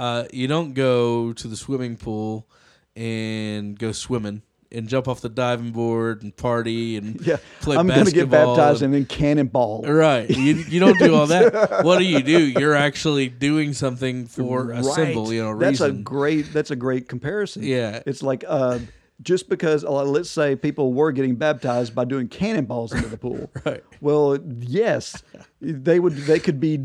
uh, 0.00 0.24
you 0.32 0.46
don't 0.48 0.72
go 0.72 1.32
to 1.34 1.46
the 1.48 1.56
swimming 1.56 1.96
pool 1.96 2.48
and 2.96 3.78
go 3.78 3.92
swimming 3.92 4.42
and 4.72 4.88
jump 4.88 5.08
off 5.08 5.20
the 5.20 5.28
diving 5.28 5.72
board 5.72 6.22
and 6.22 6.36
party 6.36 6.96
and 6.96 7.20
yeah, 7.26 7.36
play 7.60 7.76
I'm 7.76 7.86
going 7.88 8.04
to 8.06 8.12
get 8.12 8.30
basketball 8.30 8.56
baptized 8.56 8.82
and- 8.82 8.94
and 8.94 9.04
then 9.04 9.08
cannonball. 9.08 9.82
Right. 9.82 10.30
You, 10.30 10.54
you 10.54 10.80
don't 10.80 10.98
do 10.98 11.14
all 11.14 11.26
that. 11.26 11.80
what 11.84 11.98
do 11.98 12.04
you 12.04 12.22
do? 12.22 12.38
You're 12.38 12.76
actually 12.76 13.28
doing 13.28 13.72
something 13.72 14.26
for 14.26 14.70
a 14.70 14.82
symbol, 14.84 15.32
you 15.32 15.42
know, 15.42 15.58
That's 15.58 15.80
a 15.80 15.90
great. 15.92 16.52
That's 16.52 16.70
a 16.70 16.76
great 16.76 17.08
comparison. 17.08 17.62
Yeah. 17.64 18.02
it's 18.06 18.22
like 18.22 18.44
uh, 18.46 18.78
just 19.22 19.48
because 19.48 19.84
uh, 19.84 19.90
let's 20.04 20.30
say 20.30 20.56
people 20.56 20.92
were 20.94 21.12
getting 21.12 21.34
baptized 21.36 21.94
by 21.94 22.04
doing 22.04 22.28
cannonballs 22.28 22.92
into 22.92 23.08
the 23.08 23.18
pool. 23.18 23.50
Right. 23.66 23.82
Well, 24.00 24.38
yes, 24.58 25.22
they 25.60 26.00
would. 26.00 26.14
They 26.16 26.38
could 26.38 26.58
be 26.60 26.78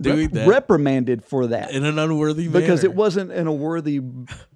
Doing 0.00 0.18
rep- 0.22 0.32
that. 0.32 0.48
reprimanded 0.48 1.24
for 1.24 1.46
that 1.48 1.70
in 1.70 1.84
an 1.84 1.98
unworthy 1.98 2.48
manner. 2.48 2.60
because 2.60 2.84
it 2.84 2.94
wasn't 2.94 3.32
in 3.32 3.46
a 3.46 3.52
worthy 3.52 4.00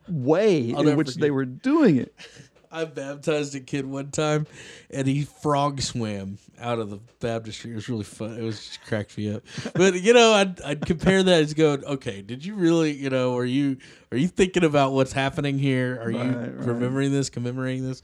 way 0.09 0.69
in 0.77 0.97
which 0.97 1.15
they 1.17 1.31
were 1.31 1.45
doing 1.45 1.97
it. 1.97 2.15
I 2.73 2.85
baptized 2.85 3.57
a 3.57 3.61
kid 3.61 3.85
one 3.85 4.13
time, 4.13 4.47
and 4.91 5.05
he 5.09 5.25
frog 5.25 5.81
swam 5.81 6.39
out 6.61 6.79
of 6.79 6.89
the 6.89 7.01
baptistry. 7.19 7.73
It 7.73 7.75
was 7.75 7.89
really 7.89 8.05
fun. 8.05 8.39
It 8.39 8.43
was 8.45 8.65
just 8.65 8.83
cracked 8.85 9.19
me 9.19 9.35
up. 9.35 9.43
But 9.75 10.01
you 10.01 10.13
know, 10.13 10.33
I'd, 10.35 10.61
I'd 10.63 10.87
compare 10.87 11.21
that 11.21 11.41
as 11.43 11.53
going, 11.53 11.85
okay, 11.85 12.23
did 12.23 12.45
you 12.45 12.55
really, 12.55 12.93
you 12.93 13.11
know, 13.11 13.37
are 13.37 13.45
you 13.45 13.79
are 14.13 14.17
you 14.17 14.29
thinking 14.29 14.63
about 14.63 14.93
what's 14.93 15.13
happening 15.13 15.59
here? 15.59 16.01
Are 16.01 16.13
you 16.13 16.19
Right, 16.19 16.37
right. 16.37 16.67
remembering 16.69 17.11
this, 17.11 17.29
commemorating 17.29 17.89
this? 17.89 18.03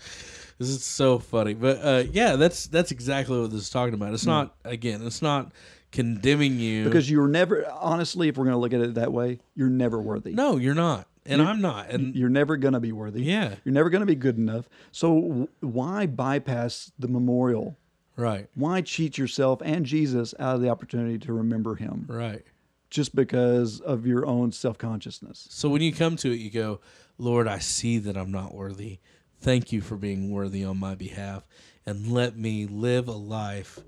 This 0.59 0.69
is 0.71 0.83
so 0.83 1.21
funny. 1.21 1.55
But 1.55 1.79
uh, 1.81 2.03
yeah, 2.11 2.35
that's 2.35 2.67
that's 2.67 2.91
exactly 2.91 3.41
what 3.41 3.53
this 3.53 3.61
is 3.61 3.71
talking 3.71 3.95
about. 3.95 4.15
It's 4.15 4.27
not 4.27 4.57
again, 4.65 5.01
it's 5.07 5.23
not 5.23 5.53
condemning 5.97 6.61
you 6.61 6.85
Because 6.85 7.11
you're 7.11 7.27
never, 7.27 7.67
honestly, 7.73 8.29
if 8.29 8.37
we're 8.37 8.45
going 8.45 8.55
to 8.55 8.61
look 8.61 8.75
at 8.75 8.81
it 8.81 8.95
that 8.95 9.13
way, 9.13 9.41
you're 9.55 9.71
never 9.71 9.99
worthy. 9.99 10.33
no, 10.33 10.59
you're 10.59 10.75
not, 10.75 11.09
and 11.25 11.41
I'm 11.41 11.63
not, 11.63 11.89
and 11.91 12.15
You're 12.15 12.29
never 12.29 12.59
going 12.59 12.75
to 12.75 12.81
be 12.81 12.93
worthy. 12.93 13.23
Yeah. 13.23 13.55
You're 13.65 13.73
never 13.73 13.89
going 13.89 14.01
to 14.01 14.07
be 14.07 14.15
good 14.15 14.37
enough. 14.37 14.69
So 14.93 15.49
why 15.61 16.07
bypass 16.07 16.93
the 16.99 17.09
memorial? 17.09 17.77
right, 18.17 18.47
Why 18.55 18.83
cheat 18.83 19.17
yourself 19.19 19.61
and 19.65 19.85
Jesus 19.87 20.35
out 20.39 20.57
of 20.57 20.61
the 20.61 20.69
opportunity 20.69 21.19
to 21.21 21.33
remember 21.33 21.75
him 21.75 22.07
right. 22.09 22.43
just 22.91 23.15
because 23.17 23.81
of 23.81 24.07
your 24.07 24.27
own 24.27 24.53
self 24.53 24.77
consciousness? 24.79 25.47
So 25.51 25.69
when 25.71 25.81
you 25.83 25.93
come 25.93 26.17
to 26.17 26.31
it, 26.31 26.37
you 26.39 26.51
go, 26.51 26.81
Lord, 27.19 27.49
I 27.49 27.59
see 27.59 27.99
that 27.99 28.17
I'm 28.17 28.31
not 28.31 28.55
worthy. 28.55 28.99
Thank 29.41 29.73
you 29.73 29.81
for 29.81 29.97
being 29.97 30.31
worthy 30.31 30.63
on 30.65 30.79
my 30.79 30.95
behalf. 30.95 31.47
And 31.87 32.11
let 32.13 32.37
me 32.37 32.67
live 32.67 33.09
a 33.09 33.13
life 33.13 33.81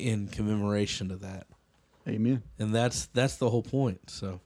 in 0.00 0.28
commemoration 0.28 1.10
of 1.10 1.20
that. 1.20 1.46
Amen. 2.08 2.42
And 2.58 2.74
that's 2.74 3.06
that's 3.06 3.36
the 3.36 3.50
whole 3.50 3.62
point. 3.62 4.10
So 4.10 4.40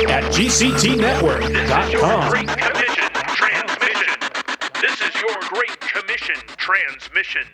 at 0.09 0.31
This 0.31 0.61
is 0.61 0.77
your 0.77 0.79
gctnetwork.com. 0.79 2.29
Great 2.29 2.47
Commission 2.47 3.09
transmission. 3.33 4.19
This 4.81 5.01
is 5.01 5.15
your 5.19 5.35
Great 5.49 5.79
Commission 5.81 6.35
transmission. 6.57 7.47